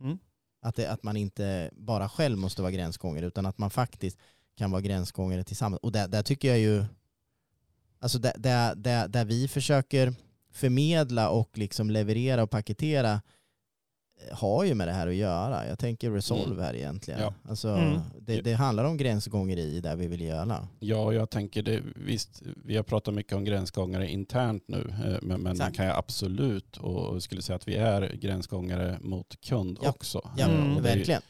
Mm. 0.01 0.18
Att, 0.62 0.74
det, 0.76 0.86
att 0.90 1.03
man 1.03 1.16
inte 1.16 1.70
bara 1.72 2.09
själv 2.09 2.38
måste 2.38 2.62
vara 2.62 2.72
gränsgångare 2.72 3.26
utan 3.26 3.47
att 3.47 3.59
man 3.59 3.70
faktiskt 3.70 4.18
kan 4.57 4.70
vara 4.70 4.80
gränsgångare 4.82 5.45
tillsammans. 5.45 5.80
Och 5.82 5.93
där, 5.93 6.09
där 6.09 6.22
tycker 6.22 6.49
jag 6.49 6.59
ju, 6.59 6.84
alltså 8.03 8.19
där, 8.19 8.33
där, 8.39 8.75
där, 8.75 9.09
där 9.09 9.25
vi 9.25 9.49
försöker 9.49 10.15
förmedla 10.53 11.29
och 11.31 11.59
liksom 11.59 11.91
leverera 11.91 12.43
och 12.43 12.51
paketera 12.51 13.13
eh, 13.13 14.37
har 14.37 14.65
ju 14.65 14.75
med 14.75 14.89
det 14.89 14.93
här 14.93 15.07
att 15.07 15.15
göra. 15.15 15.67
Jag 15.69 15.79
tänker 15.79 16.11
Resolve 16.11 16.63
här 16.63 16.75
egentligen. 16.75 17.21
Ja. 17.21 17.35
Alltså, 17.49 17.69
Mm. 17.69 18.01
det, 18.21 18.41
det 18.41 18.53
handlar 18.55 18.85
om 18.85 18.97
gränsgångeri 18.97 19.81
där 19.81 19.97
vi 19.97 20.07
vill 20.07 20.21
göra. 20.21 20.69
Ja, 20.81 21.13
jag 21.13 21.31
tänker 21.31 21.63
det. 21.63 21.83
Visst, 21.97 22.43
vi 22.65 22.77
har 22.77 22.83
pratat 22.83 23.15
mycket 23.15 23.33
om 23.33 23.45
gränsgångare 23.45 24.09
internt 24.11 24.65
nu, 24.69 24.95
eh, 25.05 25.19
men, 25.23 25.41
men 25.41 25.57
man 25.59 25.73
kan 25.73 25.87
ju 25.87 25.93
absolut 25.93 26.77
och 26.77 27.15
jag 27.15 27.23
skulle 27.23 27.43
säga 27.43 27.57
att 27.57 27.69
vi 27.69 27.75
är 27.75 28.13
gränsgångare 28.15 28.99
mot 29.01 29.41
kund 29.41 29.79
Ja. 29.83 29.91
också. 29.91 30.31
Ja, 30.37 30.45
Mm. 30.49 30.71
Och 30.71 30.77
ju- 30.77 30.83
verkligen. 30.83 31.23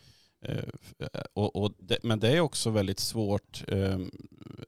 f- 0.44 1.08
och, 1.34 1.56
och 1.56 1.72
det, 1.78 1.98
men 2.02 2.20
det 2.20 2.28
är 2.36 2.40
också 2.40 2.70
väldigt 2.70 2.98
svårt 3.00 3.64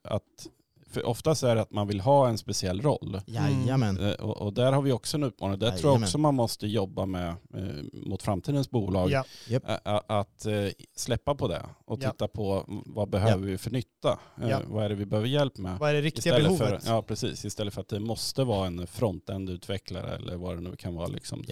att, 0.03 0.47
för 0.95 1.05
oftast 1.05 1.43
är 1.43 1.55
det 1.55 1.61
att 1.61 1.71
man 1.71 1.87
vill 1.87 1.99
ha 2.01 2.27
en 2.29 2.37
speciell 2.37 2.81
roll. 2.81 3.21
Jajamän. 3.25 3.97
Eh, 3.99 4.11
Och, 4.13 4.37
och 4.41 4.53
där 4.53 4.71
har 4.71 4.81
vi 4.81 4.91
också 4.91 5.17
en 5.17 5.23
utmaning. 5.23 5.59
Där 5.59 5.67
tror 5.71 5.79
jag 5.81 5.83
Jajamän. 5.89 6.03
också 6.03 6.17
man 6.17 6.35
måste 6.35 6.67
jobba 6.67 7.05
med 7.05 7.27
eh, 7.29 7.63
mot 7.93 8.23
framtidens 8.23 8.69
bolag. 8.69 9.11
Ja. 9.11 9.23
Ä- 9.49 10.01
Att 10.07 10.45
eh, 10.45 10.53
släppa 10.95 11.35
på 11.35 11.47
det 11.47 11.61
och 11.85 11.99
Ja. 12.03 12.11
titta 12.11 12.27
på 12.27 12.65
mm, 12.67 12.83
vad 12.85 13.09
behöver 13.09 13.45
vi 13.47 13.57
för 13.57 13.71
nytta? 13.71 14.19
Eh, 14.41 14.49
Ja. 14.49 14.59
Vad 14.67 14.85
är 14.85 14.89
det 14.89 14.95
vi 14.95 15.05
behöver 15.05 15.27
hjälp 15.27 15.57
med? 15.57 15.79
Vad 15.79 15.89
är 15.89 15.93
det 15.93 16.01
riktiga 16.01 16.37
Istället 16.37 16.59
behovet? 16.59 16.83
för, 16.83 16.91
ja, 16.93 17.01
precis. 17.01 17.45
Istället 17.45 17.73
för 17.73 17.81
att 17.81 17.87
det 17.89 17.99
måste 17.99 18.43
vara 18.43 18.67
en 18.67 18.87
frontend-utvecklare 18.87 20.15
eller 20.15 20.35
vad 20.35 20.57
det 20.57 20.61
nu 20.61 20.75
kan 20.75 20.95
vara. 20.95 21.07
Liksom. 21.07 21.43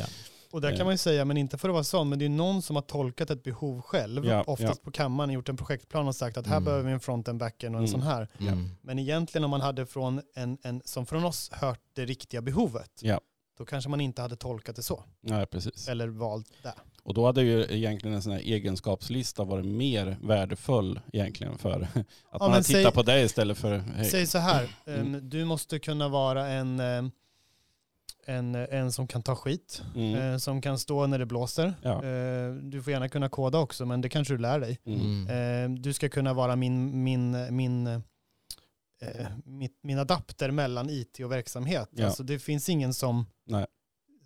Ja. 0.53 0.57
Och 0.57 0.61
där 0.61 0.71
Eh. 0.71 0.77
kan 0.77 0.85
man 0.85 0.93
ju 0.93 0.97
säga, 0.97 1.25
men 1.25 1.37
inte 1.37 1.57
för 1.57 1.69
att 1.69 1.73
vara 1.73 1.83
sån, 1.83 2.09
men 2.09 2.19
det 2.19 2.25
är 2.25 2.29
någon 2.29 2.61
som 2.61 2.75
har 2.75 2.83
tolkat 2.83 3.29
ett 3.29 3.43
behov 3.43 3.81
själv, 3.81 4.25
Ja, 4.25 4.43
oftast 4.47 4.81
på 4.83 4.91
kammaren, 4.91 5.29
gjort 5.31 5.49
en 5.49 5.57
projektplan 5.57 6.07
och 6.07 6.15
sagt 6.15 6.37
att 6.37 6.47
här 6.47 6.57
Mm. 6.57 6.65
behöver 6.65 6.83
vi 6.85 6.91
en 6.91 6.99
front 6.99 7.27
and 7.27 7.39
backend 7.39 7.75
och 7.75 7.81
en 7.81 7.87
Mm. 7.87 7.91
sån 7.91 8.01
här. 8.01 8.27
Mm. 8.39 8.69
Men 8.81 8.99
egentligen 8.99 9.43
om 9.45 9.51
man 9.51 9.61
hade 9.61 9.85
från 9.85 10.21
en, 10.35 10.57
en, 10.63 10.81
som 10.85 11.05
från 11.05 11.25
oss 11.25 11.49
hört 11.53 11.79
det 11.93 12.05
riktiga 12.05 12.41
behovet, 12.41 12.91
Ja. 13.01 13.19
då 13.57 13.65
kanske 13.65 13.89
man 13.89 14.01
inte 14.01 14.21
hade 14.21 14.35
tolkat 14.35 14.75
det 14.75 14.83
så, 14.83 15.03
Ja, 15.21 15.45
precis. 15.45 15.87
eller 15.87 16.07
valt 16.07 16.47
det. 16.63 16.73
Och 17.05 17.13
då 17.13 17.25
hade 17.25 17.41
ju 17.43 17.65
egentligen 17.69 18.15
en 18.15 18.21
sån 18.21 18.33
här 18.33 18.39
egenskapslista 18.39 19.43
varit 19.43 19.65
mer 19.65 20.17
värdefull 20.21 20.99
egentligen 21.13 21.57
för 21.57 21.71
att 21.81 21.95
man 21.95 22.05
men 22.39 22.51
hade 22.51 22.63
tittat 22.63 22.93
på 22.93 23.03
det 23.03 23.21
istället 23.21 23.57
för... 23.57 23.77
hej. 23.77 24.05
Säg 24.05 24.27
så 24.27 24.37
här, 24.37 24.75
Mm. 24.85 25.15
ehm, 25.15 25.29
du 25.29 25.45
måste 25.45 25.79
kunna 25.79 26.07
vara 26.09 26.47
en, 26.47 26.79
ehm, 26.79 27.11
en, 28.25 28.55
en 28.55 28.91
som 28.91 29.07
kan 29.07 29.21
ta 29.23 29.35
skit, 29.35 29.81
Mm. 29.95 30.15
eh, 30.33 30.37
som 30.37 30.61
kan 30.61 30.79
stå 30.79 31.07
när 31.07 31.19
det 31.19 31.25
blåser. 31.25 31.73
Ja. 31.81 32.03
Eh, 32.05 32.53
Du 32.53 32.81
får 32.83 32.93
gärna 32.93 33.09
kunna 33.09 33.29
koda 33.29 33.57
också, 33.59 33.85
men 33.85 34.01
det 34.01 34.09
kanske 34.09 34.33
du 34.33 34.37
lär 34.37 34.59
dig. 34.59 34.79
Mm. 34.85 35.27
Eh, 35.75 35.79
Du 35.81 35.93
ska 35.93 36.09
kunna 36.09 36.33
vara 36.33 36.55
min, 36.55 37.03
min, 37.03 37.55
min, 37.55 37.87
eh, 37.87 39.27
mitt, 39.45 39.79
min 39.83 39.99
adapter 39.99 40.51
mellan 40.51 40.89
IT 40.89 41.19
och 41.19 41.31
verksamhet. 41.31 41.89
Ja. 41.91 42.05
Alltså 42.05 42.23
det 42.23 42.39
finns 42.39 42.69
ingen 42.69 42.93
som 42.93 43.25
Nej. 43.47 43.65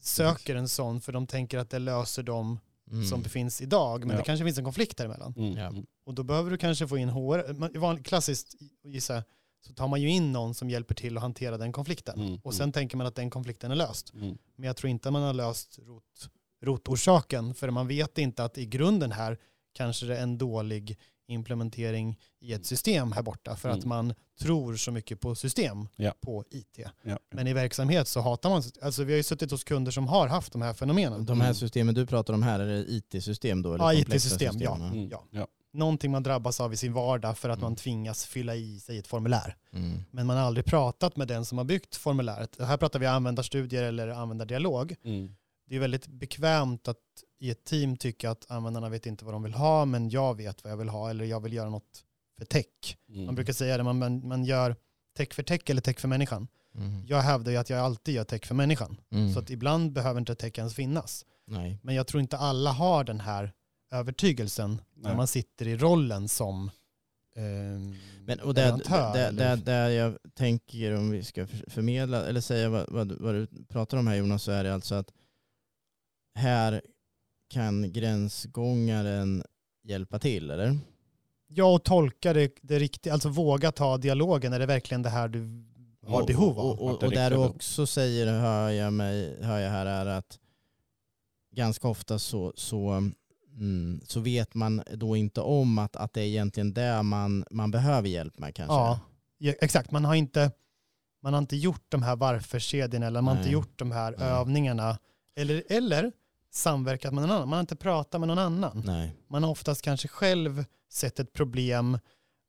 söker 0.01 0.55
en 0.55 0.67
sån 0.67 1.01
för 1.01 1.11
de 1.11 1.27
tänker 1.27 1.57
att 1.57 1.69
det 1.69 1.79
löser 1.79 2.23
dem 2.23 2.59
Mm. 2.91 3.05
som 3.05 3.21
befinns 3.21 3.61
idag. 3.61 3.99
Men 3.99 4.09
Ja. 4.09 4.17
det 4.17 4.23
kanske 4.23 4.45
finns 4.45 4.57
en 4.57 4.63
konflikt 4.63 4.97
däremellan. 4.97 5.33
Mm. 5.37 5.57
Ja. 5.57 5.65
Mm. 5.67 5.85
Och 6.05 6.13
då 6.13 6.23
behöver 6.23 6.51
du 6.51 6.57
kanske 6.57 6.87
få 6.87 6.97
in 6.97 7.09
HR. 7.09 8.03
Klassiskt 8.03 8.55
gissar 8.83 9.15
jag, 9.15 9.23
så 9.67 9.73
tar 9.73 9.87
man 9.87 10.01
ju 10.01 10.09
in 10.09 10.31
någon 10.31 10.53
som 10.53 10.69
hjälper 10.69 10.95
till 10.95 11.17
att 11.17 11.23
hantera 11.23 11.57
den 11.57 11.71
konflikten. 11.71 12.19
Mm. 12.21 12.39
Och 12.43 12.53
sen 12.53 12.71
tänker 12.71 12.97
man 12.97 13.07
att 13.07 13.15
den 13.15 13.29
konflikten 13.29 13.71
är 13.71 13.75
löst. 13.75 14.13
Mm. 14.13 14.37
Men 14.55 14.67
jag 14.67 14.75
tror 14.77 14.89
inte 14.89 15.11
man 15.11 15.21
har 15.21 15.33
löst 15.33 15.79
rot, 15.87 16.29
rotorsaken. 16.63 17.53
För 17.53 17.69
man 17.69 17.87
vet 17.87 18.17
inte 18.17 18.43
att 18.43 18.57
i 18.57 18.65
grunden 18.65 19.11
här 19.11 19.37
kanske 19.73 20.05
det 20.05 20.17
är 20.17 20.23
en 20.23 20.37
dålig 20.37 20.97
implementering 21.29 22.19
i 22.39 22.53
ett 22.53 22.65
system 22.65 23.11
här 23.11 23.21
borta. 23.21 23.55
För 23.55 23.69
att 23.69 23.75
Mm. 23.83 23.89
man 23.89 24.13
tror 24.39 24.75
så 24.75 24.91
mycket 24.91 25.19
på 25.19 25.35
system, 25.35 25.87
Ja. 25.95 26.13
på 26.21 26.43
IT. 26.49 26.79
Ja. 27.03 27.19
Men 27.31 27.47
i 27.47 27.53
verksamhet 27.53 28.07
så 28.07 28.21
hatar 28.21 28.49
man, 28.49 28.63
alltså 28.81 29.03
vi 29.03 29.11
har 29.13 29.17
ju 29.17 29.23
suttit 29.23 29.51
hos 29.51 29.63
kunder 29.63 29.91
som 29.91 30.07
har 30.07 30.27
haft 30.27 30.53
de 30.53 30.61
här 30.61 30.73
fenomenen. 30.73 31.25
De 31.25 31.41
här 31.41 31.53
systemen 31.53 31.95
du 31.95 32.05
pratar 32.05 32.33
om 32.33 32.43
här, 32.43 32.59
är 32.59 32.67
det 32.67 32.85
IT-system 32.91 33.61
då? 33.61 33.73
Eller 33.73 33.83
Ja, 33.83 33.93
IT-system, 33.93 34.55
ja. 34.59 34.75
Mm. 34.75 35.09
Ja. 35.31 35.47
Någonting 35.77 36.11
man 36.11 36.23
drabbas 36.23 36.59
av 36.61 36.73
i 36.73 36.77
sin 36.77 36.93
vardag 36.93 37.37
för 37.37 37.49
att 37.49 37.57
Mm. 37.59 37.65
man 37.65 37.75
tvingas 37.75 38.25
fylla 38.25 38.55
i 38.55 38.79
sig 38.79 38.97
ett 38.97 39.07
formulär. 39.07 39.55
Mm. 39.73 40.03
Men 40.11 40.27
man 40.27 40.37
har 40.37 40.43
aldrig 40.43 40.65
pratat 40.65 41.15
med 41.17 41.27
den 41.27 41.45
som 41.45 41.57
har 41.57 41.65
byggt 41.65 41.95
formuläret. 41.95 42.61
Här 42.61 42.77
pratar 42.77 42.99
vi 42.99 43.05
användarstudier 43.05 43.83
eller 43.83 44.07
användardialog. 44.07 44.95
Mm. 45.03 45.35
Det 45.69 45.75
är 45.75 45.79
väldigt 45.79 46.07
bekvämt 46.07 46.87
att 46.87 46.97
i 47.39 47.49
ett 47.51 47.63
team 47.63 47.97
tycka 47.97 48.31
att 48.31 48.51
användarna 48.51 48.89
vet 48.89 49.05
inte 49.05 49.25
vad 49.25 49.33
de 49.33 49.43
vill 49.43 49.53
ha, 49.53 49.85
men 49.85 50.09
jag 50.09 50.37
vet 50.37 50.63
vad 50.63 50.71
jag 50.71 50.77
vill 50.77 50.89
ha 50.89 51.09
eller 51.09 51.25
jag 51.25 51.39
vill 51.43 51.53
göra 51.53 51.69
något 51.69 52.03
för 52.37 52.45
tech. 52.45 52.65
Mm. 53.09 53.25
Man 53.25 53.35
brukar 53.35 53.53
säga 53.53 53.77
det, 53.77 53.83
man, 53.83 53.99
man, 53.99 54.27
man 54.27 54.43
gör 54.45 54.75
tech 55.17 55.33
för 55.33 55.43
tech 55.43 55.61
eller 55.69 55.81
tech 55.81 55.99
för 55.99 56.07
människan. 56.07 56.47
Mm. 56.75 57.05
Jag 57.07 57.21
hävdar 57.21 57.51
ju 57.51 57.57
att 57.57 57.69
jag 57.69 57.79
alltid 57.79 58.15
gör 58.15 58.23
tech 58.23 58.45
för 58.45 58.55
människan. 58.55 58.97
Mm. 59.11 59.33
Så 59.33 59.39
att 59.39 59.49
ibland 59.49 59.91
behöver 59.91 60.19
inte 60.19 60.35
tech 60.35 60.57
ens 60.57 60.75
finnas. 60.75 61.25
Nej. 61.47 61.79
Men 61.83 61.95
jag 61.95 62.07
tror 62.07 62.21
inte 62.21 62.37
alla 62.37 62.71
har 62.71 63.03
den 63.03 63.19
här 63.19 63.53
övertygelsen 63.91 64.81
när 64.95 65.09
Nej. 65.09 65.17
man 65.17 65.27
sitter 65.27 65.67
i 65.67 65.77
rollen 65.77 66.27
som 66.27 66.71
ehm, 67.35 67.95
Men, 68.25 68.39
och 68.39 68.53
där, 68.53 68.63
leverantör 68.65 69.13
där, 69.13 69.27
eller- 69.27 69.55
där, 69.55 69.57
där 69.57 69.89
jag 69.89 70.17
tänker 70.33 70.95
om 70.95 71.09
vi 71.11 71.23
ska 71.23 71.47
för- 71.47 71.69
förmedla 71.69 72.25
eller 72.27 72.41
säga 72.41 72.69
vad, 72.69 72.89
vad, 72.89 73.07
du- 73.07 73.15
vad 73.19 73.35
du 73.35 73.47
pratar 73.69 73.97
om 73.97 74.07
här 74.07 74.15
Jonas 74.15 74.43
så 74.43 74.51
är 74.51 74.63
det 74.63 74.73
alltså 74.73 74.95
att 74.95 75.13
här 76.35 76.81
kan 77.49 77.91
gränsgångaren 77.91 79.43
hjälpa 79.83 80.19
till 80.19 80.51
eller? 80.51 80.77
Ja, 81.47 81.73
och 81.73 81.83
tolka 81.83 82.33
det, 82.33 82.51
det 82.61 82.79
riktiga, 82.79 83.13
alltså 83.13 83.29
våga 83.29 83.71
ta 83.71 83.97
dialogen. 83.97 84.53
Är 84.53 84.59
det 84.59 84.65
verkligen 84.65 85.01
det 85.01 85.09
här 85.09 85.27
du 85.27 85.63
har 86.07 86.21
Och- 86.21 86.27
behov 86.27 86.59
av? 86.59 86.65
Och, 86.65 86.81
och, 86.81 87.03
och 87.03 87.11
där 87.11 87.29
du 87.29 87.35
också 87.37 87.85
säger, 87.85 88.27
hör 88.39 88.69
jag, 88.69 88.93
mig, 88.93 89.37
hör 89.43 89.59
jag 89.59 89.69
här, 89.71 89.85
är 89.85 90.05
att 90.05 90.39
ganska 91.55 91.87
ofta 91.87 92.19
så, 92.19 92.53
så, 92.55 93.09
mm, 93.57 94.01
så 94.03 94.19
vet 94.19 94.53
man 94.53 94.83
då 94.93 95.15
inte 95.15 95.41
om 95.41 95.77
att, 95.77 95.95
att 95.95 96.13
det 96.13 96.21
är 96.21 96.25
egentligen 96.25 96.73
det 96.73 97.03
man, 97.03 97.45
man 97.51 97.71
behöver 97.71 98.09
hjälp 98.09 98.39
med 98.39 98.55
kanske. 98.55 98.73
Ja, 98.73 98.99
ja, 99.37 99.53
exakt. 99.61 99.91
Man 99.91 100.05
har 100.05 100.15
inte, 100.15 100.51
man 101.23 101.33
har 101.33 101.37
inte 101.39 101.55
gjort 101.55 101.85
de 101.89 102.03
här 102.03 102.15
varförkedjorna 102.15 103.07
eller 103.07 103.21
man 103.21 103.27
har 103.27 103.35
inte 103.35 103.49
Nej. 103.49 103.53
gjort 103.53 103.79
de 103.79 103.91
här 103.91 104.15
Nej. 104.17 104.27
övningarna. 104.27 104.97
Eller, 105.35 105.63
eller 105.69 106.11
samverkat 106.51 107.13
med 107.13 107.21
någon 107.21 107.31
annan. 107.31 107.49
Man 107.49 107.57
har 107.57 107.61
inte 107.61 107.75
pratat 107.75 108.21
med 108.21 108.27
någon 108.27 108.39
annan. 108.39 108.83
Nej. 108.85 109.15
Man 109.27 109.43
har 109.43 109.51
oftast 109.51 109.81
kanske 109.81 110.07
själv 110.07 110.65
sett 110.89 111.19
ett 111.19 111.33
problem. 111.33 111.99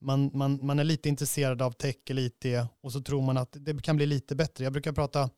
Man, 0.00 0.30
man, 0.34 0.66
man 0.66 0.78
är 0.78 0.84
lite 0.84 1.08
intresserad 1.08 1.62
av 1.62 1.72
tech 1.72 1.96
eller 2.10 2.22
IT 2.22 2.68
och 2.82 2.92
så 2.92 3.00
tror 3.00 3.22
man 3.22 3.36
att 3.36 3.48
det 3.52 3.82
kan 3.82 3.96
bli 3.96 4.06
lite 4.06 4.34
bättre. 4.34 4.64
Jag 4.64 4.72
brukar 4.72 4.92
prata 4.92 5.30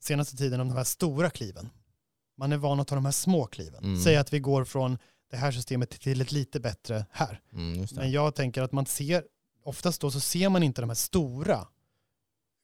senaste 0.00 0.36
tiden 0.36 0.60
om 0.60 0.68
de 0.68 0.76
här 0.76 0.84
stora 0.84 1.30
kliven. 1.30 1.70
Man 2.40 2.52
är 2.52 2.56
van 2.56 2.80
att 2.80 2.88
ta 2.88 2.94
de 2.94 3.04
här 3.04 3.12
små 3.12 3.46
kliven. 3.46 3.84
Mm. 3.84 4.00
Säg 4.02 4.16
att 4.16 4.32
vi 4.32 4.38
går 4.40 4.64
från 4.64 4.98
det 5.30 5.36
här 5.36 5.52
systemet 5.52 5.90
till 5.90 6.20
ett 6.20 6.32
lite 6.32 6.60
bättre 6.60 7.06
här. 7.10 7.40
Mm, 7.52 7.74
just 7.80 7.94
det. 7.94 8.00
Men 8.00 8.10
jag 8.10 8.34
tänker 8.34 8.62
att 8.62 8.72
man 8.72 8.86
ser, 8.86 9.24
oftast 9.64 10.00
då 10.00 10.10
så 10.10 10.20
ser 10.20 10.48
man 10.48 10.62
inte 10.62 10.80
de 10.82 10.90
här 10.90 10.94
stora 10.94 11.66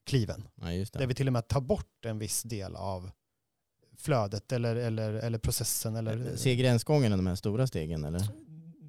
kliven. 0.05 0.47
Nej, 0.55 0.79
just 0.79 0.93
det. 0.93 0.99
Där 0.99 1.07
vi 1.07 1.13
till 1.13 1.27
och 1.27 1.33
med 1.33 1.47
tar 1.47 1.61
bort 1.61 2.05
en 2.05 2.19
viss 2.19 2.43
del 2.43 2.75
av 2.75 3.11
flödet 3.97 4.51
eller, 4.51 4.75
eller, 4.75 5.13
eller 5.13 5.37
processen. 5.39 5.95
Eller, 5.95 6.35
Ser 6.35 6.53
gränsgångarna 6.55 7.15
de 7.17 7.27
här 7.27 7.35
stora 7.35 7.67
stegen 7.67 8.03
eller? 8.05 8.27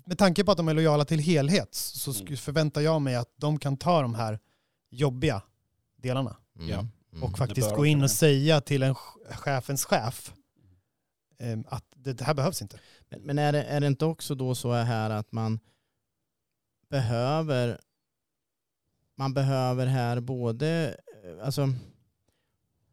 med 0.07 0.19
tanke 0.19 0.45
på 0.45 0.51
att 0.53 0.57
de 0.57 0.69
är 0.69 0.75
lojala 0.75 1.05
till 1.05 1.19
helhet 1.19 1.75
så 1.75 2.13
Mm. 2.21 2.37
förväntar 2.37 2.81
jag 2.81 3.03
mig 3.03 3.15
att 3.17 3.33
de 3.37 3.59
kan 3.59 3.77
ta 3.77 4.03
de 4.03 4.15
här 4.15 4.39
jobbiga 4.91 5.43
delarna 5.97 6.37
Mm. 6.57 6.69
Ja. 6.69 6.79
Mm. 7.13 7.25
och 7.25 7.39
faktiskt 7.39 7.75
gå 7.75 7.87
in 7.87 8.03
och 8.03 8.11
säga 8.11 8.61
till 8.61 8.83
en 8.83 8.95
ch- 8.95 9.33
chefens 9.35 9.85
chef 9.85 10.33
eh, 10.33 10.38
att 11.67 11.85
det, 11.97 12.13
det 12.13 12.25
här 12.25 12.35
behövs 12.35 12.63
inte. 12.63 12.81
Men, 13.09 13.21
men 13.21 13.39
är, 13.39 13.53
det, 13.53 13.63
är 13.63 13.81
det 13.81 13.87
inte 13.87 14.05
också 14.05 14.35
då 14.35 14.55
så 14.55 14.73
här 14.73 15.11
att 15.11 15.33
man 15.33 15.61
behöver 16.89 17.81
man 19.19 19.35
behöver 19.35 19.87
här 19.87 20.21
både, 20.21 20.97
eh, 21.25 21.47
alltså 21.47 21.69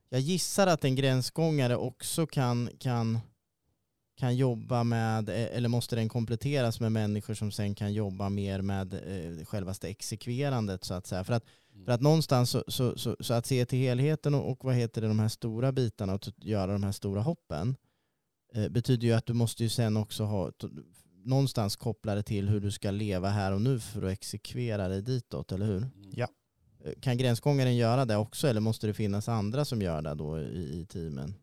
jag 0.10 0.22
gissar 0.22 0.68
att 0.68 0.84
en 0.84 0.96
gränsgångare 0.96 1.76
också 1.76 2.28
kan, 2.28 2.70
kan 2.80 3.20
kan 4.18 4.36
jobba 4.36 4.84
med, 4.84 5.30
eh, 5.30 5.58
eller 5.58 5.70
måste 5.70 5.96
den 5.96 6.10
kompletteras 6.10 6.80
med 6.80 6.91
människor 6.91 7.34
som 7.34 7.52
sen 7.52 7.76
kan 7.76 7.93
jobba 7.93 8.30
mer 8.30 8.62
med 8.62 8.93
eh, 8.93 9.46
självaste 9.46 9.88
exekverandet 9.88 10.84
så 10.84 10.93
att 10.93 11.08
säga? 11.08 11.24
För 11.24 11.34
att, 11.34 11.43
för 11.86 11.91
att 11.91 12.02
någonstans 12.02 12.50
så, 12.50 12.64
så, 12.68 12.98
så, 12.98 13.16
så 13.20 13.34
att 13.34 13.46
se 13.46 13.66
till 13.66 13.80
helheten 13.80 14.36
och, 14.36 14.52
och 14.52 14.64
vad 14.64 14.76
heter 14.76 15.02
det, 15.02 15.08
de 15.08 15.20
här 15.20 15.28
stora 15.28 15.72
bitarna 15.72 16.14
och 16.14 16.22
göra 16.38 16.72
de 16.72 16.84
här 16.84 16.91
stora 16.91 17.22
hoppen 17.22 17.76
betyder 18.70 19.08
ju 19.08 19.14
att 19.14 19.26
du 19.26 19.34
måste 19.34 19.64
ju 19.64 19.70
sen 19.70 19.97
också 19.97 20.24
ha 20.24 20.51
någonstans 21.24 21.76
koppla 21.76 22.16
det 22.16 22.24
till 22.24 22.49
hur 22.49 22.60
du 22.60 22.72
ska 22.72 22.91
leva 22.91 23.30
här 23.30 23.51
och 23.51 23.62
nu 23.62 23.80
för 23.80 24.03
att 24.06 24.12
exekvera 24.12 24.88
dig 24.88 25.01
ditåt, 25.01 25.51
eller 25.51 25.66
hur? 25.66 25.88
Ja. 26.12 26.28
Eh, 26.84 26.93
Kan 27.01 27.18
gränsgångaren 27.18 27.76
göra 27.76 28.06
det 28.06 28.16
också 28.18 28.47
eller 28.47 28.62
måste 28.62 28.88
det 28.88 28.93
finnas 28.93 29.30
andra 29.30 29.66
som 29.66 29.82
gör 29.82 30.01
det 30.01 30.14
då 30.16 30.39
i, 30.39 30.80
i 30.82 30.86
teamen? 30.86 31.34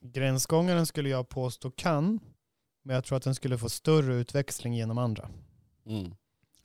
Gränsgångaren 0.00 0.86
skulle 0.86 1.08
jag 1.08 1.28
påstå 1.28 1.70
kan, 1.70 2.20
men 2.84 2.94
jag 2.94 3.04
tror 3.04 3.16
att 3.16 3.24
den 3.24 3.34
skulle 3.34 3.58
få 3.58 3.68
större 3.68 4.14
utväxling 4.14 4.74
genom 4.74 4.98
andra. 4.98 5.28
Mm. 5.86 6.14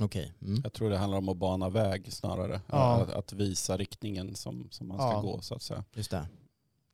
Okej. 0.01 0.33
Mm. 0.41 0.61
Jag 0.63 0.73
tror 0.73 0.89
det 0.89 0.97
handlar 0.97 1.17
om 1.17 1.29
att 1.29 1.37
bana 1.37 1.69
väg 1.69 2.13
snarare. 2.13 2.61
Ja. 2.67 3.01
Att, 3.01 3.09
att 3.13 3.33
visa 3.33 3.77
riktningen 3.77 4.35
som, 4.35 4.67
som 4.71 4.87
man 4.87 4.97
ska 4.97 5.07
Ja. 5.11 5.21
gå 5.21 5.41
så 5.41 5.55
att 5.55 5.61
säga. 5.61 5.83
Just 5.93 6.11
det. 6.11 6.27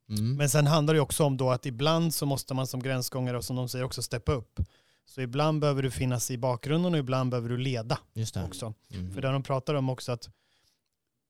Mm. 0.09 0.35
Men 0.35 0.49
sen 0.49 0.67
handlar 0.67 0.93
det 0.93 0.99
också 0.99 1.23
om 1.23 1.37
då 1.37 1.51
att 1.51 1.65
ibland 1.65 2.13
så 2.13 2.25
måste 2.25 2.53
man 2.53 2.67
som 2.67 2.83
gränsgångare 2.83 3.37
och 3.37 3.43
som 3.45 3.55
de 3.55 3.69
säger 3.69 3.85
också 3.85 4.01
steppa 4.01 4.31
upp. 4.31 4.59
Så 5.05 5.21
ibland 5.21 5.59
behöver 5.61 5.83
du 5.83 5.91
finnas 5.91 6.31
i 6.31 6.37
bakgrunden 6.37 6.93
och 6.93 6.99
ibland 6.99 7.29
behöver 7.31 7.49
du 7.49 7.57
leda 7.57 7.99
det. 8.13 8.43
också. 8.45 8.73
Mm. 8.93 9.13
För 9.13 9.21
där 9.21 9.33
de 9.33 9.43
pratar 9.43 9.73
om 9.75 9.89
också 9.89 10.11
att 10.11 10.29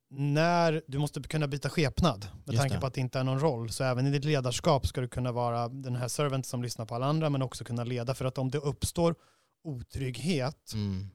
när 0.10 0.82
du 0.88 0.98
måste 0.98 1.22
kunna 1.22 1.48
byta 1.48 1.70
skepnad 1.70 2.28
med 2.46 2.54
Just 2.54 2.60
tanke 2.62 2.76
det. 2.76 2.82
på 2.82 2.88
att 2.88 2.94
det 2.94 3.02
inte 3.02 3.20
är 3.20 3.24
någon 3.24 3.40
roll. 3.40 3.70
Så 3.70 3.84
även 3.84 4.08
i 4.08 4.12
ditt 4.12 4.26
ledarskap 4.26 4.88
ska 4.88 5.02
du 5.02 5.08
kunna 5.08 5.32
vara 5.32 5.68
den 5.68 5.96
här 5.96 6.08
servant 6.08 6.46
som 6.46 6.64
lyssnar 6.64 6.86
på 6.86 6.96
alla 6.96 7.06
andra 7.06 7.30
men 7.30 7.42
också 7.42 7.64
kunna 7.64 7.84
leda. 7.84 8.14
För 8.16 8.26
att 8.26 8.38
om 8.38 8.52
det 8.52 8.58
uppstår 8.58 9.16
otrygghet 9.64 10.72
Mm. 10.74 11.08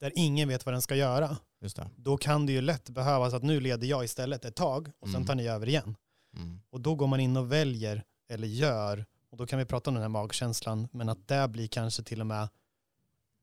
där 0.00 0.12
ingen 0.14 0.48
vet 0.48 0.66
vad 0.66 0.74
den 0.74 0.82
ska 0.82 0.94
göra, 0.96 1.36
det. 1.60 1.90
då 1.96 2.16
kan 2.16 2.46
det 2.46 2.52
ju 2.52 2.60
lätt 2.60 2.88
behövas 2.90 3.34
att 3.34 3.42
nu 3.42 3.60
leder 3.60 3.86
jag 3.86 4.04
istället 4.04 4.44
ett 4.44 4.56
tag 4.56 4.90
och 5.00 5.08
sen 5.08 5.14
Mm. 5.16 5.26
tar 5.26 5.34
ni 5.34 5.48
över 5.48 5.68
igen. 5.68 5.96
Mm. 6.36 6.60
Och 6.70 6.80
då 6.80 6.94
går 6.94 7.06
man 7.06 7.20
in 7.20 7.36
och 7.36 7.52
väljer 7.52 8.04
eller 8.28 8.48
gör, 8.48 9.04
och 9.30 9.36
då 9.36 9.46
kan 9.46 9.58
vi 9.58 9.64
prata 9.64 9.90
om 9.90 9.94
den 9.94 10.02
här 10.02 10.08
magkänslan, 10.08 10.88
men 10.92 11.08
att 11.08 11.28
det 11.28 11.48
blir 11.48 11.66
kanske 11.68 12.02
till 12.02 12.20
och 12.20 12.26
med 12.26 12.48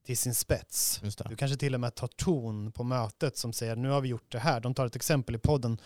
till 0.06 0.18
sin 0.18 0.36
spets. 0.36 1.00
Just 1.04 1.18
det. 1.20 1.26
Du 1.30 1.36
kanske 1.36 1.58
till 1.58 1.74
och 1.74 1.80
med 1.80 1.96
tar 1.96 2.08
ton 2.08 2.72
på 2.72 2.84
mötet 2.84 3.38
som 3.38 3.54
säger 3.54 3.76
nu 3.76 3.90
har 3.90 4.02
vi 4.02 4.10
gjort 4.10 4.32
det 4.32 4.40
här. 4.40 4.60
De 4.60 4.74
tar 4.74 4.86
ett 4.86 4.96
exempel 4.96 5.36
i 5.36 5.38
podden 5.40 5.78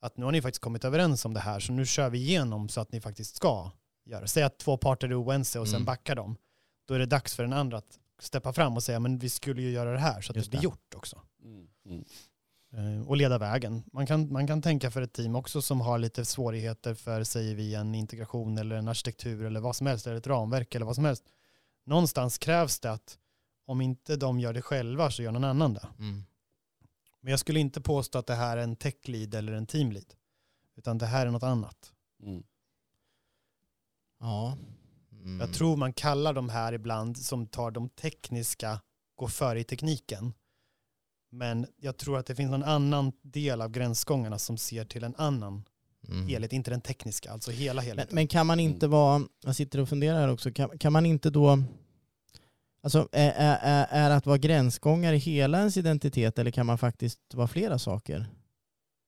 att 0.00 0.16
nu 0.16 0.24
har 0.24 0.32
ni 0.32 0.42
faktiskt 0.42 0.62
kommit 0.62 0.84
överens 0.84 1.24
om 1.24 1.34
det 1.34 1.40
här 1.40 1.60
så 1.60 1.72
nu 1.72 1.86
kör 1.86 2.10
vi 2.10 2.18
igenom 2.18 2.68
så 2.68 2.80
att 2.80 2.92
ni 2.92 3.00
faktiskt 3.00 3.36
ska 3.36 3.70
göra. 4.04 4.26
Säg 4.26 4.42
att 4.42 4.58
två 4.58 4.76
parter 4.76 5.08
är 5.08 5.22
oense 5.24 5.58
och 5.60 5.66
sen 5.68 5.74
Mm. 5.76 5.84
backar 5.86 6.14
de. 6.16 6.36
Då 6.86 6.94
är 6.94 6.98
det 6.98 7.06
dags 7.06 7.34
för 7.34 7.42
den 7.42 7.52
andra 7.52 7.78
att 7.78 7.98
steppa 8.18 8.52
fram 8.52 8.76
och 8.76 8.82
säga 8.82 9.00
men 9.00 9.18
vi 9.18 9.28
skulle 9.30 9.62
ju 9.62 9.70
göra 9.70 9.92
det 9.92 9.98
här 9.98 10.20
så 10.20 10.32
att 10.32 10.36
Just 10.36 10.46
det 10.46 10.50
blir 10.50 10.60
det. 10.60 10.64
gjort 10.64 10.94
också. 10.96 11.20
Mm. 11.44 11.66
Mm. 11.86 12.04
Eh, 12.72 13.08
Och 13.08 13.16
leda 13.16 13.38
vägen. 13.38 13.82
Man 13.92 14.06
kan, 14.06 14.32
man 14.32 14.46
kan 14.46 14.62
tänka 14.62 14.90
för 14.90 15.02
ett 15.02 15.12
team 15.12 15.36
också 15.36 15.62
som 15.62 15.80
har 15.80 15.98
lite 15.98 16.24
svårigheter 16.24 16.94
för, 16.94 17.24
säger 17.24 17.54
vi, 17.54 17.74
en 17.74 17.94
integration 17.94 18.58
eller 18.58 18.76
en 18.76 18.88
arkitektur 18.88 19.44
eller 19.44 19.60
vad 19.60 19.76
som 19.76 19.86
helst, 19.86 20.06
eller 20.06 20.16
ett 20.16 20.26
ramverk 20.26 20.74
eller 20.74 20.86
vad 20.86 20.94
som 20.94 21.04
helst. 21.04 21.24
Någonstans 21.84 22.38
krävs 22.38 22.80
det 22.80 22.92
att 22.92 23.18
om 23.66 23.80
inte 23.80 24.16
de 24.16 24.40
gör 24.40 24.52
det 24.52 24.62
själva 24.62 25.10
så 25.10 25.22
gör 25.22 25.32
någon 25.32 25.44
annan 25.44 25.74
det. 25.74 25.88
Mm. 25.98 26.24
Men 27.20 27.30
jag 27.30 27.40
skulle 27.40 27.60
inte 27.60 27.80
påstå 27.80 28.18
att 28.18 28.26
det 28.26 28.34
här 28.34 28.56
är 28.56 28.62
en 28.62 28.76
tech 28.76 29.08
lead 29.08 29.34
eller 29.34 29.52
en 29.52 29.66
team 29.66 29.92
lead. 29.92 30.14
Utan 30.76 30.98
det 30.98 31.06
här 31.06 31.26
är 31.26 31.30
något 31.30 31.42
annat. 31.42 31.92
Mm. 32.22 32.42
Ja. 34.20 34.56
Mm. 35.12 35.40
Jag 35.40 35.54
tror 35.54 35.76
man 35.76 35.92
kallar 35.92 36.32
de 36.32 36.48
här 36.48 36.72
ibland 36.72 37.18
som 37.18 37.46
tar 37.46 37.70
de 37.70 37.88
tekniska, 37.88 38.80
går 39.14 39.28
före 39.28 39.60
i 39.60 39.64
tekniken. 39.64 40.32
Men 41.30 41.66
jag 41.76 41.96
tror 41.96 42.18
att 42.18 42.26
det 42.26 42.34
finns 42.34 42.50
någon 42.50 42.62
annan 42.62 43.12
del 43.22 43.60
av 43.62 43.70
gränsgångarna 43.70 44.38
som 44.38 44.56
ser 44.58 44.84
till 44.84 45.04
en 45.04 45.14
annan 45.16 45.64
Mm. 46.08 46.26
helhet, 46.28 46.52
inte 46.52 46.70
den 46.70 46.80
tekniska, 46.80 47.32
alltså 47.32 47.50
hela 47.50 47.80
Men, 47.80 47.88
helheten. 47.88 48.14
men 48.14 48.26
kan 48.28 48.46
man 48.46 48.60
inte 48.60 48.88
vara, 48.88 49.22
jag 49.44 49.56
sitter 49.56 49.80
och 49.80 49.88
funderar 49.88 50.20
här 50.20 50.28
också, 50.32 50.50
kan, 50.52 50.78
kan 50.78 50.92
man 50.92 51.06
inte 51.06 51.30
då, 51.30 51.62
alltså 52.82 53.08
är, 53.12 53.30
är, 53.36 53.58
är, 53.62 53.86
är 53.90 54.10
att 54.16 54.26
vara 54.26 54.38
gränsgångare 54.38 55.16
hela 55.16 55.58
ens 55.58 55.76
identitet 55.76 56.38
eller 56.38 56.50
kan 56.50 56.66
man 56.66 56.78
faktiskt 56.78 57.34
vara 57.34 57.48
flera 57.48 57.78
saker? 57.78 58.26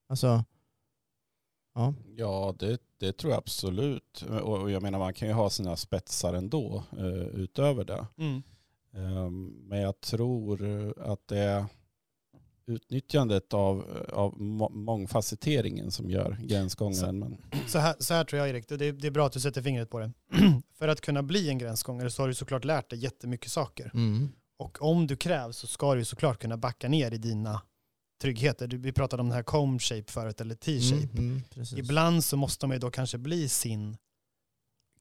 Alltså, 0.09 0.43
ja. 1.75 1.93
Ja, 2.15 2.55
det, 2.59 2.81
det 2.99 3.13
tror 3.13 3.31
jag 3.33 3.37
absolut. 3.37 4.21
Och 4.29 4.61
och 4.61 4.71
jag 4.71 4.81
menar 4.83 4.99
man 4.99 5.13
kan 5.13 5.27
ju 5.27 5.33
ha 5.33 5.49
sina 5.49 5.75
spetsar 5.75 6.33
ändå 6.33 6.83
eh, 6.97 7.05
utöver 7.41 7.83
det. 7.85 8.07
Mm. 8.17 8.43
Ehm, 8.93 9.45
Men 9.67 9.79
jag 9.81 10.01
tror 10.01 10.63
att 10.99 11.27
det 11.27 11.39
är 11.39 11.65
utnyttjandet 12.65 13.53
av, 13.53 14.05
av 14.13 14.41
må- 14.41 14.69
mångfaceteringen 14.69 15.91
som 15.91 16.09
gör 16.09 16.37
gränsgångaren. 16.43 17.19
Men, 17.19 17.37
Så, 17.67 17.79
här, 17.79 17.95
så 17.99 18.13
här 18.13 18.23
tror 18.23 18.39
jag 18.39 18.49
Erik, 18.49 18.67
det, 18.67 18.91
det 18.91 19.07
är 19.07 19.11
bra 19.11 19.25
att 19.25 19.33
du 19.33 19.39
sätter 19.39 19.61
fingret 19.61 19.89
på 19.89 19.99
det. 19.99 20.11
För 20.77 20.87
att 20.87 21.01
kunna 21.01 21.23
bli 21.23 21.49
en 21.49 21.57
gränsgångare 21.57 22.09
så 22.11 22.23
har 22.23 22.27
du 22.27 22.33
såklart 22.33 22.65
lärt 22.65 22.89
dig 22.89 22.99
jättemycket 22.99 23.51
saker. 23.51 23.91
Mm. 23.93 24.29
Och 24.57 24.81
om 24.81 25.07
du 25.07 25.15
krävs 25.15 25.57
så 25.57 25.67
ska 25.67 25.95
du 25.95 26.05
såklart 26.05 26.39
kunna 26.41 26.57
backa 26.57 26.89
ner 26.89 27.11
i 27.11 27.17
dina 27.17 27.61
tryggheter. 28.21 28.67
Du- 28.67 28.77
Vi 28.77 28.91
pratade 28.91 29.21
om 29.21 29.27
den 29.29 29.35
här 29.35 29.43
comb 29.43 29.81
shape 29.81 30.11
förut, 30.11 30.41
eller 30.41 30.55
T-shape. 30.55 31.17
Mm, 31.17 31.41
mm. 31.55 31.67
Ibland 31.77 32.23
så 32.23 32.37
måste 32.37 32.67
man 32.67 32.75
ju 32.75 32.79
då 32.79 32.91
kanske 32.91 33.17
bli 33.17 33.49
sin 33.49 33.97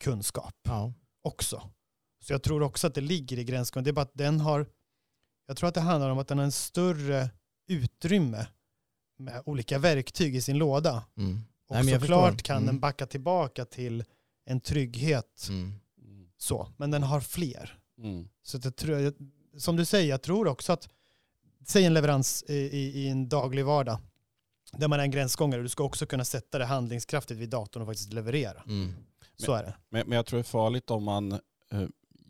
kunskap 0.01 0.55
Ja. 0.65 0.93
också. 1.23 1.63
Så 2.25 2.33
jag 2.33 2.43
tror 2.43 2.63
också 2.63 2.87
att 2.87 2.95
det 2.95 3.01
ligger 3.01 3.39
i 3.39 3.45
gränsgången. 3.45 3.85
Det 3.85 3.91
är 3.91 3.93
bara 3.93 4.03
att 4.03 4.15
den 4.15 4.41
har, 4.41 4.67
jag 5.47 5.57
tror 5.57 5.69
att 5.69 5.75
det 5.75 5.81
handlar 5.81 6.11
om 6.11 6.19
att 6.19 6.29
den 6.29 6.39
har 6.39 6.45
en 6.45 6.53
större 6.53 7.31
utrymme 7.67 8.47
med 9.19 9.43
olika 9.47 9.79
verktyg 9.79 10.37
i 10.37 10.41
sin 10.43 10.59
låda. 10.59 11.05
Mm. 11.17 11.41
Och 11.69 11.75
Nej, 11.75 11.85
men 11.85 11.93
jag 11.93 12.01
såklart 12.01 12.33
förstår. 12.33 12.45
kan 12.47 12.57
Mm. 12.57 12.67
den 12.67 12.81
backa 12.81 13.07
tillbaka 13.07 13.65
till 13.65 14.05
en 14.45 14.61
trygghet. 14.61 15.47
Mm. 15.49 15.73
Så, 16.37 16.69
men 16.77 16.91
den 16.91 17.03
har 17.03 17.21
fler. 17.21 17.79
mm, 17.99 18.29
Så 18.43 18.59
jag 18.63 18.77
tror, 18.77 18.99
jag- 18.99 19.15
som 19.57 19.77
du 19.77 19.85
säger, 19.85 20.09
jag 20.11 20.23
tror 20.23 20.49
också 20.49 20.73
att, 20.73 20.89
säg 21.67 21.85
en 21.85 21.95
leverans 21.95 22.45
i, 22.49 22.55
i, 22.55 23.03
i 23.03 23.09
en 23.09 23.29
daglig 23.29 23.65
vardag, 23.65 23.99
där 24.73 24.89
man 24.89 25.01
är 25.01 25.05
en 25.05 25.11
gränsgångare, 25.11 25.63
du 25.63 25.69
ska 25.69 25.85
också 25.85 26.07
kunna 26.07 26.25
sätta 26.25 26.59
det 26.59 26.65
handlingskraftigt 26.65 27.41
vid 27.41 27.49
datorn 27.49 27.83
och 27.83 27.89
faktiskt 27.89 28.13
leverera. 28.13 28.63
Mm. 28.67 28.95
Så 29.37 29.53
är 29.55 29.63
det. 29.63 29.75
men, 29.89 30.09
men 30.09 30.17
jag 30.17 30.27
tror 30.27 30.37
det 30.37 30.41
är 30.41 30.45
farligt 30.45 30.91
om 30.91 31.05
man 31.05 31.33
eh, 31.33 31.39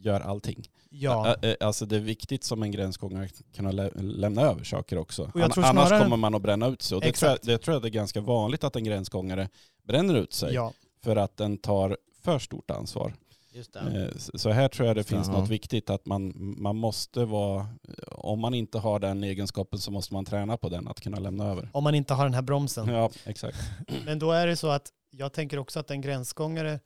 gör 0.04 0.20
allting. 0.20 0.64
Ja, 0.90 1.36
Alltså 1.60 1.86
det 1.86 1.96
är 1.96 2.00
viktigt 2.00 2.44
som 2.44 2.62
en 2.62 2.70
gränsgångare 2.70 3.24
att 3.24 3.54
kunna 3.56 3.70
lä- 3.70 3.90
lämna 3.94 4.42
över 4.42 4.64
saker 4.64 4.98
också. 4.98 5.30
Annars 5.34 5.52
snarare- 5.54 6.02
kommer 6.02 6.16
man 6.16 6.34
att 6.34 6.42
bränna 6.42 6.66
ut 6.66 6.82
sig. 6.82 6.96
Och 6.96 7.02
det 7.02 7.12
tror, 7.12 7.30
jag, 7.30 7.38
det 7.42 7.58
tror 7.58 7.74
jag 7.74 7.82
det 7.82 7.88
är 7.88 7.90
ganska 7.90 8.20
vanligt 8.20 8.64
att 8.64 8.76
en 8.76 8.84
gränsgångare 8.84 9.48
bränner 9.86 10.14
ut 10.14 10.32
sig. 10.32 10.54
ja. 10.54 10.72
För 11.04 11.16
att 11.16 11.36
den 11.36 11.58
tar 11.58 11.96
för 12.22 12.38
stort 12.38 12.70
ansvar. 12.70 13.14
Just 13.54 13.72
det. 13.72 13.80
Eh, 13.80 14.18
Så 14.38 14.50
här 14.50 14.68
tror 14.68 14.86
jag 14.88 14.96
det 14.96 15.04
finns 15.04 15.28
ja. 15.28 15.32
något 15.38 15.48
viktigt 15.48 15.90
att 15.90 16.06
man, 16.06 16.32
man 16.62 16.76
måste 16.76 17.24
vara, 17.24 17.66
om 18.10 18.40
man 18.40 18.54
inte 18.54 18.78
har 18.78 18.98
den 18.98 19.24
egenskapen 19.24 19.78
så 19.78 19.90
måste 19.90 20.14
man 20.14 20.24
träna 20.24 20.56
på 20.56 20.68
den, 20.68 20.88
att 20.88 21.00
kunna 21.00 21.18
lämna 21.18 21.44
över. 21.44 21.68
Om 21.72 21.84
man 21.84 21.94
inte 21.94 22.14
har 22.14 22.24
den 22.24 22.34
här 22.34 22.42
bromsen. 22.42 22.88
Ja, 22.88 23.10
exakt. 23.24 23.58
Men 24.04 24.18
då 24.18 24.32
är 24.32 24.46
det 24.46 24.56
så 24.56 24.68
att 24.68 24.88
jag 25.10 25.32
tänker 25.32 25.58
också 25.58 25.80
att 25.80 25.90
en 25.90 26.00
gränsgångare 26.00 26.80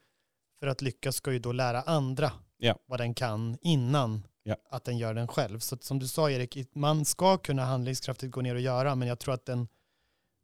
för 0.60 0.66
att 0.66 0.82
lyckas 0.82 1.16
ska 1.16 1.32
ju 1.32 1.38
då 1.38 1.52
lära 1.52 1.82
andra 1.82 2.32
Ja. 2.58 2.78
vad 2.86 3.00
den 3.00 3.14
kan 3.14 3.58
innan 3.60 4.26
Ja. 4.42 4.56
att 4.70 4.84
den 4.84 4.98
gör 4.98 5.14
den 5.14 5.28
själv. 5.28 5.58
Så 5.58 5.76
som 5.80 5.98
du 5.98 6.08
sa 6.08 6.30
Erik, 6.30 6.74
man 6.74 7.04
ska 7.04 7.38
kunna 7.38 7.64
handlingskraftigt 7.64 8.32
gå 8.32 8.40
ner 8.40 8.54
och 8.54 8.60
göra, 8.60 8.94
men 8.94 9.08
jag 9.08 9.18
tror 9.18 9.34
att 9.34 9.46
den, 9.46 9.68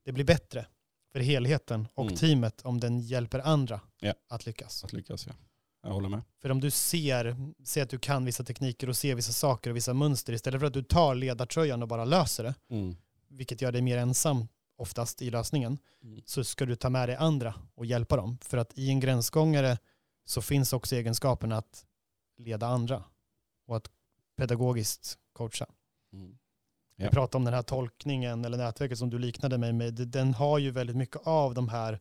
det 0.04 0.12
blir 0.12 0.24
bättre 0.24 0.66
för 1.12 1.20
helheten 1.20 1.88
och 1.94 2.04
Mm. 2.04 2.16
teamet 2.16 2.60
om 2.62 2.80
den 2.80 3.00
hjälper 3.00 3.38
andra 3.38 3.80
Ja. 4.00 4.14
att 4.28 4.46
lyckas. 4.46 4.84
Att 4.84 4.92
lyckas 4.92 5.26
ja. 5.26 5.32
Jag 5.82 5.90
håller 5.90 6.08
med. 6.08 6.22
För 6.42 6.50
om 6.50 6.60
du 6.60 6.70
ser, 6.70 7.36
ser 7.64 7.82
att 7.82 7.90
du 7.90 7.98
kan 7.98 8.24
vissa 8.24 8.44
tekniker 8.44 8.88
och 8.88 8.96
ser 8.96 9.14
vissa 9.14 9.32
saker 9.32 9.70
och 9.70 9.76
vissa 9.76 9.94
mönster 9.94 10.32
istället 10.32 10.60
för 10.60 10.66
att 10.66 10.72
du 10.74 10.82
tar 10.82 11.14
ledartröjan 11.14 11.82
och 11.82 11.88
bara 11.88 12.04
löser 12.04 12.44
det, 12.44 12.54
Mm. 12.70 12.96
vilket 13.28 13.62
gör 13.62 13.72
dig 13.72 13.82
mer 13.82 13.98
ensam 13.98 14.48
oftast 14.76 15.22
i 15.22 15.30
lösningen, 15.30 15.78
Mm. 16.02 16.22
så 16.24 16.44
ska 16.44 16.66
du 16.66 16.76
ta 16.76 16.90
med 16.90 17.08
dig 17.08 17.16
andra 17.16 17.54
och 17.74 17.86
hjälpa 17.86 18.16
dem. 18.16 18.38
För 18.42 18.58
att 18.58 18.78
i 18.78 18.88
en 18.88 19.00
gränsgångare 19.00 19.78
så 20.24 20.42
finns 20.42 20.72
också 20.72 20.96
egenskapen 20.96 21.52
att 21.52 21.84
leda 22.43 22.66
andra 22.66 23.05
och 23.66 23.76
att 23.76 23.90
pedagogiskt 24.36 25.18
coacha. 25.32 25.66
Mm. 26.12 26.38
Vi 26.97 27.05
Ja. 27.05 27.11
pratade 27.11 27.36
om 27.36 27.45
den 27.45 27.55
här 27.55 27.62
tolkningen 27.62 28.45
eller 28.45 28.59
nätverket 28.59 28.99
som 28.99 29.11
du 29.11 29.18
liknade 29.18 29.59
mig 29.59 29.72
med. 29.72 29.95
Den 29.95 30.34
har 30.34 30.59
ju 30.59 30.70
väldigt 30.70 30.97
mycket 30.97 31.26
av 31.26 31.55
de 31.55 31.68
här 31.68 32.01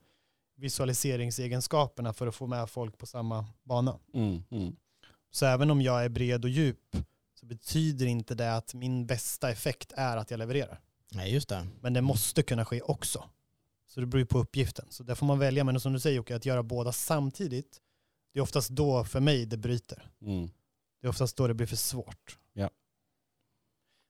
visualiseringsegenskaperna 0.55 2.13
för 2.13 2.27
att 2.27 2.35
få 2.35 2.47
med 2.47 2.69
folk 2.69 2.97
på 2.97 3.05
samma 3.05 3.45
bana. 3.63 3.99
Mm. 4.13 4.43
Mm. 4.51 4.75
Så 5.31 5.45
även 5.45 5.71
om 5.71 5.81
jag 5.81 6.05
är 6.05 6.09
bred 6.09 6.43
och 6.43 6.49
djup 6.49 6.95
så 7.33 7.45
betyder 7.45 8.05
inte 8.05 8.35
det 8.35 8.55
att 8.55 8.73
min 8.73 9.05
bästa 9.05 9.49
effekt 9.51 9.91
är 9.95 10.17
att 10.17 10.31
jag 10.31 10.37
levererar. 10.37 10.79
Nej, 11.11 11.33
just 11.33 11.49
det. 11.49 11.67
Men 11.81 11.93
det 11.93 12.01
måste 12.01 12.43
kunna 12.43 12.65
ske 12.65 12.81
också. 12.81 13.29
Så 13.87 13.99
det 13.99 14.05
beror 14.05 14.19
ju 14.19 14.25
på 14.25 14.39
uppgiften. 14.39 14.85
Så 14.89 15.03
där 15.03 15.15
får 15.15 15.25
man 15.25 15.39
välja, 15.39 15.63
men 15.63 15.79
som 15.79 15.93
du 15.93 15.99
säger 15.99 16.17
Jocke, 16.17 16.35
att 16.35 16.45
göra 16.45 16.63
båda 16.63 16.91
samtidigt 16.91 17.81
Det 18.33 18.39
är 18.39 18.43
oftast 18.43 18.69
då 18.69 19.03
för 19.03 19.19
mig 19.19 19.45
det 19.45 19.57
bryter. 19.57 20.09
Mm. 20.21 20.49
Det 21.01 21.07
är 21.07 21.09
oftast 21.09 21.37
då 21.37 21.47
det 21.47 21.53
blir 21.53 21.67
för 21.67 21.75
svårt. 21.75 22.37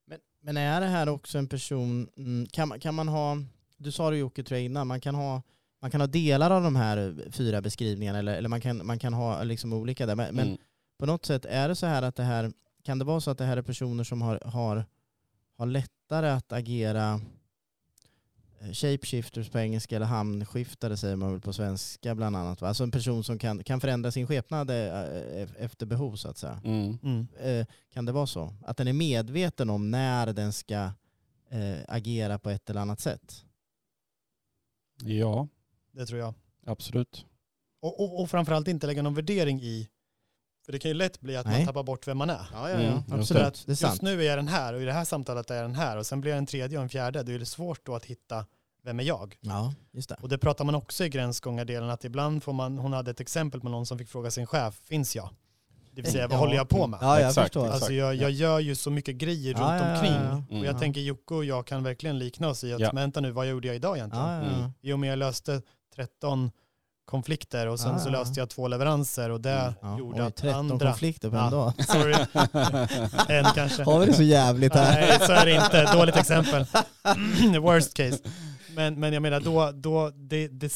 Men, 0.07 0.19
men 0.41 0.57
är 0.57 0.81
det 0.81 0.87
här 0.87 1.09
också 1.09 1.37
en 1.37 1.47
person, 1.47 2.09
mm, 2.17 2.47
kan, 2.47 2.67
man- 2.67 2.79
kan 2.79 2.95
man 2.95 3.07
ha, 3.07 3.37
du 3.77 3.91
sa 3.91 4.09
det 4.09 4.17
Jocke 4.17 4.43
tror 4.43 4.57
jag 4.57 4.65
innan, 4.65 4.87
man 4.87 5.01
kan 5.01 5.15
ha, 5.15 5.41
man 5.81 5.91
kan 5.91 6.01
ha 6.01 6.07
delar 6.07 6.51
av 6.51 6.63
de 6.63 6.75
här 6.75 7.25
fyra 7.31 7.61
beskrivningarna 7.61 8.19
eller, 8.19 8.35
eller 8.35 8.49
man, 8.49 8.61
kan, 8.61 8.85
man 8.85 8.99
kan 8.99 9.13
ha 9.13 9.43
liksom 9.43 9.73
olika 9.73 10.05
där. 10.05 10.15
Men, 10.15 10.35
men 10.35 10.47
Mm. 10.47 10.57
på 10.99 11.05
något 11.05 11.25
sätt 11.25 11.45
är 11.45 11.67
det 11.69 11.75
så 11.75 11.85
här 11.85 12.01
att 12.01 12.15
det 12.15 12.23
här, 12.23 12.51
kan 12.83 12.99
det 12.99 13.05
vara 13.05 13.21
så 13.21 13.31
att 13.31 13.37
det 13.37 13.45
här 13.45 13.57
är 13.57 13.61
personer 13.61 14.03
som 14.03 14.21
har, 14.21 14.39
har, 14.45 14.85
har 15.57 15.65
lättare 15.65 16.29
att 16.29 16.51
agera 16.51 17.21
shapeshifters 18.73 19.49
på 19.49 19.59
engelska 19.59 19.95
eller 19.95 20.05
hamnskiftare 20.05 20.97
säger 20.97 21.15
man 21.15 21.31
väl 21.31 21.41
på 21.41 21.53
svenska 21.53 22.15
bland 22.15 22.35
annat. 22.35 22.61
va? 22.61 22.67
Alltså 22.67 22.83
en 22.83 22.91
person 22.91 23.23
som 23.23 23.39
kan, 23.39 23.63
kan 23.63 23.81
förändra 23.81 24.11
sin 24.11 24.27
skepnad 24.27 24.69
eh, 24.69 25.47
efter 25.63 25.85
behov 25.85 26.15
så 26.15 26.27
att 26.29 26.37
säga. 26.37 26.61
Mm. 26.63 27.27
Eh, 27.39 27.65
Kan 27.93 28.05
det 28.05 28.11
vara 28.11 28.27
så? 28.27 28.53
Att 28.65 28.77
den 28.77 28.87
är 28.87 28.93
medveten 28.93 29.69
om 29.69 29.91
när 29.91 30.33
den 30.33 30.53
ska 30.53 30.75
eh, 31.49 31.77
agera 31.87 32.39
på 32.39 32.49
ett 32.49 32.69
eller 32.69 32.81
annat 32.81 32.99
sätt? 32.99 33.45
Ja, 35.03 35.47
Det 35.91 36.05
tror 36.05 36.19
jag. 36.19 36.33
absolut. 36.65 37.25
Och, 37.81 37.99
och, 37.99 38.21
och 38.21 38.29
framförallt 38.29 38.67
inte 38.67 38.87
lägga 38.87 39.01
någon 39.01 39.13
värdering 39.15 39.61
i, 39.61 39.89
för 40.71 40.73
det 40.73 40.79
kan 40.79 40.89
ju 40.89 40.95
lätt 40.95 41.21
bli 41.21 41.37
att 41.37 41.45
Nej. 41.45 41.57
man 41.57 41.65
tappar 41.67 41.83
bort 41.83 42.07
vem 42.07 42.17
man 42.17 42.29
är. 42.29 42.47
Ja, 42.53 42.69
ja, 42.69 42.75
ja. 42.75 42.75
Mm, 42.79 42.93
just 42.97 43.11
absolut. 43.11 43.43
att 43.43 43.67
är 43.69 43.75
sant. 43.75 43.93
just 43.93 44.01
nu 44.01 44.21
är 44.23 44.27
jag 44.27 44.37
den 44.37 44.47
här 44.47 44.73
och 44.73 44.81
i 44.81 44.85
det 44.85 44.93
här 44.93 45.05
samtalet 45.05 45.51
är 45.51 45.55
jag 45.55 45.63
den 45.63 45.75
här 45.75 45.97
och 45.97 46.05
sen 46.05 46.21
blir 46.21 46.31
jag 46.31 46.37
en 46.37 46.45
tredje 46.45 46.77
och 46.77 46.83
en 46.83 46.89
fjärde. 46.89 47.23
Då 47.23 47.31
är 47.31 47.39
det 47.39 47.45
svårt 47.45 47.85
då 47.85 47.95
att 47.95 48.05
hitta 48.05 48.45
vem 48.83 48.99
är 48.99 49.03
jag? 49.03 49.35
Ja, 49.41 49.73
just 49.93 50.09
det. 50.09 50.15
Och 50.21 50.29
det 50.29 50.37
pratar 50.37 50.65
man 50.65 50.75
också 50.75 51.05
i 51.05 51.09
gränsgångardelen 51.09 51.89
att 51.89 52.03
ibland 52.05 52.43
får 52.43 52.53
man, 52.53 52.77
hon 52.77 52.93
hade 52.93 53.11
ett 53.11 53.19
exempel 53.19 53.63
med 53.63 53.71
någon 53.71 53.85
som 53.85 53.97
fick 53.97 54.09
fråga 54.09 54.31
sin 54.31 54.45
chef, 54.47 54.81
finns 54.85 55.15
jag? 55.15 55.29
Det 55.93 56.01
vill 56.01 56.11
säga 56.11 56.27
vad 56.27 56.35
Ja. 56.35 56.39
håller 56.39 56.55
jag 56.55 56.69
på 56.69 56.87
med? 56.87 56.99
Ja, 57.01 57.19
jag 57.19 57.27
Exakt, 57.29 57.45
förstår. 57.45 57.61
exakt. 57.65 57.75
Alltså 57.75 57.93
jag, 57.93 58.15
jag 58.15 58.31
gör 58.31 58.59
ju 58.59 58.75
så 58.75 58.91
mycket 58.91 59.15
grejer 59.15 59.53
Ja, 59.53 59.59
runt 59.59 59.81
omkring. 59.97 60.13
ja. 60.13 60.31
Mm. 60.31 60.43
Och 60.59 60.65
jag 60.65 60.75
Ja. 60.75 60.79
tänker 60.79 61.01
Jocke 61.01 61.33
och 61.33 61.45
jag 61.45 61.65
kan 61.67 61.83
verkligen 61.83 62.19
likna 62.19 62.47
oss 62.49 62.63
i 62.63 62.73
att, 62.73 62.79
Ja. 62.79 62.91
vänta 62.93 63.19
nu, 63.21 63.31
vad 63.31 63.47
gjorde 63.47 63.67
jag 63.67 63.75
idag 63.75 63.97
egentligen? 63.97 64.25
Ja, 64.27 64.35
ja, 64.37 64.43
ja. 64.51 64.57
Mm. 64.57 64.71
I 64.81 64.93
och 64.93 64.99
med 64.99 65.11
jag 65.11 65.19
löste 65.19 65.61
13 65.95 66.51
konflikter 67.11 67.67
och 67.67 67.79
sen 67.79 67.91
Ja, 67.91 67.99
så 67.99 68.07
ja. 68.09 68.11
löste 68.11 68.39
jag 68.39 68.49
två 68.49 68.67
leveranser 68.67 69.29
och 69.29 69.41
det 69.41 69.51
Mm. 69.51 69.73
Ja, 69.81 69.99
gjorde 69.99 70.21
oj, 70.21 70.27
att 70.27 70.35
13 70.35 70.71
andra... 70.71 70.85
konflikter 70.87 71.29
på 71.29 71.35
Ja. 71.35 71.45
en 71.45 71.51
dag. 71.51 71.73
Sorry, 71.87 72.15
en 73.37 73.45
kanske. 73.55 73.83
Har 73.83 73.99
vi 73.99 74.05
det 74.05 74.13
så 74.13 74.23
jävligt 74.23 74.73
här? 74.73 75.01
Nej, 75.01 75.19
så 75.27 75.31
är 75.31 75.45
det 75.45 75.51
inte. 75.55 75.93
Dåligt 75.93 76.15
exempel. 76.15 76.65
Worst 77.61 77.93
case. 77.93 78.17
Men, 78.75 78.99
men 78.99 79.13
jag 79.13 79.21
menar, 79.21 79.39
då, 79.39 79.71
då 79.71 80.09
det, 80.09 80.47
det, 80.47 80.73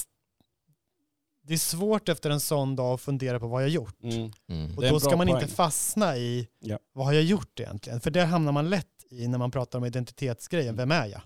det 1.48 1.54
är 1.54 1.58
svårt 1.58 2.10
efter 2.10 2.30
en 2.30 2.40
sån 2.40 2.76
dag 2.76 2.94
att 2.94 3.02
fundera 3.02 3.40
på 3.40 3.48
vad 3.48 3.64
jag 3.64 3.70
gjort. 3.70 4.04
Mm. 4.04 4.32
Mm. 4.50 4.78
Och 4.78 4.84
då 4.84 5.00
ska 5.00 5.18
man 5.18 5.28
poäng. 5.28 5.42
inte 5.42 5.56
fastna 5.56 6.18
i 6.18 6.48
Ja. 6.60 6.78
vad 6.94 7.06
har 7.06 7.14
jag 7.14 7.24
gjort 7.24 7.60
egentligen? 7.60 8.00
För 8.02 8.12
det 8.12 8.26
hamnar 8.26 8.52
man 8.52 8.70
lätt 8.70 8.86
i 9.12 9.28
när 9.28 9.38
man 9.38 9.52
pratar 9.52 9.80
om 9.80 9.86
identitetsgrejen. 9.86 10.76
Vem 10.76 10.92
är 10.92 11.06
jag? 11.06 11.22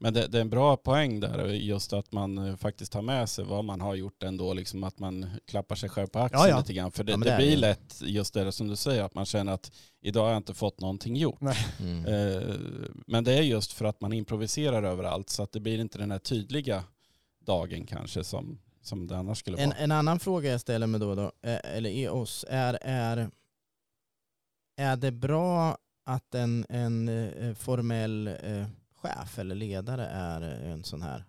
Men 0.00 0.14
det, 0.14 0.26
det 0.26 0.38
är 0.38 0.42
en 0.42 0.50
bra 0.50 0.76
poäng 0.76 1.20
där, 1.20 1.48
just 1.48 1.92
att 1.92 2.12
man 2.12 2.38
eh, 2.38 2.56
faktiskt 2.56 2.92
tar 2.92 3.02
med 3.02 3.28
sig 3.28 3.44
vad 3.44 3.64
man 3.64 3.80
har 3.80 3.94
gjort 3.94 4.22
ändå, 4.22 4.54
liksom 4.54 4.84
att 4.84 4.98
man 4.98 5.26
klappar 5.46 5.76
sig 5.76 5.88
själv 5.88 6.06
på 6.06 6.18
axeln 6.18 6.42
Ja, 6.42 6.48
ja. 6.48 6.58
lite 6.58 6.72
grann. 6.72 6.90
För 6.92 7.04
det, 7.04 7.12
Ja, 7.12 7.18
det, 7.18 7.30
det 7.30 7.36
blir 7.36 7.50
det. 7.50 7.56
lätt 7.56 8.02
just 8.02 8.34
det 8.34 8.52
som 8.52 8.68
du 8.68 8.76
säger, 8.76 9.02
att 9.02 9.14
man 9.14 9.26
känner 9.26 9.52
att 9.52 9.72
idag 10.00 10.22
har 10.22 10.28
jag 10.30 10.36
inte 10.36 10.54
fått 10.54 10.80
någonting 10.80 11.16
gjort. 11.16 11.40
Mm. 11.80 12.04
Eh, 12.06 12.54
Men 13.06 13.24
det 13.24 13.32
är 13.34 13.42
just 13.42 13.72
för 13.72 13.84
att 13.84 14.00
man 14.00 14.12
improviserar 14.12 14.82
överallt 14.82 15.30
så 15.30 15.42
att 15.42 15.52
det 15.52 15.60
blir 15.60 15.78
inte 15.80 15.98
den 15.98 16.10
här 16.10 16.18
tydliga 16.18 16.84
dagen 17.46 17.86
kanske 17.86 18.24
som, 18.24 18.58
som 18.82 19.06
det 19.06 19.16
annars 19.16 19.38
skulle 19.38 19.58
En, 19.58 19.68
vara. 19.68 19.78
en 19.78 19.92
annan 19.92 20.18
fråga 20.20 20.50
jag 20.50 20.60
ställer 20.60 20.86
mig 20.86 21.00
då, 21.00 21.14
då 21.14 21.22
eh, 21.42 21.58
eller 21.76 21.90
i 21.90 22.08
oss, 22.08 22.44
är, 22.48 22.78
är, 22.82 23.30
är 24.76 24.96
det 24.96 25.10
bra 25.12 25.78
att 26.04 26.34
en, 26.34 26.66
en 26.68 27.54
formell 27.58 28.26
eh, 28.42 28.64
chef 29.08 29.38
eller 29.38 29.54
ledare 29.54 30.06
är 30.06 30.40
en 30.42 30.84
sån 30.84 31.02
här? 31.02 31.24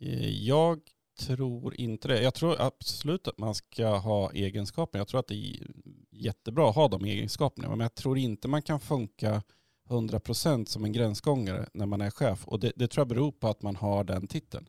Eh, 0.00 0.28
Jag 0.30 0.80
tror 1.20 1.74
inte 1.80 2.08
det. 2.08 2.22
Jag 2.22 2.34
tror 2.34 2.60
absolut 2.60 3.28
att 3.28 3.38
man 3.38 3.54
ska 3.54 3.96
ha 3.96 4.32
egenskaper. 4.32 4.98
Jag 4.98 5.08
tror 5.08 5.20
att 5.20 5.26
det 5.28 5.34
är 5.34 5.66
jättebra 6.10 6.68
att 6.68 6.74
ha 6.74 6.88
de 6.88 7.04
egenskaperna. 7.04 7.68
Men 7.68 7.80
jag 7.80 7.94
tror 7.94 8.18
inte 8.18 8.48
man 8.48 8.62
kan 8.62 8.80
funka 8.80 9.42
100% 9.88 10.64
som 10.68 10.84
en 10.84 10.92
gränsgångare 10.92 11.68
när 11.74 11.86
man 11.86 12.00
är 12.00 12.10
chef. 12.10 12.46
Och 12.48 12.60
det, 12.60 12.72
det 12.76 12.88
tror 12.88 13.00
jag 13.00 13.08
beror 13.08 13.32
på 13.32 13.48
att 13.48 13.62
man 13.62 13.76
har 13.76 14.04
den 14.04 14.26
titeln. 14.26 14.68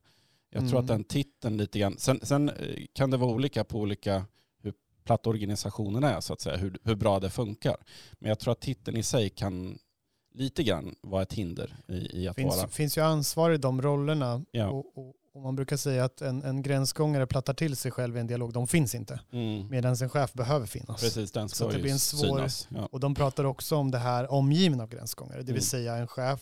Jag 0.49 0.59
tror 0.61 0.71
Mm. 0.71 0.81
att 0.81 0.87
den 0.87 1.03
titeln 1.03 1.57
lite 1.57 1.79
grann, 1.79 1.97
sen, 1.97 2.19
sen 2.23 2.49
eh, 2.49 2.85
kan 2.93 3.11
det 3.11 3.17
vara 3.17 3.31
olika 3.31 3.63
på 3.63 3.79
olika 3.79 4.25
hur 4.61 4.73
platt 5.03 5.27
organisationen 5.27 6.03
är 6.03 6.19
så 6.19 6.33
att 6.33 6.41
säga, 6.41 6.57
hur, 6.57 6.77
hur 6.83 6.95
bra 6.95 7.19
det 7.19 7.29
funkar. 7.29 7.75
Men 8.19 8.29
jag 8.29 8.39
tror 8.39 8.51
att 8.51 8.61
titeln 8.61 8.97
i 8.97 9.03
sig 9.03 9.29
kan 9.29 9.77
lite 10.33 10.63
grann 10.63 10.95
vara 11.01 11.21
ett 11.21 11.33
hinder 11.33 11.75
i, 11.87 11.93
i 12.23 12.27
att 12.27 12.35
Det 12.35 12.41
finns, 12.41 12.57
vara. 12.57 12.67
finns 12.67 12.97
ju 12.97 13.01
ansvar 13.01 13.51
i 13.51 13.57
de 13.57 13.81
rollerna. 13.81 14.45
Ja. 14.51 14.69
Och, 14.69 14.97
och, 14.97 15.15
och 15.33 15.41
man 15.41 15.55
brukar 15.55 15.77
säga 15.77 16.05
att 16.05 16.21
en, 16.21 16.43
en 16.43 16.61
gränsgångare 16.61 17.27
plattar 17.27 17.53
till 17.53 17.75
sig 17.75 17.91
själv 17.91 18.17
i 18.17 18.19
en 18.19 18.27
dialog. 18.27 18.53
De 18.53 18.67
finns 18.67 18.95
inte. 18.95 19.19
Mm. 19.31 19.67
Medan 19.69 19.95
en 20.01 20.09
chef 20.09 20.33
behöver 20.33 20.65
finnas. 20.65 21.01
Precis, 21.01 21.31
den 21.31 21.49
Så 21.49 21.55
ska 21.55 21.65
att 21.67 21.73
det 21.73 21.79
blir 21.81 21.91
en 21.91 21.99
svår- 21.99 22.17
synas. 22.37 22.67
Ja. 22.75 22.85
Och 22.91 22.99
de 22.99 23.15
pratar 23.15 23.43
också 23.43 23.75
om 23.75 23.91
det 23.91 23.97
här 23.97 24.31
omgiven 24.31 24.81
av 24.81 24.89
gränsgångare. 24.89 25.37
Det 25.37 25.43
vill 25.43 25.51
Mm. 25.53 25.61
säga 25.61 25.95
en 25.95 26.07
chef 26.07 26.39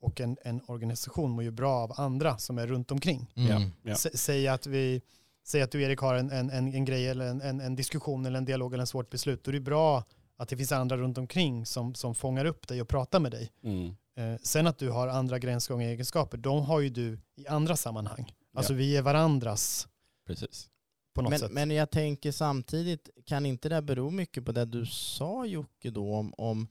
och 0.00 0.20
en, 0.20 0.36
en 0.42 0.60
organisation 0.66 1.30
mår 1.30 1.44
ju 1.44 1.50
bra 1.50 1.72
av 1.82 1.92
andra 2.00 2.38
som 2.38 2.58
är 2.58 2.66
runt 2.66 2.90
omkring. 2.90 3.30
Mm. 3.36 3.70
ja. 3.82 3.94
Säg 3.96 4.48
att 4.48 4.66
vi 4.66 5.02
Säg 5.46 5.62
att 5.62 5.70
du 5.70 5.82
Erik 5.82 5.98
har 5.98 6.14
en, 6.14 6.30
en, 6.30 6.50
en, 6.50 6.74
en 6.74 6.84
grej 6.84 7.08
eller 7.08 7.26
en, 7.26 7.40
en, 7.40 7.60
en 7.60 7.76
diskussion 7.76 8.26
eller 8.26 8.38
en 8.38 8.44
dialog 8.44 8.72
eller 8.74 8.80
en 8.82 8.86
svårt 8.86 9.10
beslut. 9.10 9.44
Då 9.44 9.50
är 9.50 9.52
det 9.52 9.60
bra 9.60 10.04
att 10.36 10.48
det 10.48 10.56
finns 10.56 10.72
andra 10.72 10.96
runt 10.96 11.18
omkring 11.18 11.66
som, 11.66 11.94
som 11.94 12.14
fångar 12.14 12.44
upp 12.44 12.68
dig 12.68 12.80
och 12.80 12.88
pratar 12.88 13.20
med 13.20 13.32
dig. 13.32 13.52
Mm. 13.62 13.96
Eh, 14.16 14.40
sen 14.42 14.66
att 14.66 14.78
du 14.78 14.90
har 14.90 15.08
andra 15.08 15.38
gränsgångaregenskaper, 15.38 16.38
de 16.38 16.62
har 16.64 16.80
ju 16.80 16.88
du 16.88 17.18
i 17.36 17.46
andra 17.46 17.76
sammanhang. 17.76 18.32
Alltså 18.56 18.72
Ja. 18.72 18.76
vi 18.76 18.96
är 18.96 19.02
varandras 19.02 19.88
Precis. 20.26 20.68
på 21.14 21.22
något 21.22 21.30
Men, 21.30 21.38
sätt. 21.38 21.52
men 21.52 21.70
jag 21.70 21.90
tänker 21.90 22.32
samtidigt, 22.32 23.08
kan 23.24 23.46
inte 23.46 23.68
det 23.68 23.82
bero 23.82 24.10
mycket 24.10 24.44
på 24.44 24.52
det 24.52 24.64
du 24.64 24.86
sa 24.86 25.46
Jocke 25.46 25.90
då 25.90 26.14
om, 26.14 26.34
om, 26.36 26.68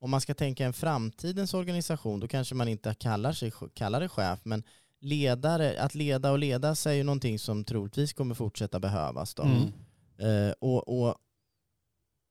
om 0.00 0.10
man 0.10 0.20
ska 0.20 0.34
tänka 0.34 0.66
en 0.66 0.72
framtidens 0.72 1.54
organisation, 1.54 2.20
då 2.20 2.28
kanske 2.28 2.54
man 2.54 2.68
inte 2.68 2.94
kallar, 2.94 3.32
sig, 3.32 3.52
kallar 3.74 4.00
det 4.00 4.08
chef, 4.08 4.40
men 4.42 4.62
ledare, 5.00 5.82
att 5.82 5.94
leda 5.94 6.30
och 6.30 6.38
ledas 6.38 6.86
är 6.86 6.92
ju 6.92 7.02
någonting 7.02 7.38
som 7.38 7.64
troligtvis 7.64 8.12
kommer 8.12 8.34
fortsätta 8.34 8.80
behövas. 8.80 9.34
Då. 9.34 9.42
Mm. 9.42 9.62
Eh, 10.18 10.52
och, 10.58 10.88
och, 11.02 11.16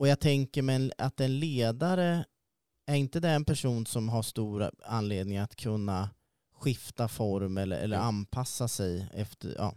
och 0.02 0.08
jag 0.08 0.20
tänker 0.20 0.62
men 0.62 0.92
att 0.98 1.20
en 1.20 1.40
ledare, 1.40 2.26
är 2.86 2.96
inte 2.96 3.20
det 3.20 3.30
en 3.30 3.46
person 3.46 3.86
som 3.86 4.10
har 4.10 4.22
stor 4.22 4.72
anledning 4.86 5.38
att 5.38 5.56
kunna 5.56 6.10
skifta 6.54 7.08
form 7.08 7.58
eller, 7.58 7.80
eller 7.80 7.98
Jo. 7.98 8.04
anpassa 8.04 8.68
sig 8.68 9.08
efter, 9.14 9.56
ja. 9.58 9.76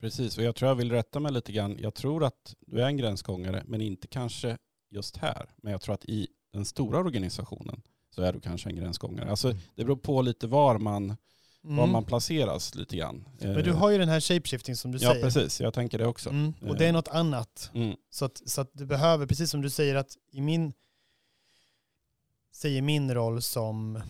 Precis, 0.00 0.38
och 0.38 0.44
jag 0.44 0.54
tror 0.54 0.68
jag 0.68 0.74
vill 0.74 0.92
rätta 0.92 1.20
mig 1.20 1.32
lite 1.32 1.52
grann. 1.52 1.76
Jag 1.80 1.94
tror 1.94 2.24
att 2.24 2.54
du 2.60 2.82
är 2.82 2.86
en 2.86 2.96
gränsgångare, 2.96 3.62
men 3.66 3.80
inte 3.80 4.06
kanske 4.06 4.58
just 4.90 5.16
här. 5.16 5.50
Men 5.56 5.72
jag 5.72 5.80
tror 5.80 5.94
att 5.94 6.04
i 6.04 6.28
den 6.52 6.64
stora 6.64 6.98
organisationen 6.98 7.82
så 8.14 8.22
är 8.22 8.32
du 8.32 8.40
kanske 8.40 8.68
en 8.68 8.76
gränsgångare. 8.76 9.30
Alltså 9.30 9.52
det 9.74 9.84
beror 9.84 9.96
på 9.96 10.22
lite 10.22 10.46
var 10.46 10.78
man, 10.78 11.16
var 11.62 11.72
Mm. 11.82 11.90
man 11.92 12.04
placeras 12.04 12.74
lite 12.74 12.96
grann. 12.96 13.24
Men 13.40 13.64
du 13.64 13.72
har 13.72 13.90
ju 13.90 13.98
den 13.98 14.08
här 14.08 14.20
shapeshifting 14.20 14.76
som 14.76 14.92
du 14.92 14.98
Ja, 14.98 15.10
säger. 15.10 15.24
precis. 15.24 15.60
Jag 15.60 15.74
tänker 15.74 15.98
det 15.98 16.06
också. 16.06 16.30
Mm. 16.30 16.54
Och 16.68 16.76
det 16.76 16.86
är 16.86 16.92
något 16.92 17.08
annat. 17.08 17.70
Mm. 17.74 17.96
Så 18.10 18.24
att, 18.24 18.42
så 18.46 18.60
att 18.60 18.70
du 18.72 18.86
behöver, 18.86 19.26
precis 19.26 19.50
som 19.50 19.62
du 19.62 19.70
säger 19.70 19.94
att 19.94 20.16
i 20.32 20.40
min, 20.40 20.72
säger 22.54 22.82
min 22.82 23.14
roll 23.14 23.42
som 23.42 24.02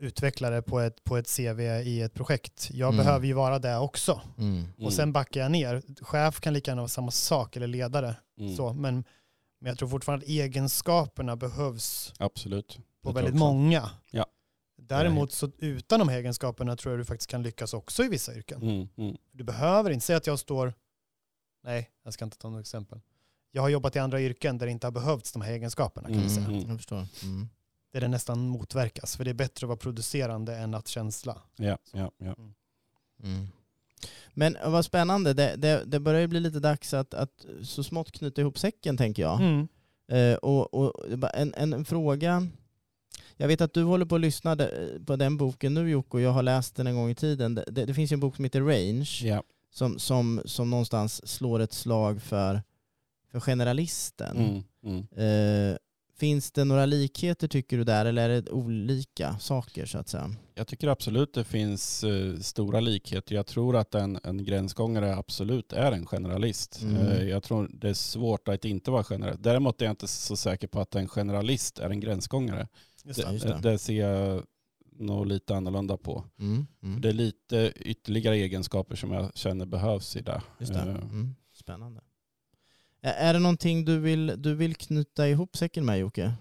utvecklare 0.00 0.62
på 0.62 0.80
ett, 0.80 1.04
på 1.04 1.16
ett 1.16 1.36
CV 1.36 1.60
i 1.60 2.00
ett 2.00 2.14
projekt, 2.14 2.68
jag 2.72 2.92
Mm. 2.94 3.04
behöver 3.04 3.26
ju 3.26 3.32
vara 3.32 3.58
det 3.58 3.76
också. 3.78 4.20
Mm. 4.38 4.52
Mm. 4.58 4.66
Och 4.86 4.92
sen 4.92 5.12
backar 5.12 5.40
jag 5.40 5.50
ner. 5.50 5.82
Chef 6.00 6.40
kan 6.40 6.52
lika 6.52 6.70
gärna 6.70 6.82
vara 6.82 6.88
samma 6.88 7.10
sak, 7.10 7.56
eller 7.56 7.66
ledare. 7.66 8.16
Mm. 8.38 8.56
Så, 8.56 8.72
men, 8.72 9.04
men 9.60 9.68
jag 9.68 9.78
tror 9.78 9.88
fortfarande 9.88 10.24
att 10.24 10.30
egenskaperna 10.30 11.36
behövs 11.36 12.12
Absolut. 12.18 12.78
på 13.02 13.12
väldigt 13.12 13.34
många. 13.34 13.90
Ja. 14.10 14.26
Däremot 14.86 15.32
så 15.32 15.50
utan 15.58 15.98
de 15.98 16.08
här 16.08 16.18
egenskaperna 16.18 16.76
tror 16.76 16.92
jag 16.92 17.00
du 17.00 17.04
faktiskt 17.04 17.30
kan 17.30 17.42
lyckas 17.42 17.74
också 17.74 18.04
i 18.04 18.08
vissa 18.08 18.34
yrken. 18.34 18.62
Mm. 18.62 18.88
Mm. 18.96 19.16
Du 19.32 19.44
behöver 19.44 19.90
inte 19.90 20.06
säga 20.06 20.16
att 20.16 20.26
jag 20.26 20.38
står, 20.38 20.74
nej 21.64 21.90
jag 22.04 22.12
ska 22.14 22.24
inte 22.24 22.38
ta 22.38 22.50
något 22.50 22.60
exempel. 22.60 23.00
Jag 23.52 23.62
har 23.62 23.68
jobbat 23.68 23.96
i 23.96 23.98
andra 23.98 24.20
yrken 24.20 24.58
där 24.58 24.66
det 24.66 24.72
inte 24.72 24.86
har 24.86 24.92
behövts 24.92 25.32
de 25.32 25.42
här 25.42 25.52
egenskaperna 25.52 26.08
kan 26.08 26.16
vi 26.16 26.22
Mm, 26.22 26.34
säga. 26.34 26.46
mm. 26.46 26.68
Jag 26.68 26.76
förstår. 26.76 27.06
Mm. 27.22 27.48
Där 27.92 28.00
det 28.00 28.08
nästan 28.08 28.48
motverkas. 28.48 29.16
För 29.16 29.24
det 29.24 29.30
är 29.30 29.34
bättre 29.34 29.64
att 29.66 29.68
vara 29.68 29.76
producerande 29.76 30.56
än 30.56 30.74
att 30.74 30.88
känsla. 30.88 31.42
Ja, 31.56 31.78
ja, 31.92 32.10
ja. 32.18 32.34
Mm. 33.22 33.46
Men 34.34 34.56
eh, 34.56 34.70
vad 34.70 34.84
spännande, 34.84 35.34
det, 35.34 35.56
det, 35.56 35.84
det 35.86 36.00
börjar 36.00 36.20
ju 36.20 36.26
bli 36.26 36.40
lite 36.40 36.60
dags 36.60 36.94
att, 36.94 37.14
att 37.14 37.46
så 37.62 37.84
smått 37.84 38.12
knyta 38.12 38.40
ihop 38.40 38.58
säcken 38.58 38.96
tänker 38.96 39.22
jag. 39.22 39.40
Mm. 39.40 39.68
Eh, 40.08 40.34
och, 40.36 40.74
och 40.74 41.04
en, 41.34 41.54
en, 41.54 41.72
en 41.72 41.84
fråga, 41.84 42.46
jag 43.36 43.48
vet 43.48 43.60
att 43.60 43.74
du 43.74 43.82
håller 43.82 44.06
på 44.06 44.14
att 44.14 44.20
lyssna 44.20 44.56
på 45.06 45.16
den 45.16 45.36
boken 45.36 45.74
nu 45.74 45.90
Jocke 45.90 46.16
och 46.16 46.20
jag 46.20 46.30
har 46.30 46.42
läst 46.42 46.76
den 46.76 46.86
en 46.86 46.96
gång 46.96 47.10
i 47.10 47.14
tiden. 47.14 47.54
Det, 47.54 47.64
det, 47.86 47.94
finns 47.94 48.12
ju 48.12 48.14
en 48.14 48.20
bok 48.20 48.36
som 48.36 48.44
heter 48.44 48.60
Range 48.60 49.20
ja. 49.22 49.42
som, 49.70 49.98
som, 49.98 50.42
som 50.44 50.70
någonstans 50.70 51.28
slår 51.28 51.60
ett 51.60 51.72
slag 51.72 52.22
för, 52.22 52.62
för 53.32 53.40
generalisten. 53.40 54.36
Mm, 54.36 54.62
mm. 54.84 55.70
Eh, 55.72 55.76
finns 56.16 56.52
det 56.52 56.64
några 56.64 56.86
likheter 56.86 57.48
tycker 57.48 57.76
du 57.76 57.84
där 57.84 58.06
eller 58.06 58.30
är 58.30 58.42
det 58.42 58.50
olika 58.50 59.38
saker 59.38 59.86
så 59.86 59.98
att 59.98 60.08
säga? 60.08 60.30
Jag 60.54 60.66
tycker 60.66 60.88
absolut 60.88 61.34
det 61.34 61.44
finns 61.44 62.04
eh, 62.04 62.36
stora 62.36 62.80
likheter. 62.80 63.34
Jag 63.34 63.46
tror 63.46 63.76
att 63.76 63.94
en, 63.94 64.18
en 64.24 64.44
gränsgångare 64.44 65.16
absolut 65.16 65.72
är 65.72 65.92
en 65.92 66.06
generalist. 66.06 66.82
Mm. 66.82 66.96
Eh, 66.96 67.28
jag 67.28 67.42
tror 67.42 67.70
det 67.72 67.88
är 67.88 67.94
svårt 67.94 68.48
att 68.48 68.64
inte 68.64 68.90
vara 68.90 69.04
generalist. 69.04 69.42
Däremot 69.42 69.80
är 69.80 69.84
jag 69.84 69.92
inte 69.92 70.08
så 70.08 70.36
säker 70.36 70.66
på 70.66 70.80
att 70.80 70.94
en 70.94 71.08
generalist 71.08 71.78
är 71.78 71.90
en 71.90 72.00
gränsgångare. 72.00 72.68
Just 73.04 73.22
det. 73.22 73.32
Just 73.32 73.46
det. 73.46 73.60
det 73.62 73.78
ser 73.78 74.08
jag 74.08 74.44
nog 74.98 75.26
lite 75.26 75.56
annorlunda 75.56 75.96
på. 75.96 76.24
Mm, 76.38 76.66
mm. 76.82 77.00
Det 77.00 77.08
är 77.08 77.12
lite 77.12 77.72
ytterligare 77.76 78.36
egenskaper 78.36 78.96
som 78.96 79.12
jag 79.12 79.36
känner 79.36 79.66
behövs 79.66 80.16
i 80.16 80.20
det. 80.20 80.42
Just 80.58 80.72
det. 80.72 80.80
Eh, 80.80 80.88
Mm. 80.88 81.34
Spännande. 81.52 82.00
Är 83.00 83.32
det 83.32 83.38
någonting 83.38 83.84
du 83.84 83.98
vill, 83.98 84.34
du 84.38 84.54
vill 84.54 84.74
knyta 84.74 85.28
ihop 85.28 85.56
säcken 85.56 85.84
med 85.84 85.98
Jocke? 85.98 86.32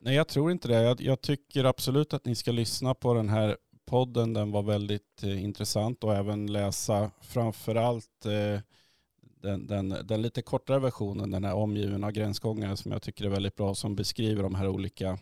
Nej, 0.00 0.14
jag 0.14 0.28
tror 0.28 0.50
inte 0.50 0.68
det. 0.68 0.82
Jag, 0.82 1.00
jag 1.00 1.20
tycker 1.20 1.64
absolut 1.64 2.14
att 2.14 2.24
ni 2.24 2.34
ska 2.34 2.52
lyssna 2.52 2.94
på 2.94 3.14
den 3.14 3.28
här 3.28 3.56
podden. 3.84 4.32
Den 4.32 4.50
var 4.50 4.62
väldigt 4.62 5.22
eh, 5.22 5.44
intressant 5.44 6.04
och 6.04 6.14
även 6.14 6.52
läsa 6.52 7.10
framförallt 7.20 8.26
eh, 8.26 8.60
den, 9.42 9.66
den, 9.66 9.88
den 10.04 10.22
lite 10.22 10.42
kortare 10.42 10.78
versionen, 10.78 11.30
den 11.30 11.44
här 11.44 11.54
omgiven 11.54 12.04
av 12.04 12.10
gränsgångare 12.10 12.76
som 12.76 12.92
jag 12.92 13.02
tycker 13.02 13.24
är 13.24 13.28
väldigt 13.28 13.56
bra, 13.56 13.74
som 13.74 13.96
beskriver 13.96 14.42
de 14.42 14.54
här 14.54 14.68
olika 14.68 15.08
eh, 15.08 15.18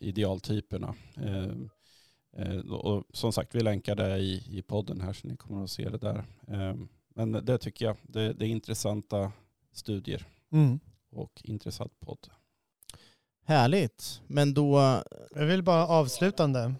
idealtyperna. 0.00 0.94
Eh, 1.16 1.50
eh, 2.36 2.58
och 2.58 3.04
som 3.12 3.32
sagt, 3.32 3.54
vi 3.54 3.60
länkar 3.60 3.94
det 3.94 4.18
i, 4.18 4.58
i 4.58 4.62
podden 4.62 5.00
här 5.00 5.12
så 5.12 5.28
ni 5.28 5.36
kommer 5.36 5.64
att 5.64 5.70
se 5.70 5.88
det 5.88 5.98
där. 5.98 6.24
Eh, 6.48 6.74
men 7.14 7.32
det 7.32 7.58
tycker 7.58 7.84
jag, 7.84 7.96
det, 8.02 8.32
det 8.32 8.46
är 8.46 8.48
intressanta 8.48 9.32
studier 9.72 10.26
Mm. 10.52 10.80
och 11.12 11.40
intressant 11.44 12.00
podd. 12.00 12.28
Härligt. 13.44 14.20
Men 14.26 14.54
då, 14.54 15.02
Jag 15.34 15.46
vill 15.46 15.62
bara 15.62 15.86
avslutande. 15.86 16.74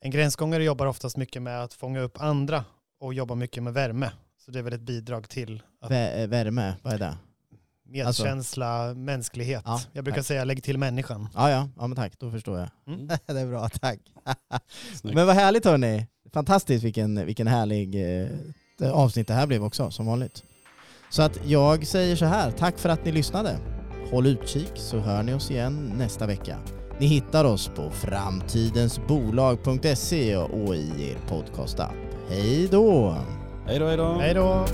En 0.00 0.10
gränsgångare 0.10 0.64
jobbar 0.64 0.86
oftast 0.86 1.16
mycket 1.16 1.42
med 1.42 1.62
att 1.62 1.74
fånga 1.74 2.00
upp 2.00 2.20
andra 2.20 2.64
och 3.00 3.14
jobbar 3.14 3.36
mycket 3.36 3.62
med 3.62 3.72
värme. 3.74 4.10
Så 4.38 4.50
det 4.50 4.58
är 4.58 4.62
väl 4.62 4.72
ett 4.72 4.80
bidrag 4.80 5.28
till 5.28 5.62
att 5.80 5.90
vä- 5.90 6.26
värme, 6.26 6.74
vad 6.82 6.92
är 6.92 6.98
det? 6.98 7.16
Medkänsla, 7.88 8.94
mänsklighet. 8.94 9.62
Ja, 9.66 9.80
jag 9.92 10.04
brukar 10.04 10.20
tack. 10.20 10.26
säga 10.26 10.44
lägg 10.44 10.62
till 10.62 10.78
människan. 10.78 11.28
Ja, 11.34 11.50
ja, 11.50 11.68
ja 11.76 11.86
men 11.86 11.96
tack, 11.96 12.12
då 12.18 12.30
förstår 12.30 12.58
jag. 12.58 12.68
Mm. 12.94 13.06
det 13.26 13.40
är 13.40 13.46
bra, 13.46 13.68
tack. 13.68 13.98
Men 15.02 15.26
vad 15.26 15.36
härligt 15.36 15.64
hörni. 15.64 16.06
Fantastiskt 16.32 16.84
vilken, 16.84 17.26
vilken 17.26 17.46
härlig 17.46 18.20
eh, 18.22 18.28
avsnitt 18.92 19.28
det 19.28 19.34
här 19.34 19.46
blev 19.46 19.64
också, 19.64 19.90
som 19.90 20.06
vanligt. 20.06 20.42
Så 21.10 21.22
att 21.22 21.46
jag 21.46 21.86
säger 21.86 22.16
så 22.16 22.24
här, 22.24 22.50
tack 22.50 22.78
för 22.78 22.88
att 22.88 23.04
ni 23.04 23.12
lyssnade. 23.12 23.58
Håll 24.10 24.26
utkik 24.26 24.72
så 24.74 24.98
hör 24.98 25.22
ni 25.22 25.34
oss 25.34 25.50
igen 25.50 25.92
nästa 25.96 26.26
vecka. 26.26 26.58
Ni 26.98 27.06
hittar 27.06 27.44
oss 27.44 27.70
på 27.76 27.90
framtidensbolag.se 27.90 30.36
och 30.36 30.76
i 30.76 31.10
er 31.10 31.16
podcastapp. 31.28 31.94
Hej 32.28 32.68
då! 32.70 33.16
Hej 33.66 33.78
då, 33.78 33.86
hej 33.86 33.96
då. 33.96 34.18
Hej 34.18 34.34
då! 34.34 34.66